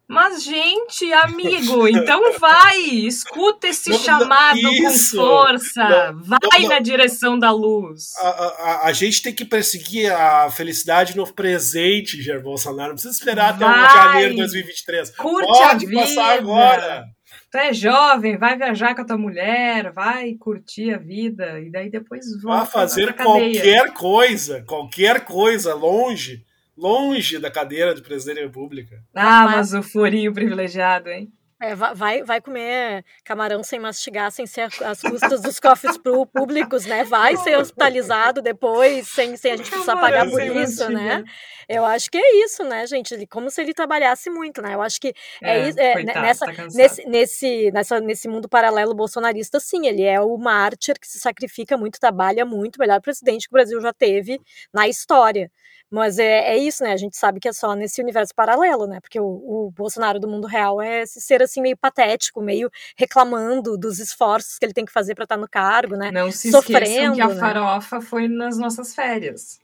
Mas, 0.09 0.43
gente, 0.43 1.13
amigo, 1.13 1.85
então 1.87 2.33
vai! 2.39 2.79
Escuta 2.79 3.67
esse 3.67 3.91
não, 3.91 3.99
chamado 3.99 4.57
isso, 4.57 5.15
com 5.15 5.21
força! 5.21 5.83
não, 5.83 6.23
vai 6.23 6.61
não, 6.63 6.69
na 6.69 6.79
direção 6.79 7.37
da 7.37 7.51
luz! 7.51 8.15
A, 8.17 8.27
a, 8.27 8.87
a, 8.87 8.91
gente 8.91 9.21
tem 9.21 9.31
que 9.31 9.45
perseguir 9.45 10.11
a 10.11 10.49
felicidade 10.49 11.15
no 11.15 11.31
presente, 11.31 12.23
Jair 12.23 12.41
Bolsonaro. 12.41 12.89
Não 12.89 12.95
precisa 12.95 13.13
esperar 13.13 13.53
até 13.53 13.63
vai, 13.63 13.93
janeiro 13.93 14.31
de 14.31 14.39
2023. 14.39 15.11
Curte 15.11 15.47
Pode 15.47 15.85
a 15.85 15.89
vida. 15.89 16.01
passar 16.01 16.39
agora! 16.39 17.05
Tu 17.51 17.57
é 17.57 17.73
jovem, 17.73 18.37
vai 18.37 18.55
viajar 18.55 18.93
com 18.93 19.01
a 19.01 19.05
tua 19.05 19.17
mulher, 19.17 19.91
vai 19.91 20.35
curtir 20.35 20.93
a 20.93 20.97
vida 20.97 21.59
e 21.59 21.71
daí 21.71 21.89
depois 21.89 22.25
volta. 22.41 22.59
Vai 22.59 22.65
fazer 22.67 23.13
qualquer 23.15 23.93
coisa, 23.93 24.63
qualquer 24.67 25.25
coisa, 25.25 25.73
longe, 25.73 26.45
longe 26.77 27.39
da 27.39 27.49
cadeira 27.49 27.95
de 27.95 28.03
presidente 28.03 28.35
da 28.37 28.43
República. 28.43 29.03
Ah, 29.15 29.45
mas 29.45 29.73
o 29.73 29.81
furinho 29.81 30.31
privilegiado, 30.31 31.09
hein? 31.09 31.31
É, 31.61 31.75
vai, 31.75 32.23
vai 32.23 32.39
comer 32.39 33.03
camarão 33.25 33.61
sem 33.61 33.79
mastigar, 33.79 34.31
sem 34.31 34.47
ser 34.47 34.69
as 34.81 35.01
custas 35.01 35.41
dos 35.41 35.59
cofres 35.59 35.97
públicos, 35.97 36.85
né? 36.85 37.03
Vai 37.03 37.35
ser 37.35 37.57
hospitalizado 37.57 38.41
depois, 38.41 39.09
sem, 39.09 39.35
sem 39.35 39.51
a 39.51 39.57
gente 39.57 39.69
precisar 39.69 39.97
pagar 39.97 40.29
por 40.29 40.41
isso, 40.41 40.89
né? 40.89 41.21
Eu 41.67 41.83
acho 41.83 42.09
que 42.09 42.17
é 42.17 42.45
isso, 42.45 42.63
né, 42.63 42.87
gente? 42.87 43.27
Como 43.27 43.51
se 43.51 43.61
ele 43.61 43.73
trabalhasse 43.73 44.29
muito, 44.29 44.61
né? 44.61 44.73
Eu 44.73 44.81
acho 44.81 45.01
que 45.01 45.13
é, 45.43 45.59
é, 45.59 45.69
é 45.69 45.93
coitado, 45.93 46.21
nessa, 46.21 46.45
tá 46.45 46.67
nesse, 46.73 47.05
nesse, 47.05 47.71
nessa, 47.71 47.99
nesse 47.99 48.27
mundo 48.29 48.47
paralelo 48.47 48.95
bolsonarista, 48.95 49.59
sim, 49.59 49.85
ele 49.85 50.03
é 50.03 50.21
o 50.21 50.37
mártir 50.37 50.97
que 50.97 51.07
se 51.07 51.19
sacrifica 51.19 51.77
muito, 51.77 51.99
trabalha 51.99 52.45
muito, 52.45 52.79
melhor 52.79 53.01
presidente 53.01 53.49
que 53.49 53.53
o 53.53 53.57
Brasil 53.57 53.81
já 53.81 53.91
teve 53.91 54.39
na 54.73 54.87
história. 54.87 55.51
Mas 55.89 56.19
é, 56.19 56.53
é 56.53 56.57
isso, 56.57 56.83
né? 56.83 56.93
A 56.93 56.97
gente 56.97 57.17
sabe 57.17 57.39
que 57.39 57.47
é 57.47 57.53
só 57.53 57.73
nesse 57.73 58.01
universo 58.01 58.33
paralelo, 58.35 58.85
né? 58.85 58.99
Porque 59.01 59.19
o, 59.19 59.25
o 59.25 59.71
Bolsonaro 59.75 60.19
do 60.19 60.27
mundo 60.27 60.45
real 60.45 60.81
é 60.81 61.01
esse 61.01 61.19
ser 61.19 61.41
assim 61.41 61.61
meio 61.61 61.77
patético, 61.77 62.41
meio 62.41 62.69
reclamando 62.95 63.77
dos 63.77 63.99
esforços 63.99 64.57
que 64.57 64.65
ele 64.65 64.73
tem 64.73 64.85
que 64.85 64.91
fazer 64.91 65.15
para 65.15 65.23
estar 65.23 65.37
no 65.37 65.49
cargo, 65.49 65.95
né? 65.95 66.11
Não 66.11 66.31
se 66.31 66.51
Sofrendo, 66.51 67.15
que 67.15 67.21
a 67.21 67.27
né? 67.27 67.35
farofa 67.35 67.99
foi 68.01 68.27
nas 68.27 68.57
nossas 68.57 68.93
férias. 68.93 69.59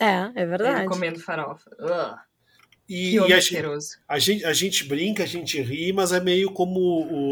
É, 0.00 0.32
é 0.34 0.46
verdade. 0.46 0.80
Ele 0.80 0.88
comendo 0.88 1.20
farofa. 1.20 1.70
Ugh. 1.78 2.31
E, 2.94 3.14
e 3.14 3.32
a, 3.32 3.40
gente, 3.40 3.56
a, 4.08 4.18
gente, 4.18 4.44
a 4.44 4.52
gente 4.52 4.84
brinca, 4.84 5.22
a 5.22 5.26
gente 5.26 5.60
ri, 5.62 5.92
mas 5.92 6.12
é 6.12 6.20
meio 6.20 6.50
como 6.52 6.78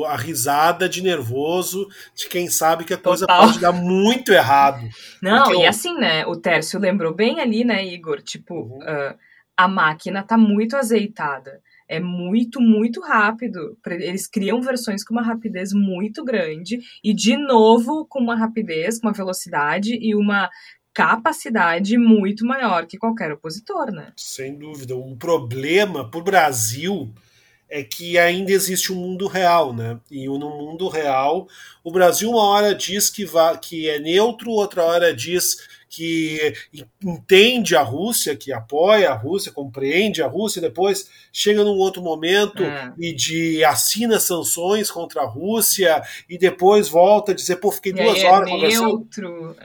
o- 0.00 0.04
a 0.06 0.16
risada 0.16 0.88
de 0.88 1.02
nervoso 1.02 1.86
de 2.14 2.28
quem 2.28 2.48
sabe 2.48 2.84
que 2.84 2.94
a 2.94 2.98
coisa 2.98 3.26
Total. 3.26 3.46
pode 3.46 3.60
dar 3.60 3.72
muito 3.72 4.32
errado. 4.32 4.80
Não, 5.22 5.52
e 5.54 5.64
eu- 5.64 5.68
assim, 5.68 5.94
né? 5.94 6.24
O 6.26 6.34
Tércio 6.36 6.80
lembrou 6.80 7.14
bem 7.14 7.40
ali, 7.40 7.64
né, 7.64 7.84
Igor? 7.86 8.22
Tipo, 8.22 8.54
Uhum. 8.54 8.78
ah, 8.82 9.14
a 9.56 9.68
máquina 9.68 10.22
tá 10.22 10.38
muito 10.38 10.76
azeitada. 10.76 11.60
É 11.86 11.98
muito, 12.00 12.60
muito 12.60 13.00
rápido. 13.00 13.76
Eles 13.86 14.26
criam 14.28 14.62
versões 14.62 15.02
com 15.04 15.12
uma 15.12 15.22
rapidez 15.24 15.72
muito 15.74 16.24
grande 16.24 16.78
e, 17.02 17.12
de 17.12 17.36
novo, 17.36 18.06
com 18.08 18.20
uma 18.20 18.36
rapidez, 18.36 19.00
com 19.00 19.08
uma 19.08 19.12
velocidade 19.12 19.98
e 20.00 20.14
uma 20.14 20.48
capacidade 20.92 21.96
muito 21.96 22.44
maior 22.44 22.86
que 22.86 22.98
qualquer 22.98 23.32
opositor, 23.32 23.90
né? 23.90 24.12
Sem 24.16 24.58
dúvida. 24.58 24.96
O 24.96 25.16
problema 25.16 26.10
para 26.10 26.20
o 26.20 26.24
Brasil 26.24 27.12
é 27.68 27.84
que 27.84 28.18
ainda 28.18 28.50
existe 28.50 28.92
um 28.92 28.96
mundo 28.96 29.28
real, 29.28 29.72
né? 29.72 29.98
E 30.10 30.26
no 30.26 30.50
mundo 30.50 30.88
real, 30.88 31.46
o 31.84 31.92
Brasil 31.92 32.30
uma 32.30 32.42
hora 32.42 32.74
diz 32.74 33.08
que, 33.08 33.24
que 33.62 33.88
é 33.88 34.00
neutro, 34.00 34.50
outra 34.50 34.82
hora 34.82 35.14
diz 35.14 35.68
que 35.90 36.54
entende 37.02 37.74
a 37.74 37.82
Rússia, 37.82 38.36
que 38.36 38.52
apoia 38.52 39.10
a 39.10 39.14
Rússia, 39.14 39.50
compreende 39.50 40.22
a 40.22 40.28
Rússia, 40.28 40.62
depois 40.62 41.10
chega 41.32 41.64
num 41.64 41.76
outro 41.76 42.00
momento 42.00 42.62
é. 42.62 42.92
e 42.96 43.12
de 43.12 43.64
assina 43.64 44.20
sanções 44.20 44.88
contra 44.88 45.22
a 45.22 45.26
Rússia 45.26 46.00
e 46.28 46.38
depois 46.38 46.88
volta 46.88 47.32
a 47.32 47.34
dizer, 47.34 47.56
pô, 47.56 47.72
fiquei 47.72 47.92
duas 47.92 48.18
é 48.18 48.30
horas 48.30 48.48
é 48.48 48.52
conversando. 48.52 49.08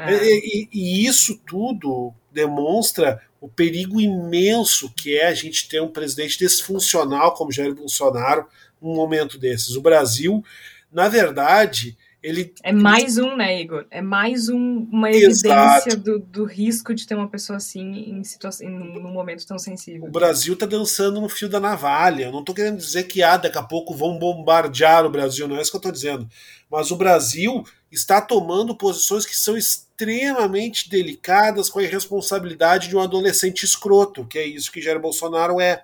E, 0.10 0.68
e, 0.74 1.04
e 1.04 1.06
isso 1.06 1.40
tudo 1.46 2.12
demonstra 2.32 3.22
o 3.40 3.48
perigo 3.48 4.02
imenso 4.02 4.92
que 4.96 5.16
é 5.16 5.28
a 5.28 5.34
gente 5.36 5.70
ter 5.70 5.80
um 5.80 5.90
presidente 5.90 6.40
disfuncional 6.40 7.36
como 7.36 7.52
Jair 7.52 7.76
Bolsonaro 7.76 8.48
num 8.82 8.96
momento 8.96 9.38
desses. 9.38 9.76
O 9.76 9.82
Brasil, 9.82 10.44
na 10.92 11.08
verdade, 11.08 11.96
ele. 12.26 12.54
É 12.64 12.74
mais 12.74 13.20
um, 13.20 13.36
né, 13.36 13.62
Igor? 13.62 13.86
É 13.92 14.02
mais 14.02 14.50
um, 14.50 14.88
uma 14.92 15.12
evidência 15.12 15.96
do, 15.96 16.18
do, 16.18 16.44
risco 16.44 16.94
de 16.94 17.06
ter 17.06 17.14
uma 17.14 17.30
pessoa 17.30 17.58
assim 17.58 18.10
em 18.10 18.24
situação, 18.24 18.68
num 18.68 19.12
momento 19.12 19.46
tão 19.46 19.60
sensível. 19.60 20.08
O 20.08 20.12
Brasil 20.12 20.56
está 20.56 20.66
dançando 20.66 21.22
no 21.22 21.30
fio 21.30 21.48
da 21.48 21.60
navalha. 21.60 22.24
Eu 22.26 22.32
não 22.32 22.40
estou 22.40 22.56
querendo 22.56 22.78
dizer 22.78 23.04
que 23.04 23.22
ah, 23.22 23.38
daqui 23.38 23.60
a 23.60 23.64
pouco 23.64 23.94
vão 23.94 24.18
bombardear 24.18 25.06
o 25.06 25.10
Brasil, 25.10 25.48
não 25.48 25.56
é 25.56 25.62
isso 25.62 25.70
que 25.70 25.78
eu 25.78 25.80
estou 25.80 25.92
dizendo. 25.92 26.28
Mas 26.70 26.90
o 26.90 26.96
Brasil 26.96 27.64
está 27.92 28.20
tomando 28.20 28.76
posições 28.76 29.24
que 29.24 29.38
são 29.38 29.56
extremamente 29.56 30.90
delicadas 30.90 31.70
com 31.70 31.78
a 31.78 31.84
irresponsabilidade 31.84 32.90
de 32.90 32.96
um 32.96 33.02
adolescente 33.02 33.64
escroto, 33.64 34.26
que 34.26 34.40
é 34.40 34.46
isso 34.46 34.72
que 34.72 34.82
Jair 34.82 35.00
Bolsonaro 35.00 35.62
é. 35.62 35.84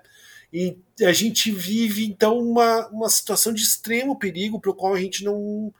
E 0.52 0.76
a 1.02 1.12
gente 1.12 1.52
vive, 1.52 2.04
então, 2.04 2.38
uma, 2.38 2.88
uma 2.88 3.08
situação 3.08 3.54
de 3.54 3.62
extremo 3.62 4.18
perigo 4.18 4.60
para 4.60 4.70
o 4.72 4.74
qual 4.74 4.92
a 4.92 5.00
gente 5.00 5.24
não 5.24 5.72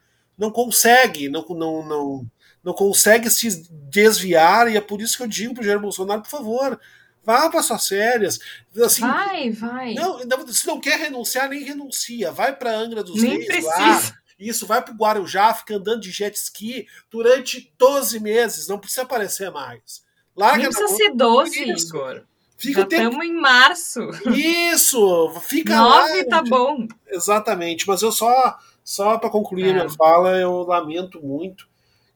não 0.43 0.51
consegue, 0.51 1.29
não, 1.29 1.47
não, 1.51 1.87
não, 1.87 2.27
não 2.65 2.73
consegue 2.75 3.31
se 3.31 3.65
desviar, 3.71 4.69
e 4.69 4.77
é 4.77 4.81
por 4.81 5.01
isso 5.01 5.17
que 5.17 5.23
eu 5.23 5.29
digo 5.29 5.55
para 5.55 5.63
o 5.63 5.65
Jair 5.65 5.79
Bolsonaro, 5.79 6.21
por 6.21 6.29
favor, 6.29 6.81
vá 7.25 7.49
para 7.49 7.63
suas 7.63 7.87
férias. 7.87 8.41
Assim, 8.85 9.03
vai, 9.03 9.51
vai. 9.53 9.95
Não, 9.95 10.19
se 10.49 10.67
não 10.67 10.81
quer 10.81 10.99
renunciar, 10.99 11.49
nem 11.49 11.63
renuncia. 11.63 12.33
Vai 12.33 12.57
para 12.57 12.77
Angra 12.77 13.05
dos 13.05 13.23
nem 13.23 13.35
Reis 13.37 13.47
precisa. 13.47 13.69
lá. 13.69 14.15
Isso, 14.37 14.67
vai 14.67 14.83
para 14.83 14.93
o 14.93 14.97
Guarujá, 14.97 15.55
fica 15.55 15.77
andando 15.77 16.01
de 16.01 16.11
jet 16.11 16.37
ski 16.37 16.89
durante 17.09 17.73
12 17.79 18.19
meses, 18.19 18.67
não 18.67 18.81
precisa 18.81 19.03
aparecer 19.03 19.49
mais. 19.53 20.03
Larga 20.37 20.59
nem 20.59 20.67
precisa 20.67 20.97
ser 20.97 21.15
12, 21.15 21.71
isso. 21.71 21.87
Igor. 21.87 22.25
Fica 22.57 22.81
Já 22.81 22.87
estamos 22.89 23.25
em 23.25 23.35
março. 23.35 24.01
Isso, 24.35 25.33
fica 25.47 25.77
Nove 25.77 26.23
lá. 26.23 26.29
tá 26.29 26.43
bom. 26.43 26.89
Exatamente, 27.09 27.87
mas 27.87 28.03
eu 28.03 28.11
só 28.11 28.59
só 28.85 29.19
para 29.19 29.31
concluir 29.31 29.67
é. 29.67 29.71
a 29.71 29.75
minha 29.75 29.91
fala, 29.91 30.37
eu 30.37 30.63
lamento 30.63 31.25
muito 31.25 31.71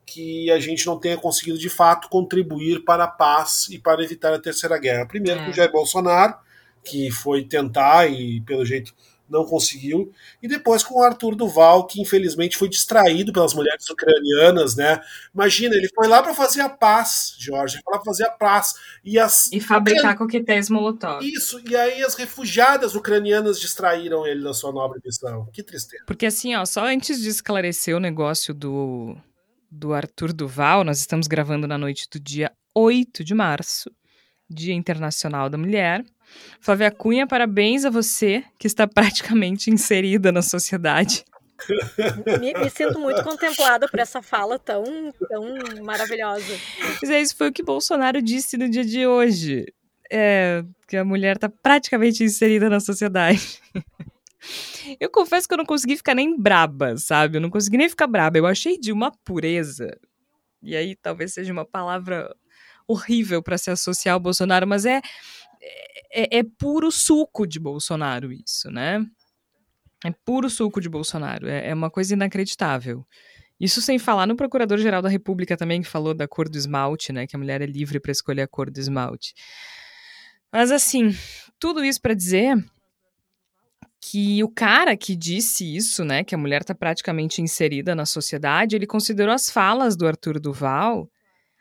que 0.04 0.50
a 0.52 0.60
gente 0.60 0.86
não 0.86 0.98
tenha 0.98 1.16
conseguido 1.16 1.58
de 1.58 1.68
fato 1.68 2.08
contribuir 2.08 2.84
para 2.84 3.04
a 3.04 3.08
paz 3.08 3.68
e 3.70 3.78
para 3.78 4.02
evitar 4.02 4.32
a 4.32 4.38
terceira 4.38 4.78
guerra. 4.78 5.06
Primeiro 5.06 5.40
é. 5.40 5.44
com 5.44 5.50
o 5.50 5.52
Jair 5.52 5.72
Bolsonaro, 5.72 6.34
que 6.84 7.10
foi 7.10 7.44
tentar 7.44 8.06
e 8.06 8.40
pelo 8.42 8.64
jeito 8.64 8.94
não 9.28 9.44
conseguiu. 9.44 10.12
E 10.42 10.48
depois 10.48 10.82
com 10.82 11.00
o 11.00 11.02
Arthur 11.02 11.34
Duval, 11.34 11.86
que 11.86 12.00
infelizmente 12.00 12.56
foi 12.56 12.68
distraído 12.68 13.32
pelas 13.32 13.54
mulheres 13.54 13.88
ucranianas, 13.90 14.76
né? 14.76 15.00
Imagina, 15.34 15.74
ele 15.74 15.88
foi 15.94 16.08
lá 16.08 16.22
para 16.22 16.34
fazer 16.34 16.60
a 16.60 16.68
paz, 16.68 17.34
Jorge, 17.38 17.80
foi 17.84 17.92
lá 17.92 17.98
para 17.98 18.10
fazer 18.10 18.24
a 18.24 18.30
paz. 18.30 18.74
E, 19.04 19.18
as... 19.18 19.50
e 19.52 19.60
fabricar 19.60 20.16
coquetéis 20.16 20.70
Molotov. 20.70 21.24
Isso, 21.24 21.60
e 21.68 21.76
aí 21.76 22.02
as 22.02 22.14
refugiadas 22.14 22.94
ucranianas 22.94 23.60
distraíram 23.60 24.26
ele 24.26 24.42
da 24.42 24.54
sua 24.54 24.72
nobre 24.72 25.00
missão. 25.04 25.48
Que 25.52 25.62
tristeza. 25.62 26.04
Porque 26.06 26.26
assim, 26.26 26.54
ó, 26.54 26.64
só 26.64 26.86
antes 26.86 27.20
de 27.20 27.28
esclarecer 27.28 27.96
o 27.96 28.00
negócio 28.00 28.54
do, 28.54 29.16
do 29.70 29.92
Arthur 29.92 30.32
Duval, 30.32 30.84
nós 30.84 30.98
estamos 30.98 31.26
gravando 31.26 31.66
na 31.66 31.78
noite 31.78 32.08
do 32.10 32.18
dia 32.20 32.52
8 32.74 33.24
de 33.24 33.34
março, 33.34 33.90
Dia 34.48 34.74
Internacional 34.74 35.48
da 35.48 35.58
Mulher. 35.58 36.04
Flávia 36.60 36.90
Cunha, 36.90 37.26
parabéns 37.26 37.84
a 37.84 37.90
você 37.90 38.44
que 38.58 38.66
está 38.66 38.86
praticamente 38.86 39.70
inserida 39.70 40.32
na 40.32 40.42
sociedade. 40.42 41.24
Me, 42.38 42.52
me, 42.52 42.70
sinto 42.70 42.98
muito 42.98 43.22
contemplada 43.22 43.88
por 43.88 43.98
essa 43.98 44.20
fala 44.20 44.58
tão, 44.58 44.84
tão 45.28 45.82
maravilhosa. 45.82 46.54
Mas 47.00 47.10
é, 47.10 47.20
isso 47.20 47.36
foi 47.36 47.48
o 47.48 47.52
que 47.52 47.62
Bolsonaro 47.62 48.20
disse 48.20 48.56
no 48.56 48.68
dia 48.68 48.84
de 48.84 49.06
hoje. 49.06 49.64
É, 50.10 50.62
que 50.86 50.96
a 50.96 51.04
mulher 51.04 51.36
está 51.36 51.48
praticamente 51.48 52.22
inserida 52.22 52.70
na 52.70 52.78
sociedade. 52.78 53.60
Eu 55.00 55.10
confesso 55.10 55.48
que 55.48 55.54
eu 55.54 55.58
não 55.58 55.66
consegui 55.66 55.96
ficar 55.96 56.14
nem 56.14 56.38
braba, 56.38 56.96
sabe? 56.96 57.36
Eu 57.36 57.40
não 57.40 57.50
consegui 57.50 57.76
nem 57.76 57.88
ficar 57.88 58.06
braba. 58.06 58.38
Eu 58.38 58.46
achei 58.46 58.78
de 58.78 58.92
uma 58.92 59.10
pureza. 59.24 59.98
E 60.62 60.76
aí 60.76 60.94
talvez 60.94 61.34
seja 61.34 61.52
uma 61.52 61.64
palavra 61.64 62.32
horrível 62.86 63.42
para 63.42 63.58
se 63.58 63.70
associar 63.70 64.14
ao 64.14 64.20
Bolsonaro, 64.20 64.66
mas 64.66 64.86
é 64.86 65.00
é, 66.10 66.38
é 66.38 66.42
puro 66.42 66.90
suco 66.90 67.46
de 67.46 67.58
Bolsonaro 67.58 68.32
isso, 68.32 68.70
né? 68.70 69.04
É 70.04 70.12
puro 70.24 70.48
suco 70.50 70.80
de 70.80 70.88
Bolsonaro. 70.88 71.48
É, 71.48 71.68
é 71.68 71.74
uma 71.74 71.90
coisa 71.90 72.14
inacreditável. 72.14 73.04
Isso 73.58 73.80
sem 73.80 73.98
falar 73.98 74.26
no 74.26 74.36
Procurador-Geral 74.36 75.00
da 75.00 75.08
República 75.08 75.56
também, 75.56 75.80
que 75.80 75.88
falou 75.88 76.12
da 76.12 76.28
cor 76.28 76.48
do 76.48 76.58
esmalte, 76.58 77.12
né? 77.12 77.26
Que 77.26 77.36
a 77.36 77.38
mulher 77.38 77.62
é 77.62 77.66
livre 77.66 77.98
para 77.98 78.12
escolher 78.12 78.42
a 78.42 78.48
cor 78.48 78.70
do 78.70 78.78
esmalte. 78.78 79.34
Mas 80.52 80.70
assim, 80.70 81.14
tudo 81.58 81.84
isso 81.84 82.00
para 82.00 82.14
dizer 82.14 82.56
que 84.00 84.42
o 84.44 84.48
cara 84.48 84.96
que 84.96 85.16
disse 85.16 85.76
isso, 85.76 86.04
né, 86.04 86.22
que 86.22 86.34
a 86.34 86.38
mulher 86.38 86.60
está 86.60 86.74
praticamente 86.74 87.42
inserida 87.42 87.94
na 87.94 88.06
sociedade, 88.06 88.76
ele 88.76 88.86
considerou 88.86 89.34
as 89.34 89.50
falas 89.50 89.96
do 89.96 90.06
Arthur 90.06 90.38
Duval 90.38 91.10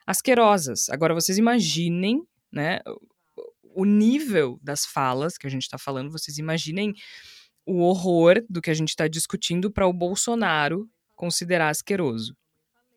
asquerosas. 0.06 0.88
Agora 0.89 1.14
vocês 1.14 1.39
imaginem, 1.39 2.22
né, 2.52 2.80
o 3.76 3.86
nível 3.86 4.57
das 4.61 4.86
falas 4.86 5.38
que 5.38 5.45
a 5.45 5.49
gente 5.49 5.63
está 5.63 5.78
falando, 5.78 6.11
vocês 6.11 6.38
imaginem 6.38 6.93
o 7.65 7.82
horror 7.82 8.43
do 8.49 8.61
que 8.61 8.69
a 8.69 8.73
gente 8.73 8.89
está 8.89 9.07
discutindo 9.07 9.69
para 9.69 9.88
o 9.88 9.93
Bolsonaro 9.93 10.89
considerar 11.15 11.69
asqueroso, 11.69 12.36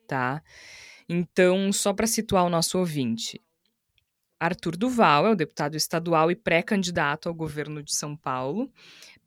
tá? 0.07 0.41
Então, 1.07 1.71
só 1.73 1.91
para 1.91 2.07
situar 2.07 2.45
o 2.45 2.49
nosso 2.49 2.77
ouvinte, 2.77 3.41
Arthur 4.39 4.77
Duval 4.77 5.27
é 5.27 5.31
o 5.31 5.35
deputado 5.35 5.75
estadual 5.75 6.31
e 6.31 6.35
pré-candidato 6.35 7.27
ao 7.27 7.35
governo 7.35 7.83
de 7.83 7.93
São 7.93 8.15
Paulo 8.15 8.71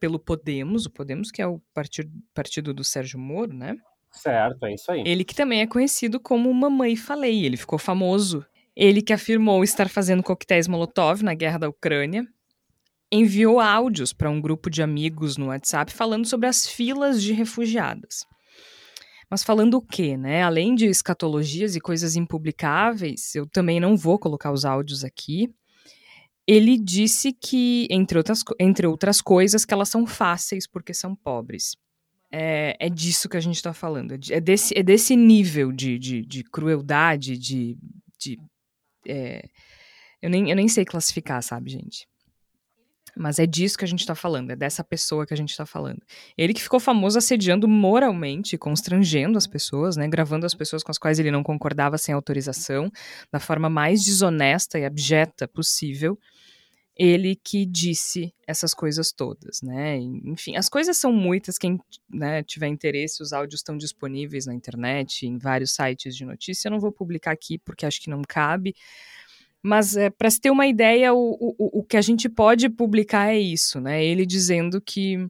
pelo 0.00 0.18
Podemos, 0.18 0.86
o 0.86 0.90
Podemos 0.90 1.30
que 1.30 1.42
é 1.42 1.46
o 1.46 1.61
partido, 1.74 2.11
partido 2.32 2.72
do 2.72 2.82
Sérgio 2.82 3.18
Moro, 3.18 3.53
né? 3.53 3.76
Certo, 4.11 4.64
é 4.66 4.74
isso 4.74 4.90
aí. 4.90 5.03
Ele 5.07 5.24
que 5.24 5.34
também 5.34 5.61
é 5.61 5.66
conhecido 5.66 6.18
como 6.18 6.53
Mamãe 6.53 6.96
Falei, 6.96 7.44
ele 7.44 7.57
ficou 7.57 7.78
famoso 7.78 8.44
ele 8.77 9.03
que 9.03 9.12
afirmou 9.12 9.62
estar 9.62 9.89
fazendo 9.89 10.23
coquetéis 10.23 10.66
Molotov 10.66 11.23
na 11.23 11.35
guerra 11.35 11.59
da 11.59 11.68
Ucrânia, 11.68 12.27
enviou 13.12 13.61
áudios 13.61 14.12
para 14.12 14.31
um 14.31 14.41
grupo 14.41 14.70
de 14.70 14.83
amigos 14.83 15.37
no 15.37 15.49
WhatsApp 15.49 15.93
falando 15.93 16.27
sobre 16.27 16.47
as 16.47 16.66
filas 16.66 17.23
de 17.23 17.35
refugiadas. 17.35 18.25
Mas 19.31 19.43
falando 19.43 19.75
o 19.75 19.83
quê, 19.83 20.16
né? 20.16 20.43
Além 20.43 20.75
de 20.75 20.87
escatologias 20.87 21.77
e 21.77 21.81
coisas 21.81 22.16
impublicáveis, 22.16 23.35
eu 23.35 23.47
também 23.47 23.81
não 23.81 23.97
vou 23.97 24.18
colocar 24.18 24.53
os 24.53 24.64
áudios 24.64 25.05
aqui. 25.05 25.49
Ele 26.47 26.77
disse 26.77 27.33
que, 27.33 27.87
entre 27.91 28.18
outras, 28.18 28.43
entre 28.59 28.87
outras 28.87 29.20
coisas, 29.20 29.64
que 29.64 29.73
elas 29.73 29.89
são 29.89 30.07
fáceis 30.07 30.66
porque 30.66 30.93
são 30.93 31.14
pobres. 31.14 31.77
É, 32.31 32.77
é 32.81 32.89
disso 32.89 33.29
que 33.29 33.37
a 33.37 33.41
gente 33.41 33.57
está 33.57 33.73
falando. 33.73 34.18
É 34.31 34.41
desse, 34.41 34.77
é 34.77 34.83
desse 34.83 35.14
nível 35.16 35.70
de, 35.70 35.99
de, 35.99 36.23
de 36.27 36.43
crueldade, 36.45 37.39
de, 37.39 37.77
de 38.18 38.39
é, 39.07 39.48
eu, 40.20 40.30
nem, 40.30 40.50
eu 40.50 40.57
nem 40.57 40.68
sei 40.68 40.84
classificar, 40.84 41.42
sabe, 41.42 41.70
gente? 41.70 42.07
Mas 43.16 43.38
é 43.38 43.46
disso 43.46 43.76
que 43.76 43.84
a 43.84 43.88
gente 43.88 44.07
tá 44.07 44.14
falando, 44.14 44.53
é 44.53 44.57
dessa 44.57 44.82
pessoa 44.82 45.26
que 45.26 45.34
a 45.34 45.36
gente 45.36 45.55
tá 45.55 45.66
falando. 45.66 46.00
Ele 46.36 46.55
que 46.55 46.62
ficou 46.62 46.80
famoso 46.80 47.18
assediando 47.18 47.68
moralmente, 47.68 48.57
constrangendo 48.57 49.36
as 49.36 49.46
pessoas, 49.46 49.96
né? 49.96 50.09
Gravando 50.09 50.46
as 50.46 50.55
pessoas 50.55 50.82
com 50.82 50.90
as 50.90 50.98
quais 50.98 51.18
ele 51.18 51.30
não 51.30 51.42
concordava 51.42 51.98
sem 51.98 52.14
autorização, 52.14 52.90
da 53.30 53.38
forma 53.38 53.68
mais 53.68 54.03
desonesta 54.03 54.78
e 54.78 54.84
abjeta 54.84 55.46
possível. 55.46 56.18
Ele 57.05 57.34
que 57.34 57.66
disse 57.66 58.32
essas 58.46 58.72
coisas 58.72 59.11
todas, 59.11 59.61
né? 59.61 59.98
Enfim, 59.98 60.55
as 60.55 60.68
coisas 60.68 60.96
são 60.96 61.12
muitas. 61.12 61.59
Quem 61.59 61.80
né, 62.09 62.44
tiver 62.44 62.68
interesse, 62.68 63.20
os 63.20 63.32
áudios 63.32 63.59
estão 63.59 63.76
disponíveis 63.76 64.46
na 64.46 64.55
internet, 64.55 65.26
em 65.26 65.36
vários 65.36 65.72
sites 65.72 66.16
de 66.16 66.24
notícia. 66.24 66.68
Eu 66.68 66.70
não 66.70 66.78
vou 66.78 66.92
publicar 66.92 67.32
aqui 67.32 67.59
porque 67.59 67.84
acho 67.84 68.00
que 68.00 68.09
não 68.09 68.22
cabe. 68.22 68.76
Mas 69.61 69.96
é, 69.96 70.11
para 70.11 70.30
se 70.30 70.40
ter 70.40 70.53
uma 70.53 70.64
ideia, 70.68 71.12
o, 71.12 71.36
o, 71.40 71.80
o 71.80 71.82
que 71.82 71.96
a 71.96 72.00
gente 72.03 72.28
pode 72.28 72.68
publicar 72.68 73.34
é 73.34 73.38
isso, 73.38 73.80
né? 73.80 74.05
Ele 74.05 74.24
dizendo 74.24 74.80
que, 74.80 75.28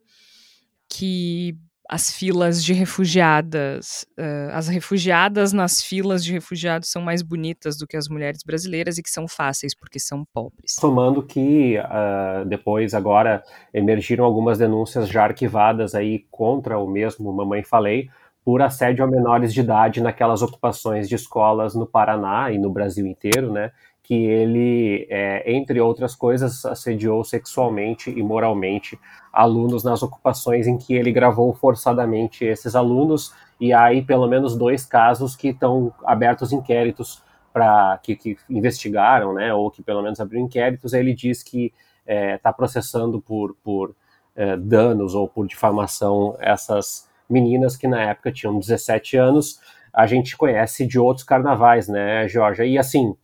que 0.86 1.56
as 1.89 2.12
filas 2.12 2.64
de 2.64 2.72
refugiadas, 2.72 4.07
uh, 4.18 4.53
as 4.53 4.68
refugiadas 4.68 5.53
nas 5.53 5.83
filas 5.83 6.24
de 6.24 6.33
refugiados 6.33 6.91
são 6.91 7.03
mais 7.03 7.22
bonitas 7.22 7.76
do 7.76 7.87
que 7.87 7.97
as 7.97 8.09
mulheres 8.09 8.43
brasileiras 8.45 8.99
e 8.99 9.03
que 9.03 9.11
são 9.11 9.28
fáceis 9.28 9.74
porque 9.74 9.99
são 9.99 10.24
pobres. 10.33 10.76
Somando 10.78 11.22
que 11.22 11.76
uh, 11.78 12.45
depois 12.47 12.95
agora 12.95 13.43
emergiram 13.74 14.24
algumas 14.24 14.59
denúncias 14.59 15.09
já 15.09 15.24
arquivadas 15.24 15.95
aí 15.95 16.24
contra 16.30 16.78
o 16.78 16.89
mesmo 16.89 17.33
Mamãe 17.33 17.62
Falei, 17.62 18.09
por 18.45 18.61
assédio 18.61 19.05
a 19.05 19.09
menores 19.09 19.53
de 19.55 19.61
idade 19.61 20.01
naquelas 20.01 20.43
ocupações 20.43 21.09
de 21.09 21.14
escolas 21.14 21.74
no 21.74 21.87
Paraná 21.87 22.51
e 22.51 22.59
no 22.59 22.70
Brasil 22.70 23.07
inteiro, 23.07 23.53
né? 23.53 23.70
Que 24.12 24.26
ele, 24.26 25.06
é, 25.08 25.50
entre 25.54 25.80
outras 25.80 26.14
coisas, 26.14 26.66
assediou 26.66 27.24
sexualmente 27.24 28.10
e 28.10 28.22
moralmente 28.22 28.98
alunos 29.32 29.82
nas 29.82 30.02
ocupações 30.02 30.66
em 30.66 30.76
que 30.76 30.94
ele 30.94 31.10
gravou 31.10 31.54
forçadamente 31.54 32.44
esses 32.44 32.74
alunos, 32.74 33.32
e 33.58 33.72
há 33.72 33.84
aí 33.84 34.02
pelo 34.02 34.26
menos 34.26 34.54
dois 34.54 34.84
casos 34.84 35.34
que 35.34 35.48
estão 35.48 35.94
abertos 36.04 36.52
inquéritos 36.52 37.22
para 37.52 37.98
que, 38.02 38.16
que, 38.16 38.36
investigaram, 38.50 39.32
né? 39.32 39.54
Ou 39.54 39.70
que 39.70 39.82
pelo 39.82 40.02
menos 40.02 40.20
abriram 40.20 40.44
inquéritos. 40.44 40.92
Ele 40.92 41.14
diz 41.14 41.42
que 41.42 41.72
está 42.00 42.12
é, 42.12 42.38
tá 42.38 42.52
processando 42.52 43.20
por, 43.20 43.54
por 43.62 43.94
é, 44.36 44.56
danos 44.56 45.14
ou 45.14 45.28
por 45.28 45.46
difamação 45.46 46.36
essas 46.38 47.08
meninas 47.28 47.76
que 47.76 47.88
na 47.88 48.02
época 48.02 48.32
tinham 48.32 48.58
17 48.58 49.16
anos, 49.16 49.58
a 49.92 50.06
gente 50.06 50.36
conhece 50.36 50.86
de 50.86 50.98
outros 50.98 51.24
carnavais, 51.24 51.88
né, 51.88 52.28
Georgia? 52.28 52.64
E 52.64 52.78
assim, 52.78 53.14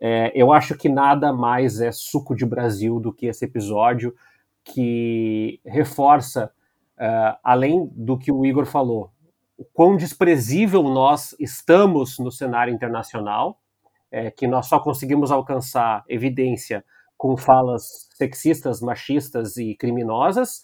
é, 0.00 0.30
eu 0.34 0.52
acho 0.52 0.76
que 0.76 0.88
nada 0.88 1.32
mais 1.32 1.80
é 1.80 1.90
suco 1.90 2.34
de 2.34 2.46
Brasil 2.46 3.00
do 3.00 3.12
que 3.12 3.26
esse 3.26 3.44
episódio 3.44 4.14
que 4.64 5.60
reforça, 5.64 6.52
uh, 6.98 7.38
além 7.42 7.90
do 7.92 8.18
que 8.18 8.30
o 8.30 8.44
Igor 8.44 8.66
falou, 8.66 9.10
o 9.56 9.64
quão 9.64 9.96
desprezível 9.96 10.82
nós 10.82 11.34
estamos 11.40 12.18
no 12.18 12.30
cenário 12.30 12.72
internacional, 12.72 13.60
é, 14.10 14.30
que 14.30 14.46
nós 14.46 14.66
só 14.66 14.78
conseguimos 14.78 15.30
alcançar 15.30 16.04
evidência 16.08 16.84
com 17.16 17.36
falas 17.36 18.08
sexistas, 18.14 18.80
machistas 18.80 19.56
e 19.56 19.74
criminosas, 19.74 20.62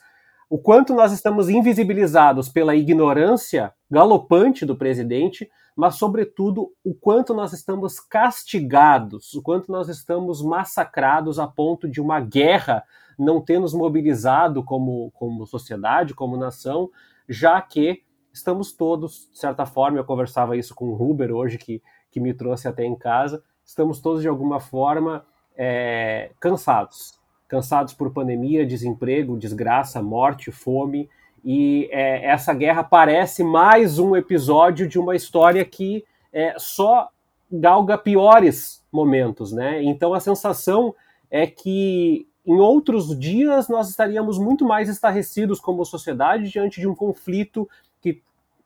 o 0.48 0.58
quanto 0.58 0.94
nós 0.94 1.12
estamos 1.12 1.48
invisibilizados 1.48 2.48
pela 2.48 2.74
ignorância 2.74 3.72
galopante 3.90 4.66
do 4.66 4.76
presidente, 4.76 5.50
mas, 5.76 5.96
sobretudo, 5.96 6.72
o 6.84 6.94
quanto 6.94 7.34
nós 7.34 7.52
estamos 7.52 7.98
castigados, 7.98 9.34
o 9.34 9.42
quanto 9.42 9.72
nós 9.72 9.88
estamos 9.88 10.42
massacrados 10.42 11.38
a 11.38 11.46
ponto 11.46 11.88
de 11.88 12.00
uma 12.00 12.20
guerra 12.20 12.84
não 13.18 13.40
ter 13.40 13.58
nos 13.58 13.74
mobilizado 13.74 14.62
como, 14.62 15.10
como 15.12 15.46
sociedade, 15.46 16.14
como 16.14 16.36
nação, 16.36 16.90
já 17.28 17.60
que 17.60 18.02
estamos 18.32 18.72
todos, 18.72 19.28
de 19.32 19.38
certa 19.38 19.66
forma, 19.66 19.98
eu 19.98 20.04
conversava 20.04 20.56
isso 20.56 20.74
com 20.74 20.86
o 20.86 21.10
Huber 21.10 21.32
hoje, 21.32 21.58
que, 21.58 21.82
que 22.10 22.20
me 22.20 22.34
trouxe 22.34 22.68
até 22.68 22.84
em 22.84 22.96
casa, 22.96 23.42
estamos 23.64 24.00
todos, 24.00 24.22
de 24.22 24.28
alguma 24.28 24.60
forma, 24.60 25.24
é, 25.56 26.32
cansados 26.40 27.23
cansados 27.48 27.94
por 27.94 28.12
pandemia, 28.12 28.66
desemprego, 28.66 29.36
desgraça, 29.36 30.02
morte, 30.02 30.50
fome. 30.50 31.08
E 31.44 31.88
é, 31.92 32.26
essa 32.26 32.54
guerra 32.54 32.82
parece 32.82 33.44
mais 33.44 33.98
um 33.98 34.16
episódio 34.16 34.88
de 34.88 34.98
uma 34.98 35.14
história 35.14 35.64
que 35.64 36.04
é, 36.32 36.54
só 36.58 37.08
galga 37.50 37.98
piores 37.98 38.82
momentos, 38.90 39.52
né? 39.52 39.82
Então 39.82 40.14
a 40.14 40.20
sensação 40.20 40.94
é 41.30 41.46
que 41.46 42.26
em 42.46 42.58
outros 42.58 43.18
dias 43.18 43.68
nós 43.68 43.88
estaríamos 43.88 44.38
muito 44.38 44.64
mais 44.64 44.88
estarrecidos 44.88 45.60
como 45.60 45.84
sociedade 45.84 46.50
diante 46.50 46.80
de 46.80 46.86
um 46.86 46.94
conflito 46.94 47.68
que 48.00 48.22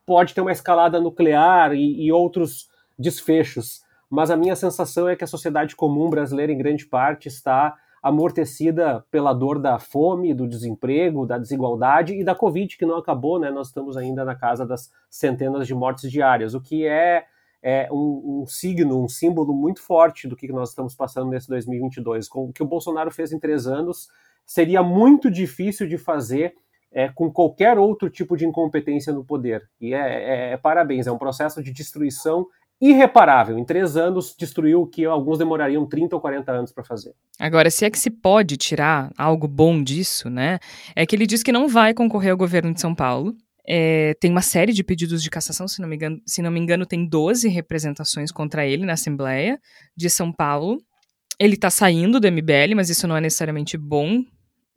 pode 0.06 0.34
ter 0.34 0.40
uma 0.40 0.52
escalada 0.52 1.00
nuclear 1.00 1.74
e, 1.74 2.04
e 2.04 2.12
outros 2.12 2.68
desfechos. 2.98 3.82
Mas 4.10 4.30
a 4.30 4.36
minha 4.36 4.56
sensação 4.56 5.08
é 5.08 5.14
que 5.14 5.24
a 5.24 5.28
sociedade 5.28 5.76
comum 5.76 6.08
brasileira, 6.08 6.50
em 6.50 6.58
grande 6.58 6.86
parte, 6.86 7.28
está 7.28 7.76
amortecida 8.02 9.04
pela 9.10 9.32
dor 9.32 9.58
da 9.58 9.78
fome, 9.78 10.32
do 10.32 10.48
desemprego, 10.48 11.26
da 11.26 11.38
desigualdade 11.38 12.14
e 12.14 12.24
da 12.24 12.34
Covid, 12.34 12.76
que 12.76 12.86
não 12.86 12.96
acabou, 12.96 13.38
né? 13.38 13.50
Nós 13.50 13.68
estamos 13.68 13.96
ainda 13.96 14.24
na 14.24 14.34
casa 14.34 14.64
das 14.66 14.90
centenas 15.10 15.66
de 15.66 15.74
mortes 15.74 16.10
diárias, 16.10 16.54
o 16.54 16.60
que 16.60 16.86
é, 16.86 17.24
é 17.62 17.88
um, 17.90 18.42
um, 18.42 18.46
signo, 18.46 19.02
um 19.02 19.08
símbolo 19.08 19.52
muito 19.52 19.82
forte 19.82 20.28
do 20.28 20.36
que 20.36 20.52
nós 20.52 20.70
estamos 20.70 20.94
passando 20.94 21.30
nesse 21.30 21.48
2022. 21.48 22.28
Com 22.28 22.44
o 22.44 22.52
que 22.52 22.62
o 22.62 22.66
Bolsonaro 22.66 23.10
fez 23.10 23.32
em 23.32 23.38
três 23.38 23.66
anos, 23.66 24.08
seria 24.46 24.82
muito 24.82 25.30
difícil 25.30 25.86
de 25.86 25.98
fazer 25.98 26.54
é, 26.90 27.08
com 27.08 27.30
qualquer 27.30 27.78
outro 27.78 28.08
tipo 28.08 28.36
de 28.36 28.46
incompetência 28.46 29.12
no 29.12 29.24
poder. 29.24 29.68
E 29.80 29.92
é, 29.92 29.98
é, 29.98 30.52
é 30.52 30.56
parabéns, 30.56 31.06
é 31.06 31.12
um 31.12 31.18
processo 31.18 31.62
de 31.62 31.72
destruição 31.72 32.46
irreparável. 32.80 33.58
Em 33.58 33.64
três 33.64 33.96
anos, 33.96 34.34
destruiu 34.38 34.82
o 34.82 34.86
que 34.86 35.04
alguns 35.04 35.38
demorariam 35.38 35.86
30 35.86 36.14
ou 36.14 36.20
40 36.20 36.52
anos 36.52 36.72
para 36.72 36.84
fazer. 36.84 37.12
Agora, 37.38 37.70
se 37.70 37.84
é 37.84 37.90
que 37.90 37.98
se 37.98 38.10
pode 38.10 38.56
tirar 38.56 39.10
algo 39.16 39.48
bom 39.48 39.82
disso, 39.82 40.30
né? 40.30 40.58
É 40.94 41.04
que 41.04 41.16
ele 41.16 41.26
diz 41.26 41.42
que 41.42 41.52
não 41.52 41.68
vai 41.68 41.92
concorrer 41.92 42.30
ao 42.30 42.36
governo 42.36 42.72
de 42.72 42.80
São 42.80 42.94
Paulo. 42.94 43.34
É, 43.66 44.14
tem 44.14 44.30
uma 44.30 44.40
série 44.40 44.72
de 44.72 44.82
pedidos 44.82 45.22
de 45.22 45.28
cassação, 45.28 45.68
se 45.68 45.82
não, 45.82 45.88
me 45.88 45.96
engano, 45.96 46.22
se 46.24 46.40
não 46.40 46.50
me 46.50 46.58
engano, 46.58 46.86
tem 46.86 47.06
12 47.06 47.48
representações 47.48 48.32
contra 48.32 48.66
ele 48.66 48.86
na 48.86 48.94
Assembleia 48.94 49.60
de 49.94 50.08
São 50.08 50.32
Paulo. 50.32 50.78
Ele 51.38 51.54
está 51.54 51.68
saindo 51.68 52.18
do 52.18 52.32
MBL, 52.32 52.74
mas 52.74 52.88
isso 52.88 53.06
não 53.06 53.16
é 53.16 53.20
necessariamente 53.20 53.76
bom, 53.76 54.24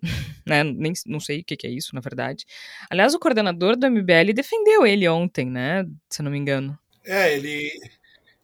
né? 0.45 0.63
Nem, 0.63 0.91
não 1.05 1.19
sei 1.19 1.39
o 1.39 1.43
que, 1.43 1.55
que, 1.55 1.67
é 1.67 1.69
isso, 1.69 1.95
na 1.95 2.01
verdade. 2.01 2.45
Aliás, 2.89 3.13
o 3.13 3.19
coordenador 3.19 3.77
do 3.77 3.89
MBL 3.89 4.33
defendeu 4.35 4.85
ele 4.85 5.07
ontem, 5.07 5.45
né? 5.45 5.85
Se 6.09 6.21
não 6.21 6.29
me 6.29 6.37
engano. 6.37 6.77
É, 7.03 7.33
ele, 7.33 7.71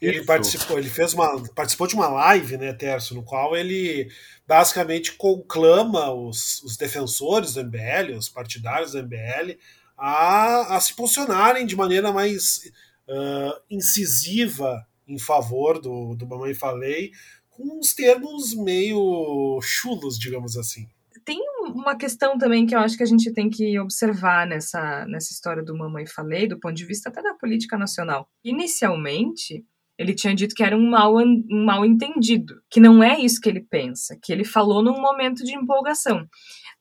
ele 0.01 0.23
participou, 0.25 0.77
ele 0.77 0.89
fez 0.89 1.13
uma, 1.13 1.43
participou 1.49 1.87
de 1.87 1.95
uma 1.95 2.07
live, 2.07 2.57
né, 2.57 2.73
Terço, 2.73 3.15
no 3.15 3.23
qual 3.23 3.55
ele 3.55 4.09
basicamente 4.47 5.13
conclama 5.13 6.11
os, 6.11 6.61
os 6.63 6.77
defensores 6.77 7.53
do 7.53 7.63
MBL, 7.63 8.15
os 8.17 8.29
partidários 8.29 8.91
do 8.91 9.03
MBL, 9.03 9.57
a, 9.97 10.75
a 10.75 10.79
se 10.79 10.95
posicionarem 10.95 11.65
de 11.65 11.75
maneira 11.75 12.11
mais 12.11 12.71
uh, 13.07 13.59
incisiva 13.69 14.85
em 15.07 15.17
favor 15.17 15.79
do, 15.79 16.15
do 16.15 16.27
Mamãe 16.27 16.53
Falei, 16.53 17.11
com 17.49 17.79
uns 17.79 17.93
termos 17.93 18.53
meio 18.53 19.59
chulos, 19.61 20.19
digamos 20.19 20.57
assim. 20.57 20.87
Tem 21.25 21.39
uma 21.81 21.95
questão 21.95 22.37
também 22.37 22.65
que 22.65 22.75
eu 22.75 22.79
acho 22.79 22.97
que 22.97 23.03
a 23.03 23.07
gente 23.07 23.31
tem 23.33 23.49
que 23.49 23.79
observar 23.79 24.45
nessa, 24.47 25.05
nessa 25.05 25.31
história 25.31 25.63
do 25.63 25.77
Mamãe 25.77 26.05
Falei, 26.05 26.47
do 26.47 26.59
ponto 26.59 26.75
de 26.75 26.85
vista 26.85 27.09
até 27.09 27.21
da 27.21 27.33
política 27.33 27.77
nacional. 27.77 28.27
Inicialmente, 28.43 29.63
ele 29.97 30.13
tinha 30.13 30.35
dito 30.35 30.53
que 30.53 30.63
era 30.63 30.77
um 30.77 30.89
mal, 30.89 31.15
um 31.17 31.65
mal 31.65 31.83
entendido, 31.83 32.61
que 32.69 32.79
não 32.79 33.01
é 33.01 33.19
isso 33.19 33.41
que 33.41 33.49
ele 33.49 33.61
pensa, 33.61 34.17
que 34.21 34.31
ele 34.31 34.43
falou 34.43 34.83
num 34.83 35.01
momento 35.01 35.43
de 35.43 35.55
empolgação. 35.55 36.27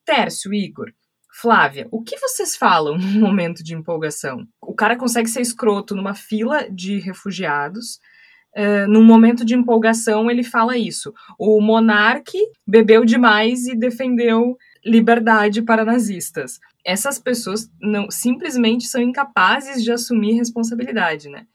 Tércio, 0.04 0.52
Igor, 0.52 0.92
Flávia, 1.40 1.88
o 1.90 2.02
que 2.02 2.18
vocês 2.18 2.56
falam 2.56 2.96
num 2.98 3.20
momento 3.20 3.64
de 3.64 3.74
empolgação? 3.74 4.46
O 4.60 4.74
cara 4.74 4.96
consegue 4.96 5.28
ser 5.28 5.40
escroto 5.40 5.94
numa 5.94 6.14
fila 6.14 6.68
de 6.70 6.98
refugiados, 6.98 7.98
uh, 8.56 8.86
num 8.88 9.04
momento 9.04 9.44
de 9.44 9.54
empolgação, 9.54 10.30
ele 10.30 10.42
fala 10.42 10.76
isso. 10.76 11.12
O 11.38 11.60
monarque 11.60 12.38
bebeu 12.66 13.04
demais 13.04 13.66
e 13.66 13.74
defendeu 13.74 14.56
liberdade 14.86 15.60
para 15.62 15.84
nazistas. 15.84 16.60
Essas 16.84 17.18
pessoas 17.18 17.68
não 17.80 18.10
simplesmente 18.10 18.86
são 18.86 19.02
incapazes 19.02 19.82
de 19.82 19.90
assumir 19.90 20.34
responsabilidade, 20.34 21.28
né? 21.28 21.46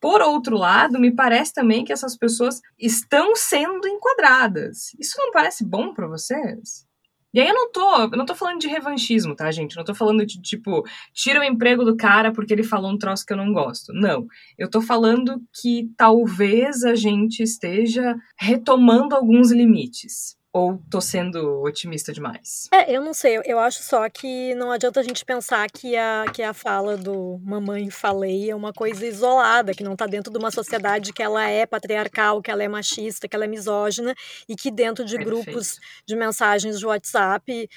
Por 0.00 0.22
outro 0.22 0.56
lado, 0.56 0.98
me 0.98 1.10
parece 1.10 1.52
também 1.52 1.84
que 1.84 1.92
essas 1.92 2.16
pessoas 2.16 2.60
estão 2.78 3.34
sendo 3.34 3.86
enquadradas. 3.86 4.94
Isso 4.98 5.16
não 5.18 5.32
parece 5.32 5.64
bom 5.64 5.92
para 5.92 6.06
vocês? 6.06 6.86
E 7.34 7.40
aí 7.40 7.48
eu 7.48 7.54
não 7.54 7.70
tô, 7.70 8.04
eu 8.04 8.16
não 8.16 8.24
tô 8.24 8.34
falando 8.34 8.58
de 8.58 8.68
revanchismo, 8.68 9.36
tá, 9.36 9.50
gente? 9.50 9.76
Eu 9.76 9.80
não 9.80 9.84
tô 9.84 9.94
falando 9.94 10.24
de, 10.24 10.40
tipo, 10.40 10.82
tira 11.12 11.40
o 11.40 11.44
emprego 11.44 11.84
do 11.84 11.96
cara 11.96 12.32
porque 12.32 12.54
ele 12.54 12.62
falou 12.62 12.90
um 12.90 12.96
troço 12.96 13.26
que 13.26 13.32
eu 13.32 13.36
não 13.36 13.52
gosto. 13.52 13.92
Não. 13.92 14.26
Eu 14.56 14.70
tô 14.70 14.80
falando 14.80 15.42
que 15.60 15.90
talvez 15.96 16.84
a 16.84 16.94
gente 16.94 17.42
esteja 17.42 18.16
retomando 18.38 19.14
alguns 19.14 19.52
limites. 19.52 20.37
Ou 20.58 20.76
tô 20.90 21.00
sendo 21.00 21.62
otimista 21.62 22.12
demais? 22.12 22.68
É, 22.72 22.92
eu 22.92 23.00
não 23.00 23.14
sei. 23.14 23.40
Eu 23.44 23.60
acho 23.60 23.80
só 23.84 24.08
que 24.08 24.56
não 24.56 24.72
adianta 24.72 24.98
a 24.98 25.04
gente 25.04 25.24
pensar 25.24 25.70
que 25.70 25.96
a, 25.96 26.24
que 26.34 26.42
a 26.42 26.52
fala 26.52 26.96
do 26.96 27.38
mamãe 27.44 27.88
falei 27.90 28.50
é 28.50 28.56
uma 28.56 28.72
coisa 28.72 29.06
isolada, 29.06 29.72
que 29.72 29.84
não 29.84 29.94
tá 29.94 30.04
dentro 30.04 30.32
de 30.32 30.38
uma 30.38 30.50
sociedade 30.50 31.12
que 31.12 31.22
ela 31.22 31.48
é 31.48 31.64
patriarcal, 31.64 32.42
que 32.42 32.50
ela 32.50 32.64
é 32.64 32.66
machista, 32.66 33.28
que 33.28 33.36
ela 33.36 33.44
é 33.44 33.48
misógina 33.48 34.12
e 34.48 34.56
que 34.56 34.72
dentro 34.72 35.04
de 35.04 35.16
Perfeito. 35.16 35.44
grupos 35.44 35.78
de 36.04 36.16
mensagens 36.16 36.80
de 36.80 36.86
WhatsApp 36.86 37.68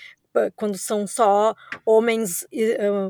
quando 0.56 0.78
são 0.78 1.06
só 1.08 1.56
homens, 1.86 2.46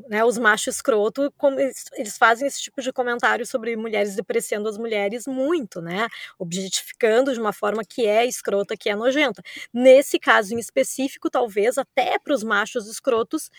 né, 0.09 0.23
os 0.25 0.37
machos 0.37 0.75
escroto, 0.75 1.31
como 1.37 1.59
eles, 1.59 1.85
eles, 1.93 2.17
fazem 2.17 2.47
esse 2.47 2.61
tipo 2.61 2.81
de 2.81 2.91
comentário 2.91 3.45
sobre 3.45 3.75
mulheres 3.75 4.15
depreciando 4.15 4.67
as 4.69 4.77
mulheres 4.77 5.27
muito, 5.27 5.81
né, 5.81 6.07
objetificando 6.39 7.33
de 7.33 7.39
uma 7.39 7.53
forma 7.53 7.83
que 7.87 8.05
é 8.07 8.25
escrota, 8.25 8.75
que 8.77 8.89
é 8.89 8.95
nojenta. 8.95 9.41
Nesse 9.73 10.19
caso 10.19 10.53
em 10.53 10.59
específico, 10.59 11.29
talvez 11.29 11.77
até 11.77 12.17
para 12.19 12.33
os 12.33 12.43
machos 12.43 12.87
escrotos, 12.87 13.49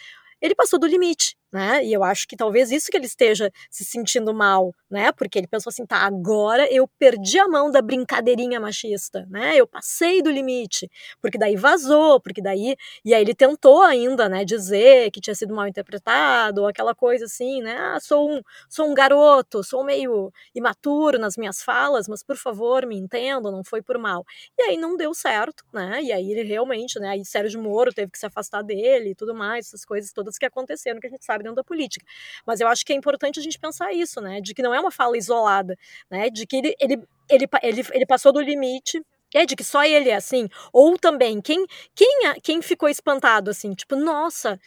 ele 0.40 0.54
passou 0.54 0.78
do 0.78 0.86
limite. 0.86 1.36
Né? 1.52 1.84
E 1.84 1.92
eu 1.92 2.02
acho 2.02 2.26
que 2.26 2.36
talvez 2.36 2.70
isso 2.70 2.90
que 2.90 2.96
ele 2.96 3.06
esteja 3.06 3.50
se 3.70 3.84
sentindo 3.84 4.32
mal, 4.34 4.74
né? 4.90 5.12
Porque 5.12 5.38
ele 5.38 5.46
pensou 5.46 5.70
assim, 5.70 5.84
tá, 5.86 5.98
agora 5.98 6.66
eu 6.72 6.88
perdi 6.98 7.38
a 7.38 7.48
mão 7.48 7.70
da 7.70 7.82
brincadeirinha 7.82 8.58
machista, 8.60 9.26
né? 9.30 9.56
Eu 9.56 9.66
passei 9.66 10.22
do 10.22 10.30
limite, 10.30 10.88
porque 11.20 11.38
daí 11.38 11.56
vazou, 11.56 12.20
porque 12.20 12.40
daí 12.42 12.76
e 13.04 13.14
aí 13.14 13.22
ele 13.22 13.34
tentou 13.34 13.82
ainda, 13.82 14.28
né, 14.28 14.44
dizer 14.44 15.10
que 15.10 15.20
tinha 15.20 15.34
sido 15.34 15.54
mal 15.54 15.66
interpretado, 15.68 16.62
ou 16.62 16.66
aquela 16.68 16.94
coisa 16.94 17.24
assim, 17.26 17.60
né? 17.62 17.76
Ah, 17.78 17.98
sou 18.00 18.30
um 18.30 18.40
sou 18.68 18.88
um 18.90 18.94
garoto, 18.94 19.62
sou 19.64 19.84
meio 19.84 20.32
imaturo 20.54 21.18
nas 21.18 21.36
minhas 21.36 21.62
falas, 21.62 22.08
mas 22.08 22.22
por 22.22 22.36
favor, 22.36 22.86
me 22.86 22.96
entendam, 22.96 23.52
não 23.52 23.64
foi 23.64 23.82
por 23.82 23.98
mal. 23.98 24.24
E 24.58 24.62
aí 24.62 24.76
não 24.76 24.96
deu 24.96 25.14
certo, 25.14 25.64
né? 25.72 26.00
E 26.02 26.12
aí 26.12 26.30
ele 26.32 26.42
realmente, 26.44 26.98
né, 27.00 27.10
aí 27.10 27.24
Sérgio 27.24 27.60
Moro 27.62 27.92
teve 27.92 28.10
que 28.10 28.18
se 28.18 28.26
afastar 28.26 28.62
dele 28.62 29.10
e 29.10 29.14
tudo 29.14 29.34
mais, 29.34 29.66
essas 29.66 29.84
coisas 29.84 30.12
todas 30.12 30.38
que 30.38 30.46
aconteceram 30.46 31.00
que 31.00 31.06
a 31.06 31.10
gente 31.10 31.24
sabe 31.24 31.41
dentro 31.42 31.56
da 31.56 31.64
política. 31.64 32.04
Mas 32.46 32.60
eu 32.60 32.68
acho 32.68 32.84
que 32.84 32.92
é 32.92 32.96
importante 32.96 33.38
a 33.40 33.42
gente 33.42 33.58
pensar 33.58 33.92
isso, 33.92 34.20
né? 34.20 34.40
De 34.40 34.54
que 34.54 34.62
não 34.62 34.74
é 34.74 34.80
uma 34.80 34.90
fala 34.90 35.16
isolada, 35.16 35.76
né? 36.10 36.30
De 36.30 36.46
que 36.46 36.56
ele, 36.56 36.74
ele, 36.80 37.02
ele, 37.28 37.48
ele, 37.62 37.82
ele 37.92 38.06
passou 38.06 38.32
do 38.32 38.40
limite 38.40 39.02
é 39.34 39.46
de 39.46 39.56
que 39.56 39.64
só 39.64 39.84
ele 39.84 40.10
é 40.10 40.16
assim, 40.16 40.48
ou 40.72 40.98
também 40.98 41.40
quem 41.40 41.64
quem 41.94 42.34
quem 42.42 42.62
ficou 42.62 42.88
espantado 42.88 43.50
assim, 43.50 43.72
tipo, 43.72 43.96
nossa, 43.96 44.58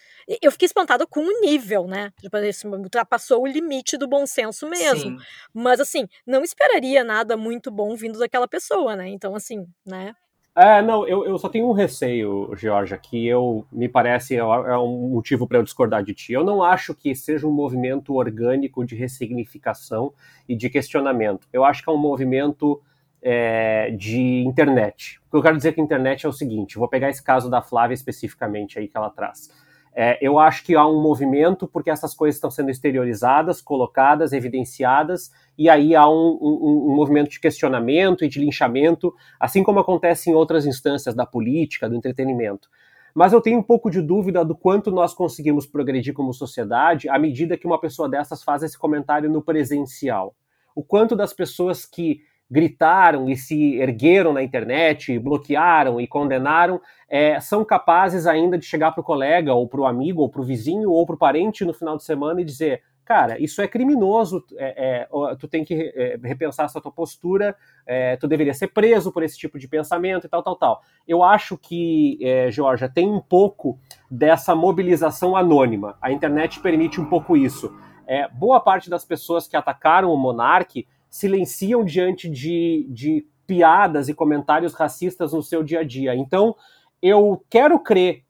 eu 0.42 0.52
fiquei 0.52 0.66
espantado 0.66 1.08
com 1.08 1.22
o 1.22 1.42
nível, 1.42 1.88
né? 1.88 2.12
Tipo, 2.20 2.38
ultrapassou 2.78 3.44
o 3.44 3.48
limite 3.48 3.98
do 3.98 4.08
bom 4.08 4.26
senso 4.26 4.68
mesmo. 4.68 5.20
Sim. 5.20 5.26
Mas 5.54 5.80
assim, 5.80 6.08
não 6.26 6.44
esperaria 6.44 7.04
nada 7.04 7.38
muito 7.38 7.70
bom 7.70 7.96
vindo 7.96 8.18
daquela 8.18 8.48
pessoa, 8.48 8.96
né? 8.96 9.08
Então 9.08 9.36
assim, 9.36 9.66
né? 9.86 10.16
É, 10.58 10.82
não, 10.82 11.06
eu, 11.06 11.26
eu 11.26 11.38
só 11.38 11.50
tenho 11.50 11.68
um 11.68 11.74
receio, 11.74 12.50
Georgia, 12.56 12.98
que 12.98 13.28
eu 13.28 13.66
me 13.70 13.90
parece 13.90 14.36
é, 14.36 14.40
é 14.40 14.78
um 14.78 15.10
motivo 15.10 15.46
para 15.46 15.58
eu 15.58 15.64
discordar 15.64 16.02
de 16.02 16.14
ti. 16.14 16.32
Eu 16.32 16.46
não 16.46 16.64
acho 16.64 16.96
que 16.96 17.14
seja 17.14 17.46
um 17.46 17.52
movimento 17.52 18.14
orgânico 18.16 18.86
de 18.86 18.96
ressignificação 18.96 20.14
e 20.48 20.56
de 20.56 20.70
questionamento. 20.70 21.46
Eu 21.52 21.66
acho 21.66 21.84
que 21.84 21.90
é 21.90 21.92
um 21.92 21.98
movimento 21.98 22.82
é, 23.22 23.92
de 23.92 24.46
internet. 24.48 25.20
O 25.28 25.32
que 25.32 25.38
eu 25.38 25.42
quero 25.42 25.58
dizer 25.58 25.74
com 25.74 25.82
internet 25.82 26.26
é 26.26 26.30
o 26.30 26.34
seguinte: 26.34 26.78
vou 26.78 26.88
pegar 26.88 27.10
esse 27.10 27.22
caso 27.22 27.50
da 27.50 27.62
Flávia 27.62 27.94
especificamente 27.94 28.80
aí 28.80 28.88
que 28.88 28.96
ela 28.96 29.10
traz. 29.10 29.52
É, 29.98 30.18
eu 30.22 30.38
acho 30.38 30.66
que 30.66 30.76
há 30.76 30.86
um 30.86 31.02
movimento 31.02 31.66
porque 31.66 31.90
essas 31.90 32.14
coisas 32.14 32.36
estão 32.36 32.52
sendo 32.52 32.70
exteriorizadas, 32.70 33.62
colocadas, 33.62 34.34
evidenciadas, 34.34 35.32
e 35.58 35.70
aí 35.70 35.96
há 35.96 36.06
um, 36.06 36.38
um, 36.42 36.92
um, 36.92 36.96
movimento 36.96 37.30
de 37.30 37.40
questionamento 37.40 38.26
e 38.26 38.28
de 38.28 38.38
linchamento, 38.38 39.16
assim 39.40 39.64
como 39.64 39.80
acontece 39.80 40.30
em 40.30 40.34
outras 40.34 40.66
instâncias 40.66 41.16
da 41.16 41.26
política, 41.26 41.88
do 41.88 41.96
entretenimento. 41.96 42.68
Mas 43.14 43.32
eu 43.32 43.40
tenho 43.40 43.60
um 43.60 43.64
pouco 43.64 43.90
de 43.90 44.02
dúvida 44.02 44.44
do 44.44 44.54
quanto 44.54 44.92
nós 44.92 45.14
conseguimos 45.14 45.66
progredir 45.66 46.14
como 46.14 46.34
sociedade 46.34 47.08
à 47.08 47.18
medida 47.18 47.58
que 47.58 47.66
uma 47.66 47.80
pessoa 47.80 48.10
dessas 48.10 48.44
faz 48.44 48.64
esse 48.64 48.78
comentário 48.78 49.30
no 49.30 49.42
presencial. 49.42 50.36
O 50.76 50.84
quanto 50.84 51.16
das 51.16 51.32
pessoas 51.32 51.86
que 51.86 52.20
gritaram 52.50 53.30
e 53.30 53.36
se 53.36 53.76
ergueram 53.76 54.34
na 54.34 54.44
internet, 54.44 55.18
bloquearam 55.18 56.00
e 56.00 56.08
condenaram, 56.08 56.80
é, 57.10 57.40
são 57.40 57.66
capazes 57.66 58.28
ainda 58.28 58.58
de 58.58 58.66
chegar 58.66 58.92
para 58.92 59.02
o 59.02 59.04
colega, 59.04 59.54
ou 59.54 59.68
para 59.68 59.82
o 59.82 59.86
amigo, 59.86 60.22
ou 60.22 60.30
para 60.30 60.42
o 60.42 60.46
vizinho, 60.46 60.92
ou 60.92 61.06
para 61.06 61.16
o 61.16 61.20
parente 61.20 61.66
no 61.66 61.74
final 61.74 61.98
de 61.98 62.04
semana 62.04 62.42
e 62.42 62.46
dizer: 62.46 62.82
cara, 63.06 63.42
isso 63.42 63.62
é 63.62 63.68
criminoso, 63.68 64.44
é, 64.58 65.04
é, 65.04 65.36
tu 65.36 65.48
tem 65.48 65.64
que 65.64 65.94
é, 65.96 66.20
repensar 66.24 66.66
essa 66.66 66.82
tua 66.82 66.92
postura, 66.92 67.56
é, 67.86 68.18
tu 68.18 68.28
deveria 68.28 68.54
ser 68.54 68.68
preso 68.68 69.12
por 69.12 69.22
esse 69.22 69.38
tipo 69.38 69.60
de 69.60 69.68
pensamento 69.68 70.26
e 70.26 70.30
tal, 70.30 70.42
tal, 70.42 70.56
tal. 70.56 70.82
Eu 71.08 71.24
acho 71.24 71.56
que, 71.56 72.18
é, 72.22 72.50
Georgia, 72.50 72.90
tem 72.90 73.08
um 73.08 73.22
pouco 73.22 73.80
dessa 74.10 74.56
mobilização 74.56 75.36
anônima. 75.36 75.98
A 76.02 76.12
internet 76.12 76.60
permite 76.60 77.00
um 77.00 77.06
pouco 77.06 77.38
isso. 77.38 77.72
É, 78.08 78.28
boa 78.28 78.60
parte 78.60 78.90
das 78.90 79.06
pessoas 79.06 79.48
que 79.48 79.56
atacaram 79.56 80.12
o 80.12 80.18
monarque 80.18 80.88
silenciam 81.16 81.82
diante 81.86 82.30
de, 82.30 82.86
de 82.90 83.26
piadas 83.48 84.10
e 84.10 84.14
comentários 84.14 84.74
racistas 84.74 85.32
no 85.32 85.42
seu 85.42 85.64
dia 85.64 85.80
a 85.80 85.84
dia. 85.84 86.14
Então, 86.14 86.54
eu 87.02 87.42
quero 87.50 87.80
crer 87.80 88.24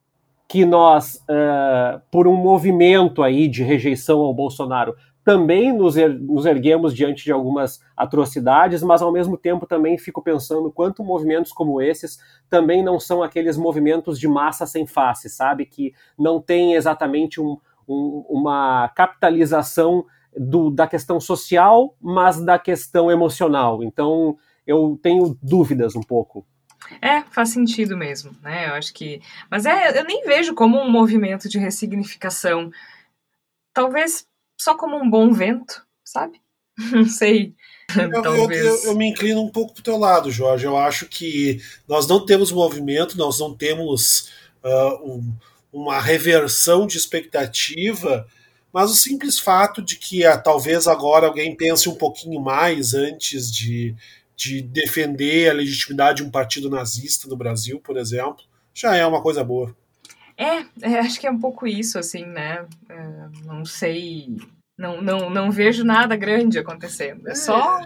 que 0.47 0.63
nós, 0.65 1.15
uh, 1.27 1.99
por 2.11 2.27
um 2.27 2.35
movimento 2.35 3.23
aí 3.23 3.47
de 3.47 3.63
rejeição 3.63 4.19
ao 4.19 4.35
Bolsonaro, 4.35 4.95
também 5.23 5.73
nos, 5.73 5.97
er 5.97 6.13
nos 6.13 6.45
erguemos 6.45 6.93
diante 6.93 7.23
de 7.23 7.31
algumas 7.31 7.79
atrocidades, 7.97 8.83
mas 8.83 9.01
ao 9.01 9.11
mesmo 9.11 9.35
tempo 9.35 9.65
também 9.65 9.97
fico 9.97 10.21
pensando 10.21 10.71
quanto 10.71 11.03
movimentos 11.03 11.51
como 11.51 11.81
esses 11.81 12.19
também 12.47 12.83
não 12.83 12.99
são 12.99 13.23
aqueles 13.23 13.57
movimentos 13.57 14.19
de 14.19 14.27
massa 14.27 14.67
sem 14.67 14.85
face, 14.85 15.27
sabe? 15.27 15.65
Que 15.65 15.91
não 16.15 16.39
tem 16.39 16.75
exatamente 16.75 17.41
um, 17.41 17.57
um, 17.89 18.23
uma 18.29 18.89
capitalização 18.89 20.05
do, 20.37 20.69
da 20.69 20.87
questão 20.87 21.19
social, 21.19 21.95
mas 22.01 22.39
da 22.41 22.59
questão 22.59 23.09
emocional. 23.09 23.83
Então, 23.83 24.37
eu 24.65 24.99
tenho 25.01 25.37
dúvidas 25.41 25.95
um 25.95 26.01
pouco. 26.01 26.45
É, 27.01 27.21
faz 27.31 27.49
sentido 27.49 27.97
mesmo, 27.97 28.35
né? 28.41 28.69
Eu 28.69 28.73
acho 28.73 28.93
que. 28.93 29.21
Mas 29.49 29.65
é, 29.65 29.99
eu 29.99 30.03
nem 30.03 30.23
vejo 30.25 30.53
como 30.53 30.79
um 30.79 30.89
movimento 30.89 31.49
de 31.49 31.57
ressignificação. 31.57 32.71
Talvez 33.73 34.27
só 34.59 34.75
como 34.75 34.95
um 34.95 35.09
bom 35.09 35.31
vento, 35.31 35.85
sabe? 36.03 36.41
Não 36.91 37.05
sei. 37.05 37.55
Eu, 37.97 38.21
Talvez. 38.21 38.65
Eu, 38.65 38.75
eu, 38.75 38.83
eu, 38.83 38.95
me 38.95 39.07
inclino 39.07 39.41
um 39.41 39.49
pouco 39.49 39.73
pro 39.73 39.83
teu 39.83 39.97
lado, 39.97 40.31
Jorge. 40.31 40.65
Eu 40.65 40.77
acho 40.77 41.07
que 41.07 41.61
nós 41.87 42.07
não 42.07 42.25
temos 42.25 42.51
movimento, 42.51 43.17
nós 43.17 43.39
não 43.39 43.55
temos 43.55 44.31
uh, 44.63 45.11
um, 45.11 45.33
uma 45.71 46.01
reversão 46.01 46.87
de 46.87 46.97
expectativa 46.97 48.27
mas 48.75 48.91
o 48.91 48.93
simples 48.93 49.39
fato 49.39 49.81
de 49.81 49.95
que 49.95 50.25
ah, 50.25 50.37
talvez 50.37 50.85
agora 50.85 51.27
alguém 51.27 51.55
pense 51.55 51.87
um 51.87 51.95
pouquinho 51.95 52.41
mais 52.41 52.93
antes 52.93 53.49
de, 53.49 53.95
de 54.35 54.61
defender 54.61 55.49
a 55.49 55.53
legitimidade 55.53 56.17
de 56.17 56.27
um 56.27 56.29
partido 56.29 56.69
nazista 56.69 57.25
no 57.29 57.37
Brasil, 57.37 57.79
por 57.79 57.95
exemplo, 57.95 58.43
já 58.73 58.93
é 58.93 59.05
uma 59.05 59.21
coisa 59.21 59.45
boa. 59.45 59.73
É, 60.37 60.65
é 60.81 60.99
acho 60.99 61.21
que 61.21 61.25
é 61.25 61.31
um 61.31 61.39
pouco 61.39 61.65
isso, 61.65 61.97
assim, 61.97 62.25
né? 62.25 62.65
É, 62.89 63.45
não 63.45 63.63
sei. 63.63 64.35
Não, 64.77 65.01
não, 65.01 65.29
não 65.29 65.51
vejo 65.51 65.85
nada 65.85 66.17
grande 66.17 66.59
acontecendo. 66.59 67.29
É, 67.29 67.31
é 67.31 67.35
só 67.35 67.79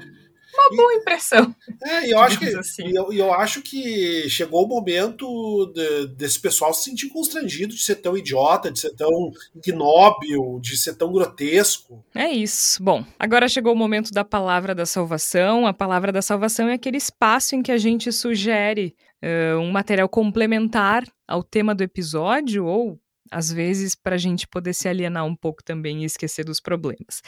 uma 0.60 0.76
boa 0.76 0.94
impressão. 0.94 1.56
É, 1.84 2.12
eu 2.12 2.20
acho 2.20 2.40
que 2.40 2.46
assim. 2.56 2.96
eu, 2.96 3.12
eu 3.14 3.34
acho 3.34 3.62
que 3.62 4.30
chegou 4.30 4.66
o 4.66 4.68
momento 4.68 5.72
de, 5.74 6.08
desse 6.08 6.40
pessoal 6.40 6.74
se 6.74 6.84
sentir 6.84 7.10
constrangido 7.10 7.74
de 7.74 7.82
ser 7.82 7.96
tão 7.96 8.18
idiota, 8.18 8.72
de 8.72 8.80
ser 8.80 8.96
tão 8.96 9.32
ignóbil, 9.56 10.60
de 10.62 10.78
ser 10.78 10.96
tão 10.96 11.12
grotesco. 11.12 12.04
É 12.14 12.30
isso. 12.30 12.82
Bom, 12.84 13.06
agora 13.18 13.48
chegou 13.48 13.74
o 13.74 13.78
momento 13.78 14.12
da 14.12 14.24
palavra 14.24 14.76
da 14.76 14.86
salvação. 14.86 15.66
A 15.66 15.74
palavra 15.74 16.12
da 16.12 16.22
salvação 16.22 16.68
é 16.68 16.74
aquele 16.74 16.98
espaço 16.98 17.56
em 17.56 17.62
que 17.62 17.72
a 17.72 17.78
gente 17.78 18.12
sugere 18.12 18.96
uh, 19.24 19.60
um 19.60 19.72
material 19.72 20.10
complementar 20.10 21.04
ao 21.28 21.44
tema 21.44 21.74
do 21.74 21.84
episódio 21.84 22.66
ou 22.66 23.00
às 23.32 23.52
vezes 23.52 23.96
para 23.96 24.16
a 24.16 24.18
gente 24.18 24.48
poder 24.48 24.74
se 24.74 24.88
alienar 24.88 25.26
um 25.26 25.36
pouco 25.36 25.64
também 25.64 26.02
e 26.02 26.06
esquecer 26.06 26.44
dos 26.44 26.60
problemas. 26.60 27.22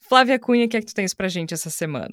Flávia 0.00 0.38
Cunha, 0.38 0.66
o 0.66 0.68
que 0.68 0.76
é 0.76 0.80
que 0.80 0.86
tu 0.86 0.94
tens 0.94 1.14
pra 1.14 1.28
gente 1.28 1.54
essa 1.54 1.70
semana? 1.70 2.12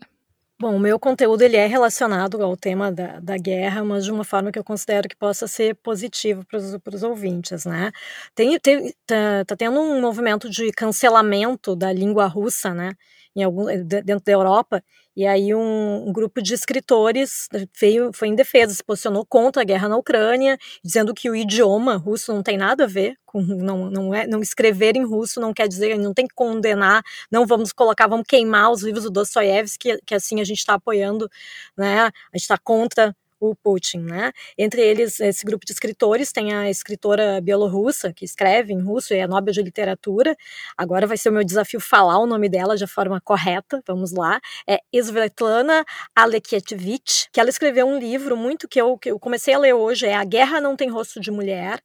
Bom, 0.59 0.75
o 0.75 0.79
meu 0.79 0.99
conteúdo 0.99 1.43
ele 1.43 1.55
é 1.55 1.67
relacionado 1.67 2.41
ao 2.41 2.57
tema 2.57 2.91
da, 2.91 3.19
da 3.19 3.37
guerra, 3.37 3.83
mas 3.83 4.03
de 4.05 4.11
uma 4.11 4.23
forma 4.23 4.51
que 4.51 4.57
eu 4.57 4.63
considero 4.63 5.07
que 5.07 5.15
possa 5.15 5.47
ser 5.47 5.75
positivo 5.75 6.43
para 6.45 6.95
os 6.95 7.03
ouvintes, 7.03 7.63
né? 7.65 7.91
Tem, 8.33 8.59
tem, 8.59 8.91
tá, 9.05 9.45
tá 9.45 9.55
tendo 9.55 9.79
um 9.79 10.01
movimento 10.01 10.49
de 10.49 10.71
cancelamento 10.71 11.75
da 11.75 11.93
língua 11.93 12.25
russa, 12.25 12.73
né? 12.73 12.93
Em 13.37 13.43
algum, 13.43 13.65
dentro 13.85 14.25
da 14.25 14.31
Europa, 14.31 14.83
e 15.15 15.25
aí 15.25 15.53
um, 15.53 16.09
um, 16.09 16.11
grupo 16.11 16.41
de 16.41 16.55
escritores 16.55 17.47
veio, 17.79 18.11
foi 18.11 18.29
em 18.29 18.35
defesa, 18.35 18.73
se 18.73 18.83
posicionou 18.83 19.23
contra 19.23 19.61
a 19.61 19.65
guerra 19.65 19.87
na 19.87 19.95
Ucrânia, 19.95 20.57
dizendo 20.83 21.13
que 21.13 21.29
o 21.29 21.35
idioma 21.35 21.97
russo 21.97 22.33
não 22.33 22.41
tem 22.41 22.57
nada 22.57 22.85
a 22.85 22.87
ver 22.87 23.15
com 23.27 23.39
não, 23.41 23.91
não, 23.91 24.13
é, 24.13 24.25
não 24.25 24.41
escrever 24.41 24.95
em 24.95 25.05
russo 25.05 25.39
não 25.39 25.53
quer 25.53 25.67
dizer, 25.67 25.99
não 25.99 26.15
tem 26.15 26.25
que 26.25 26.33
condenar, 26.33 27.03
não 27.31 27.45
vamos 27.45 27.71
colocar, 27.71 28.07
vamos 28.07 28.25
queimar 28.27 28.71
os 28.71 28.81
livros 28.81 29.03
do 29.03 29.11
Dostoiévski, 29.11 29.77
que, 29.77 29.99
que 30.03 30.15
assim 30.15 30.41
a 30.41 30.43
gente 30.43 30.57
está 30.57 30.73
apoiando, 30.73 31.29
né? 31.77 32.01
A 32.01 32.11
gente 32.33 32.41
está 32.41 32.57
contra 32.57 33.15
o 33.39 33.55
Putin, 33.55 33.99
né? 33.99 34.31
Entre 34.57 34.81
eles, 34.81 35.19
esse 35.19 35.45
grupo 35.45 35.65
de 35.65 35.71
escritores 35.71 36.31
tem 36.31 36.53
a 36.53 36.69
escritora 36.69 37.39
bielorrussa 37.41 38.13
que 38.13 38.25
escreve 38.25 38.73
em 38.73 38.81
russo 38.81 39.13
e 39.13 39.17
é 39.17 39.27
Nobel 39.27 39.53
de 39.53 39.61
Literatura. 39.61 40.35
Agora 40.77 41.07
vai 41.07 41.17
ser 41.17 41.29
o 41.29 41.33
meu 41.33 41.43
desafio 41.43 41.79
falar 41.79 42.17
o 42.19 42.25
nome 42.25 42.49
dela 42.49 42.75
de 42.75 42.87
forma 42.87 43.21
correta. 43.21 43.81
Vamos 43.87 44.11
lá. 44.11 44.39
É 44.67 44.79
Svetlana 44.93 45.85
Alexievich, 46.15 47.29
que 47.31 47.39
ela 47.39 47.49
escreveu 47.49 47.87
um 47.87 47.99
livro 47.99 48.35
muito 48.35 48.67
que 48.67 48.79
eu, 48.79 48.97
que 48.97 49.11
eu 49.11 49.19
comecei 49.19 49.53
a 49.53 49.59
ler 49.59 49.73
hoje, 49.73 50.05
é 50.05 50.15
A 50.15 50.23
Guerra 50.23 50.61
Não 50.61 50.75
Tem 50.75 50.89
Rosto 50.89 51.19
de 51.19 51.31
Mulher 51.31 51.81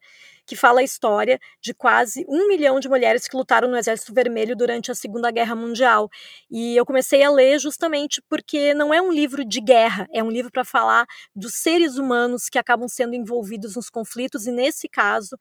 que 0.47 0.57
fala 0.57 0.80
a 0.80 0.84
história 0.84 1.38
de 1.61 1.72
quase 1.74 2.24
um 2.28 2.49
milhão 2.49 2.80
de 2.80 2.88
mulheres 2.88 3.28
que 3.28 3.36
lutaram 3.36 3.68
no 3.68 3.76
Exército 3.76 4.12
Vermelho 4.12 4.57
durante 4.57 4.90
a 4.90 4.95
Segunda 4.95 5.30
Guerra 5.30 5.55
Mundial. 5.55 6.09
E 6.51 6.76
eu 6.76 6.84
comecei 6.84 7.22
a 7.22 7.30
ler 7.30 7.59
justamente 7.59 8.22
porque 8.28 8.74
não 8.74 8.93
é 8.93 9.01
um 9.01 9.12
livro 9.12 9.45
de 9.45 9.61
guerra, 9.61 10.07
é 10.12 10.22
um 10.22 10.30
livro 10.30 10.51
para 10.51 10.64
falar 10.64 11.07
dos 11.34 11.55
seres 11.55 11.97
humanos 11.97 12.49
que 12.49 12.59
acabam 12.59 12.88
sendo 12.88 13.14
envolvidos 13.14 13.76
nos 13.76 13.88
conflitos, 13.88 14.47
e 14.47 14.53
nesse 14.53 14.88
caso, 14.88 15.36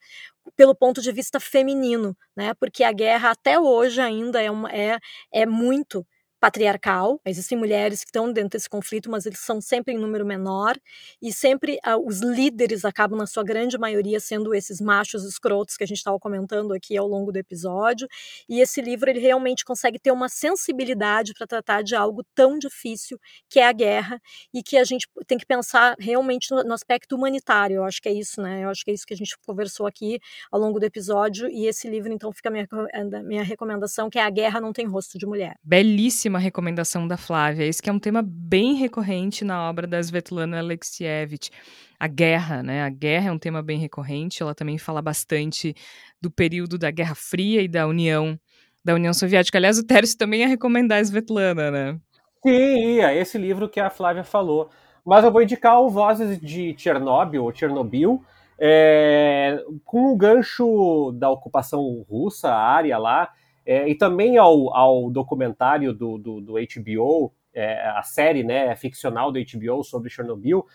pelo 0.56 0.76
ponto 0.76 1.02
de 1.02 1.12
vista 1.12 1.40
feminino, 1.40 2.16
né? 2.36 2.54
Porque 2.56 2.84
a 2.84 2.92
guerra 2.92 3.32
até 3.32 3.60
hoje 3.60 4.02
ainda 4.02 4.42
é, 4.42 4.52
uma, 4.52 4.72
é, 4.72 5.00
é 5.32 5.46
muito 5.46 6.06
patriarcal. 6.42 7.22
Existem 7.24 7.56
mulheres 7.56 8.00
que 8.00 8.10
estão 8.10 8.34
dentro 8.34 8.50
desse 8.50 8.68
conflito, 8.68 9.12
mas 9.12 9.28
eles 9.28 9.40
são 9.40 9.62
sempre 9.62 9.94
em 9.94 9.98
número 9.98 10.26
menor 10.26 10.76
e 11.22 11.32
sempre 11.32 11.80
uh, 11.86 12.04
os 12.04 12.20
líderes 12.20 12.84
acabam 12.84 13.18
na 13.18 13.28
sua 13.28 13.44
grande 13.44 13.78
maioria 13.78 14.20
sendo 14.20 14.54
esses 14.56 14.82
machos 14.82 15.24
escrotos 15.24 15.78
que 15.78 15.84
a 15.84 15.88
gente 15.88 15.98
estava 15.98 16.18
comentando 16.20 16.74
aqui 16.74 16.98
ao 16.98 17.08
longo 17.08 17.32
do 17.32 17.38
episódio. 17.38 18.08
E 18.50 18.60
esse 18.60 18.82
livro 18.82 19.08
ele 19.08 19.20
realmente 19.20 19.64
consegue 19.64 20.00
ter 20.00 20.12
uma 20.12 20.28
sensibilidade 20.28 21.34
para 21.36 21.46
tratar 21.46 21.84
de 21.84 21.96
algo 21.96 22.24
tão 22.34 22.58
difícil 22.58 23.20
que 23.48 23.60
é 23.60 23.68
a 23.68 23.72
guerra 23.72 24.20
e 24.52 24.64
que 24.64 24.78
a 24.78 24.84
gente 24.84 25.08
tem 25.28 25.38
que 25.38 25.46
pensar 25.46 25.96
realmente 26.00 26.50
no, 26.50 26.64
no 26.64 26.74
aspecto 26.74 27.16
humanitário. 27.16 27.76
Eu 27.76 27.84
acho 27.84 28.02
que 28.02 28.10
é 28.10 28.14
isso, 28.14 28.42
né? 28.42 28.64
Eu 28.64 28.70
acho 28.70 28.84
que 28.84 28.90
é 28.90 28.96
isso 28.96 29.06
que 29.06 29.14
a 29.14 29.18
gente 29.18 29.38
conversou 29.46 29.86
aqui 29.86 30.20
ao 30.52 30.60
longo 30.60 30.80
do 30.80 30.86
episódio 30.88 31.48
e 31.48 31.68
esse 31.68 31.88
livro 31.88 32.12
então 32.12 32.32
fica 32.32 32.50
a 32.50 32.52
minha, 32.52 32.68
a 32.72 33.22
minha 33.22 33.44
recomendação 33.44 34.10
que 34.10 34.18
é 34.18 34.24
a 34.24 34.30
guerra 34.32 34.60
não 34.60 34.74
tem 34.74 34.88
rosto 34.88 35.20
de 35.20 35.28
mulher. 35.28 35.54
Belíssimo 35.64 36.31
uma 36.32 36.40
recomendação 36.40 37.08
da 37.08 37.18
Flávia. 37.18 37.66
Esse 37.66 37.82
que 37.82 37.90
é 37.90 37.94
um 37.94 38.00
tema 38.00 38.24
bem 38.26 38.74
recorrente 38.74 39.46
na 39.46 39.70
obra 39.70 39.86
da 39.86 40.00
Svetlana 40.00 40.58
Alexievich. 40.58 41.52
A 42.00 42.08
guerra, 42.08 42.64
né? 42.64 42.84
A 42.84 42.90
guerra 42.90 43.30
é 43.30 43.32
um 43.32 43.38
tema 43.38 43.62
bem 43.62 43.78
recorrente. 43.78 44.42
Ela 44.42 44.56
também 44.56 44.78
fala 44.78 45.02
bastante 45.02 45.76
do 46.20 46.32
período 46.32 46.78
da 46.78 46.90
Guerra 46.90 47.14
Fria 47.14 47.62
e 47.62 47.68
da 47.68 47.86
União 47.86 48.40
da 48.84 48.96
União 48.96 49.14
Soviética. 49.14 49.60
Aliás, 49.60 49.78
o 49.78 49.86
Tércio 49.86 50.18
também 50.18 50.40
ia 50.40 50.48
recomendar 50.48 50.98
a 50.98 51.02
Svetlana, 51.02 51.70
né? 51.70 52.00
Sim, 52.44 52.96
ia. 52.96 53.14
Esse 53.14 53.38
livro 53.38 53.70
que 53.70 53.80
a 53.80 53.92
Flávia 53.92 54.24
falou. 54.24 54.70
Mas 55.06 55.24
eu 55.24 55.32
vou 55.32 55.44
indicar 55.44 55.80
o 55.80 55.90
Vozes 55.90 56.40
de 56.40 56.76
Chernobyl, 56.78 57.44
ou 57.44 57.54
Chernobyl, 57.54 58.24
é, 58.60 59.64
com 59.84 60.12
o 60.12 60.16
gancho 60.16 61.12
da 61.14 61.30
ocupação 61.30 62.06
russa, 62.10 62.50
a 62.50 62.60
área 62.60 62.98
lá, 62.98 63.30
é, 63.66 63.88
e 63.88 63.96
também 63.96 64.38
ao, 64.38 64.76
ao 64.76 65.10
documentário 65.10 65.94
do, 65.94 66.18
do, 66.18 66.42
do 66.42 66.54
HBO, 66.54 67.32
é, 67.54 67.88
a 67.90 68.04
série 68.04 68.44
né, 68.44 68.76
ficcional 68.76 69.32
do 69.32 69.40
HBO 69.40 69.84
sobre 69.84 70.10
Chernobyl, 70.10 70.66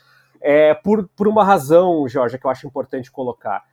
é, 0.41 0.75
por, 0.75 1.09
por 1.17 1.27
uma 1.27 1.45
razão, 1.45 2.07
Jorge, 2.09 2.39
que 2.39 2.47
eu 2.47 2.51
acho 2.51 2.67
importante 2.67 3.11
colocar. 3.11 3.65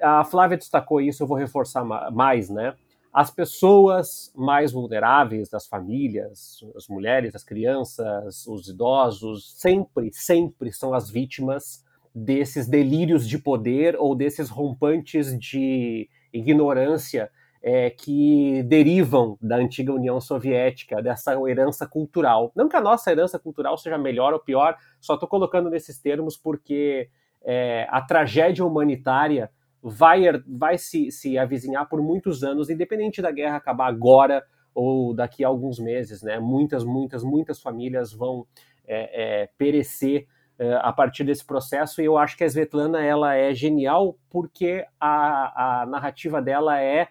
A 0.00 0.24
Flávia 0.24 0.56
destacou 0.56 1.00
isso, 1.00 1.22
eu 1.22 1.26
vou 1.26 1.36
reforçar 1.36 1.84
mais, 1.84 2.48
né? 2.48 2.74
As 3.12 3.30
pessoas 3.30 4.32
mais 4.36 4.72
vulneráveis 4.72 5.48
das 5.48 5.66
famílias, 5.66 6.60
as 6.76 6.86
mulheres, 6.88 7.34
as 7.34 7.42
crianças, 7.42 8.46
os 8.46 8.68
idosos, 8.68 9.58
sempre, 9.58 10.12
sempre 10.12 10.72
são 10.72 10.94
as 10.94 11.10
vítimas 11.10 11.84
desses 12.14 12.68
delírios 12.68 13.28
de 13.28 13.38
poder 13.38 13.96
ou 13.96 14.14
desses 14.14 14.50
rompantes 14.50 15.36
de 15.38 16.08
ignorância 16.32 17.30
é, 17.62 17.90
que 17.90 18.62
derivam 18.64 19.36
da 19.40 19.56
antiga 19.56 19.92
União 19.92 20.20
Soviética, 20.20 21.02
dessa 21.02 21.34
herança 21.48 21.86
cultural. 21.86 22.52
Não 22.54 22.68
que 22.68 22.76
a 22.76 22.80
nossa 22.80 23.10
herança 23.10 23.38
cultural 23.38 23.76
seja 23.76 23.98
melhor 23.98 24.32
ou 24.32 24.40
pior, 24.40 24.76
só 25.00 25.14
estou 25.14 25.28
colocando 25.28 25.68
nesses 25.68 26.00
termos 26.00 26.36
porque 26.36 27.08
é, 27.42 27.86
a 27.90 28.00
tragédia 28.00 28.64
humanitária 28.64 29.50
vai, 29.82 30.22
vai 30.46 30.78
se, 30.78 31.10
se 31.10 31.38
avizinhar 31.38 31.88
por 31.88 32.02
muitos 32.02 32.42
anos, 32.42 32.70
independente 32.70 33.22
da 33.22 33.30
guerra 33.30 33.56
acabar 33.56 33.86
agora 33.86 34.44
ou 34.74 35.12
daqui 35.14 35.44
a 35.44 35.48
alguns 35.48 35.78
meses. 35.78 36.22
Né? 36.22 36.38
Muitas, 36.38 36.84
muitas, 36.84 37.24
muitas 37.24 37.60
famílias 37.60 38.12
vão 38.12 38.46
é, 38.86 39.42
é 39.42 39.50
perecer 39.58 40.26
é, 40.58 40.74
a 40.82 40.92
partir 40.92 41.22
desse 41.22 41.44
processo, 41.44 42.02
e 42.02 42.04
eu 42.04 42.18
acho 42.18 42.36
que 42.36 42.42
a 42.42 42.46
Svetlana 42.48 43.00
ela 43.00 43.36
é 43.36 43.54
genial 43.54 44.18
porque 44.28 44.84
a, 44.98 45.82
a 45.82 45.86
narrativa 45.86 46.42
dela 46.42 46.80
é 46.80 47.06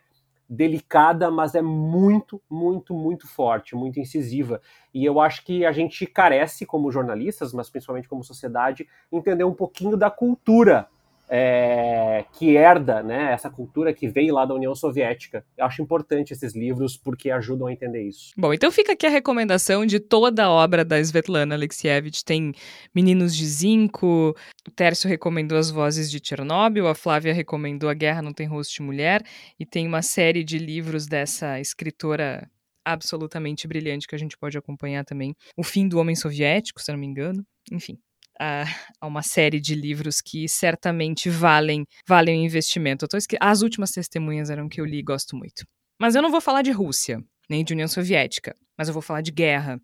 delicada, 0.49 1.29
mas 1.29 1.55
é 1.55 1.61
muito, 1.61 2.41
muito, 2.49 2.93
muito 2.93 3.27
forte, 3.27 3.75
muito 3.75 3.99
incisiva. 3.99 4.61
E 4.93 5.03
eu 5.03 5.19
acho 5.19 5.43
que 5.43 5.65
a 5.65 5.71
gente 5.71 6.05
carece, 6.05 6.65
como 6.65 6.91
jornalistas, 6.91 7.53
mas 7.53 7.69
principalmente 7.69 8.07
como 8.07 8.23
sociedade, 8.23 8.87
entender 9.11 9.43
um 9.43 9.53
pouquinho 9.53 9.97
da 9.97 10.09
cultura 10.09 10.87
é, 11.29 12.25
que 12.33 12.55
herda 12.55 13.03
né, 13.03 13.33
essa 13.33 13.49
cultura 13.49 13.93
que 13.93 14.07
veio 14.07 14.33
lá 14.33 14.45
da 14.45 14.53
União 14.53 14.73
Soviética. 14.73 15.45
Eu 15.57 15.65
acho 15.65 15.81
importante 15.81 16.31
esses 16.31 16.55
livros 16.55 16.95
porque 16.95 17.29
ajudam 17.29 17.67
a 17.67 17.73
entender 17.73 18.03
isso. 18.03 18.31
Bom, 18.37 18.53
então 18.53 18.71
fica 18.71 18.93
aqui 18.93 19.05
a 19.05 19.09
recomendação 19.09 19.85
de 19.85 19.99
toda 19.99 20.45
a 20.45 20.49
obra 20.49 20.85
da 20.85 20.99
Svetlana 20.99 21.55
Alexievich. 21.55 22.23
Tem 22.23 22.53
Meninos 22.95 23.35
de 23.35 23.45
Zinco, 23.45 24.35
o 24.67 24.71
Tércio 24.71 25.09
recomendou 25.09 25.57
As 25.57 25.69
Vozes 25.69 26.09
de 26.09 26.19
Chernobyl, 26.23 26.87
a 26.87 26.95
Flávia 26.95 27.33
recomendou 27.33 27.89
A 27.89 27.93
Guerra 27.93 28.21
Não 28.21 28.33
Tem 28.33 28.47
Rosto 28.47 28.75
de 28.75 28.81
Mulher, 28.81 29.21
e 29.59 29.65
tem 29.65 29.87
uma 29.87 30.01
série 30.01 30.43
de 30.43 30.57
livros 30.57 31.07
dessa 31.07 31.59
escritora 31.59 32.49
absolutamente 32.85 33.67
brilhante 33.67 34.07
que 34.07 34.15
a 34.15 34.17
gente 34.17 34.37
pode 34.37 34.57
acompanhar 34.57 35.03
também. 35.03 35.35
O 35.57 35.63
Fim 35.63 35.89
do 35.89 35.99
Homem 35.99 36.15
Soviético, 36.15 36.81
se 36.81 36.89
não 36.91 36.97
me 36.97 37.05
engano. 37.05 37.45
Enfim, 37.69 37.99
a, 38.39 38.65
a, 39.01 39.07
uma 39.07 39.21
série 39.21 39.59
de 39.59 39.75
livros 39.75 40.21
que 40.21 40.47
certamente 40.47 41.29
valem 41.29 41.85
valem 42.07 42.41
o 42.41 42.45
investimento. 42.45 43.05
Esque... 43.15 43.37
As 43.39 43.61
últimas 43.61 43.91
testemunhas 43.91 44.49
eram 44.49 44.69
que 44.69 44.79
eu 44.81 44.85
li 44.85 44.99
e 44.99 45.03
gosto 45.03 45.35
muito. 45.35 45.65
Mas 45.99 46.15
eu 46.15 46.21
não 46.21 46.31
vou 46.31 46.41
falar 46.41 46.61
de 46.61 46.71
Rússia, 46.71 47.19
nem 47.49 47.63
de 47.63 47.73
União 47.73 47.87
Soviética, 47.87 48.55
mas 48.77 48.87
eu 48.87 48.93
vou 48.93 49.01
falar 49.01 49.21
de 49.21 49.31
guerra. 49.31 49.81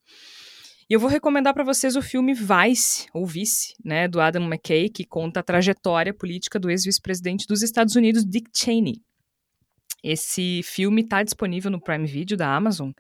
E 0.90 0.94
eu 0.94 1.00
vou 1.00 1.10
recomendar 1.10 1.54
para 1.54 1.64
vocês 1.64 1.96
o 1.96 2.02
filme 2.02 2.34
Vice, 2.34 3.08
ou 3.14 3.26
Vice, 3.26 3.74
né, 3.84 4.08
do 4.08 4.20
Adam 4.20 4.44
McKay, 4.44 4.90
que 4.90 5.06
conta 5.06 5.40
a 5.40 5.44
trajetória 5.44 6.14
política 6.14 6.60
do 6.60 6.70
ex-vice-presidente 6.70 7.48
dos 7.48 7.64
Estados 7.64 7.96
Unidos, 7.96 8.26
Dick 8.26 8.50
Cheney. 8.54 9.02
Esse 10.04 10.62
filme 10.64 11.02
está 11.02 11.24
disponível 11.24 11.72
no 11.72 11.82
Prime 11.82 12.06
Video 12.06 12.36
da 12.36 12.54
Amazon 12.54 12.92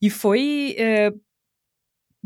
e 0.00 0.08
foi 0.08 0.74
é, 0.78 1.10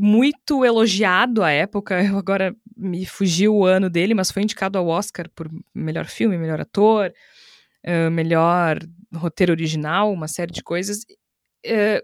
muito 0.00 0.64
elogiado 0.64 1.42
à 1.42 1.50
época. 1.50 2.02
Eu 2.02 2.16
agora 2.16 2.56
me 2.76 3.04
fugiu 3.04 3.54
o 3.54 3.66
ano 3.66 3.90
dele, 3.90 4.14
mas 4.14 4.30
foi 4.30 4.42
indicado 4.42 4.78
ao 4.78 4.88
Oscar 4.88 5.28
por 5.34 5.48
melhor 5.74 6.06
filme, 6.06 6.38
melhor 6.38 6.60
ator, 6.60 7.12
uh, 7.86 8.10
melhor 8.10 8.78
roteiro 9.14 9.52
original, 9.52 10.10
uma 10.10 10.26
série 10.26 10.52
de 10.52 10.62
coisas. 10.62 11.00
Uh, 11.66 12.02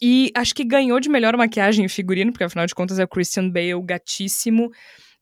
e 0.00 0.30
acho 0.34 0.54
que 0.54 0.64
ganhou 0.64 0.98
de 0.98 1.10
melhor 1.10 1.36
maquiagem 1.36 1.84
e 1.84 1.88
figurino, 1.88 2.32
porque 2.32 2.44
afinal 2.44 2.66
de 2.66 2.74
contas 2.74 2.98
é 2.98 3.04
o 3.04 3.08
Christian 3.08 3.50
Bale 3.50 3.82
gatíssimo, 3.84 4.70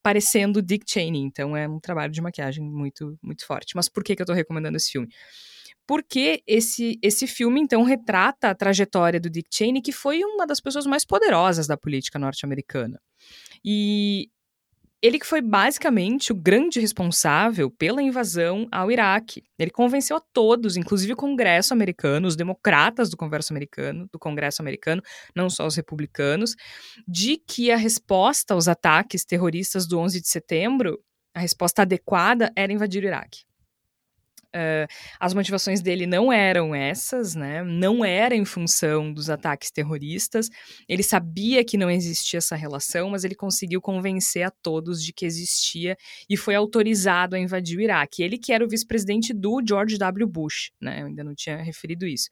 parecendo 0.03 0.63
Dick 0.63 0.85
Cheney. 0.89 1.23
Então 1.23 1.57
é 1.57 1.69
um 1.69 1.81
trabalho 1.81 2.13
de 2.13 2.21
maquiagem 2.21 2.65
muito, 2.65 3.19
muito 3.21 3.45
forte. 3.45 3.75
Mas 3.75 3.89
por 3.89 4.05
que, 4.05 4.15
que 4.15 4.23
eu 4.23 4.27
tô 4.27 4.33
recomendando 4.33 4.77
esse 4.77 4.93
filme? 4.93 5.09
Porque 5.87 6.43
esse, 6.47 6.99
esse 7.03 7.27
filme, 7.27 7.61
então, 7.61 7.83
retrata 7.83 8.51
a 8.51 8.55
trajetória 8.55 9.21
do 9.21 9.31
Dick 9.31 9.49
Cheney, 9.51 9.83
que 9.83 9.93
foi 9.93 10.25
uma 10.25 10.47
das 10.47 10.61
pessoas 10.61 10.87
mais 10.87 11.05
poderosas 11.05 11.67
da 11.67 11.77
política 11.77 12.19
norte-americana. 12.19 13.01
E 13.65 14.29
ele 15.05 15.19
que 15.19 15.27
foi 15.27 15.43
basicamente 15.43 16.33
o 16.33 16.35
grande 16.35 16.81
responsável 16.81 17.71
pela 17.71 18.03
invasão 18.03 18.67
ao 18.73 18.91
Iraque. 18.91 19.43
Ele 19.59 19.71
convenceu 19.71 20.17
a 20.17 20.23
todos, 20.33 20.79
inclusive 20.79 21.13
o 21.13 21.17
Congresso 21.17 21.75
americano, 21.75 22.27
os 22.27 22.35
democratas 22.35 23.11
do 23.11 23.17
Congresso 23.19 23.53
americano, 23.53 24.09
do 24.11 24.19
Congresso 24.19 24.63
americano, 24.63 25.03
não 25.37 25.51
só 25.51 25.67
os 25.67 25.77
republicanos, 25.77 26.55
de 27.07 27.37
que 27.37 27.71
a 27.71 27.77
resposta 27.77 28.55
aos 28.55 28.67
ataques 28.67 29.27
terroristas 29.27 29.87
do 29.87 29.99
11 29.99 30.23
de 30.23 30.29
setembro, 30.29 30.99
a 31.35 31.41
resposta 31.41 31.83
adequada 31.83 32.51
era 32.57 32.73
invadir 32.73 33.05
o 33.05 33.07
Iraque. 33.07 33.43
Uh, 34.55 34.87
as 35.19 35.35
motivações 35.35 35.81
dele 35.81 36.07
não 36.07 36.33
eram 36.33 36.73
essas, 36.73 37.35
né? 37.35 37.65
Não 37.65 38.05
era 38.05 38.37
em 38.37 38.45
função 38.45 39.13
dos 39.13 39.29
ataques 39.29 39.73
terroristas. 39.73 40.49
Ele 40.89 41.03
sabia 41.03 41.65
que 41.65 41.77
não 41.77 41.91
existia 41.91 42.39
essa 42.39 42.55
relação, 42.55 43.11
mas 43.11 43.25
ele 43.25 43.35
conseguiu 43.35 43.81
convencer 43.81 44.45
a 44.45 44.51
todos 44.51 45.03
de 45.03 45.13
que 45.13 45.27
existia 45.27 45.97
e 46.31 46.37
foi 46.37 46.55
autorizado 46.55 47.35
a 47.35 47.39
invadir 47.39 47.79
o 47.79 47.81
Iraque. 47.81 48.23
Ele 48.23 48.39
que 48.39 48.53
era 48.53 48.65
o 48.65 48.69
vice-presidente 48.69 49.35
do 49.35 49.61
George 49.67 49.99
W. 49.99 50.27
Bush, 50.29 50.71
né? 50.81 51.03
Eu 51.03 51.07
ainda 51.07 51.25
não 51.25 51.35
tinha 51.35 51.57
referido 51.57 52.07
isso. 52.07 52.31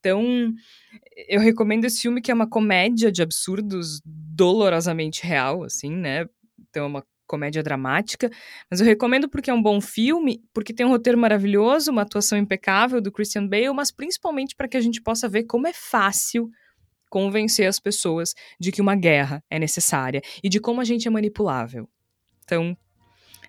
Então, 0.00 0.52
eu 1.28 1.40
recomendo 1.40 1.84
esse 1.84 2.02
filme 2.02 2.20
que 2.20 2.32
é 2.32 2.34
uma 2.34 2.48
comédia 2.48 3.12
de 3.12 3.22
absurdos 3.22 4.00
dolorosamente 4.04 5.24
real, 5.24 5.62
assim, 5.62 5.92
né? 5.94 6.26
Então, 6.58 6.84
é 6.84 6.88
uma 6.88 7.04
comédia 7.32 7.62
dramática, 7.62 8.30
mas 8.70 8.78
eu 8.78 8.84
recomendo 8.84 9.26
porque 9.26 9.50
é 9.50 9.54
um 9.54 9.62
bom 9.62 9.80
filme, 9.80 10.44
porque 10.52 10.74
tem 10.74 10.84
um 10.84 10.90
roteiro 10.90 11.18
maravilhoso, 11.18 11.90
uma 11.90 12.02
atuação 12.02 12.36
impecável 12.36 13.00
do 13.00 13.10
Christian 13.10 13.46
Bale, 13.46 13.72
mas 13.72 13.90
principalmente 13.90 14.54
para 14.54 14.68
que 14.68 14.76
a 14.76 14.80
gente 14.82 15.00
possa 15.00 15.30
ver 15.30 15.44
como 15.44 15.66
é 15.66 15.72
fácil 15.72 16.50
convencer 17.08 17.66
as 17.66 17.80
pessoas 17.80 18.34
de 18.60 18.70
que 18.70 18.82
uma 18.82 18.94
guerra 18.94 19.42
é 19.48 19.58
necessária 19.58 20.20
e 20.44 20.48
de 20.50 20.60
como 20.60 20.82
a 20.82 20.84
gente 20.84 21.08
é 21.08 21.10
manipulável. 21.10 21.88
Então, 22.44 22.76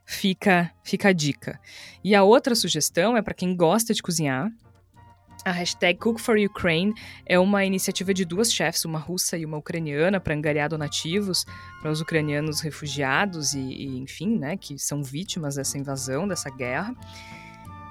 fica, 0.06 0.72
fica 0.82 1.10
a 1.10 1.14
dica. 1.14 1.60
E 2.02 2.16
a 2.16 2.24
outra 2.24 2.56
sugestão 2.56 3.18
é 3.18 3.22
para 3.22 3.34
quem 3.34 3.54
gosta 3.54 3.94
de 3.94 4.02
cozinhar. 4.02 4.50
A 5.46 5.52
hashtag 5.52 6.00
Cook 6.00 6.20
for 6.20 6.38
Ukraine 6.38 6.94
é 7.26 7.38
uma 7.38 7.66
iniciativa 7.66 8.14
de 8.14 8.24
duas 8.24 8.52
chefs, 8.52 8.86
uma 8.86 9.00
russa 9.00 9.38
e 9.38 9.46
uma 9.46 9.58
ucraniana, 9.58 10.20
para 10.20 10.34
angariar 10.34 10.70
donativos 10.70 11.46
para 11.82 11.92
os 11.92 12.00
ucranianos 12.00 12.62
refugiados 12.62 13.54
e, 13.54 13.60
e, 13.60 13.98
enfim, 13.98 14.38
né, 14.38 14.56
que 14.56 14.80
são 14.80 15.04
vítimas 15.04 15.56
dessa 15.56 15.78
invasão, 15.78 16.28
dessa 16.28 16.50
guerra. 16.50 16.96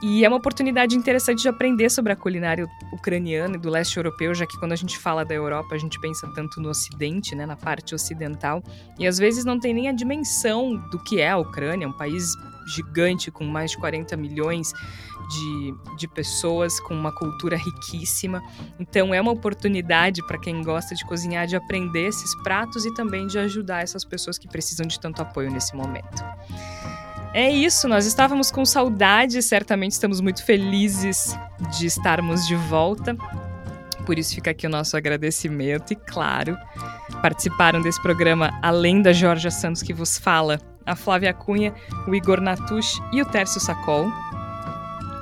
E 0.02 0.24
é 0.24 0.28
uma 0.28 0.38
oportunidade 0.38 0.96
interessante 0.96 1.42
de 1.42 1.48
aprender 1.48 1.88
sobre 1.88 2.12
a 2.12 2.16
culinária 2.16 2.66
ucraniana 2.92 3.54
e 3.54 3.58
do 3.58 3.70
leste 3.70 3.98
europeu, 3.98 4.34
já 4.34 4.44
que 4.44 4.58
quando 4.58 4.72
a 4.72 4.76
gente 4.76 4.98
fala 4.98 5.24
da 5.24 5.32
Europa, 5.32 5.76
a 5.76 5.78
gente 5.78 6.00
pensa 6.00 6.26
tanto 6.34 6.60
no 6.60 6.70
ocidente, 6.70 7.36
né, 7.36 7.46
na 7.46 7.54
parte 7.54 7.94
ocidental, 7.94 8.64
e 8.98 9.06
às 9.06 9.16
vezes 9.16 9.44
não 9.44 9.60
tem 9.60 9.72
nem 9.72 9.88
a 9.88 9.92
dimensão 9.92 10.74
do 10.90 10.98
que 10.98 11.20
é 11.20 11.30
a 11.30 11.36
Ucrânia, 11.36 11.86
um 11.86 11.92
país 11.92 12.32
gigante 12.66 13.30
com 13.30 13.44
mais 13.44 13.70
de 13.72 13.78
40 13.78 14.16
milhões 14.16 14.72
de, 15.32 15.74
de 15.96 16.08
pessoas, 16.08 16.78
com 16.80 16.94
uma 16.94 17.12
cultura 17.12 17.56
riquíssima. 17.56 18.42
Então 18.78 19.14
é 19.14 19.20
uma 19.20 19.32
oportunidade 19.32 20.24
para 20.26 20.38
quem 20.38 20.62
gosta 20.62 20.94
de 20.94 21.04
cozinhar 21.06 21.46
de 21.46 21.56
aprender 21.56 22.08
esses 22.08 22.34
pratos 22.42 22.84
e 22.84 22.94
também 22.94 23.26
de 23.26 23.38
ajudar 23.38 23.82
essas 23.82 24.04
pessoas 24.04 24.38
que 24.38 24.48
precisam 24.48 24.86
de 24.86 25.00
tanto 25.00 25.22
apoio 25.22 25.50
nesse 25.50 25.74
momento. 25.74 26.22
É 27.34 27.50
isso, 27.50 27.88
nós 27.88 28.04
estávamos 28.04 28.50
com 28.50 28.62
saudade, 28.64 29.42
certamente 29.42 29.92
estamos 29.92 30.20
muito 30.20 30.44
felizes 30.44 31.34
de 31.78 31.86
estarmos 31.86 32.46
de 32.46 32.54
volta. 32.54 33.16
Por 34.04 34.18
isso 34.18 34.34
fica 34.34 34.50
aqui 34.50 34.66
o 34.66 34.70
nosso 34.70 34.96
agradecimento 34.96 35.92
e, 35.92 35.96
claro, 35.96 36.58
participaram 37.22 37.80
desse 37.80 38.02
programa, 38.02 38.58
além 38.60 39.00
da 39.00 39.12
Jorge 39.12 39.50
Santos 39.50 39.82
que 39.82 39.94
vos 39.94 40.18
fala, 40.18 40.58
a 40.84 40.94
Flávia 40.94 41.32
Cunha, 41.32 41.72
o 42.06 42.14
Igor 42.14 42.40
Natush 42.40 43.00
e 43.12 43.22
o 43.22 43.26
Tércio 43.26 43.60
Sacol. 43.60 44.10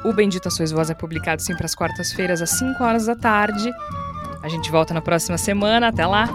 O 0.04 0.12
Bendita 0.12 0.48
Sois 0.50 0.70
Voz 0.70 0.90
é 0.90 0.94
publicado 0.94 1.42
sempre 1.42 1.64
às 1.64 1.74
quartas-feiras, 1.74 2.40
às 2.40 2.50
5 2.50 2.82
horas 2.82 3.06
da 3.06 3.14
tarde. 3.14 3.70
A 4.42 4.48
gente 4.48 4.70
volta 4.70 4.94
na 4.94 5.02
próxima 5.02 5.36
semana. 5.36 5.88
Até 5.88 6.06
lá! 6.06 6.28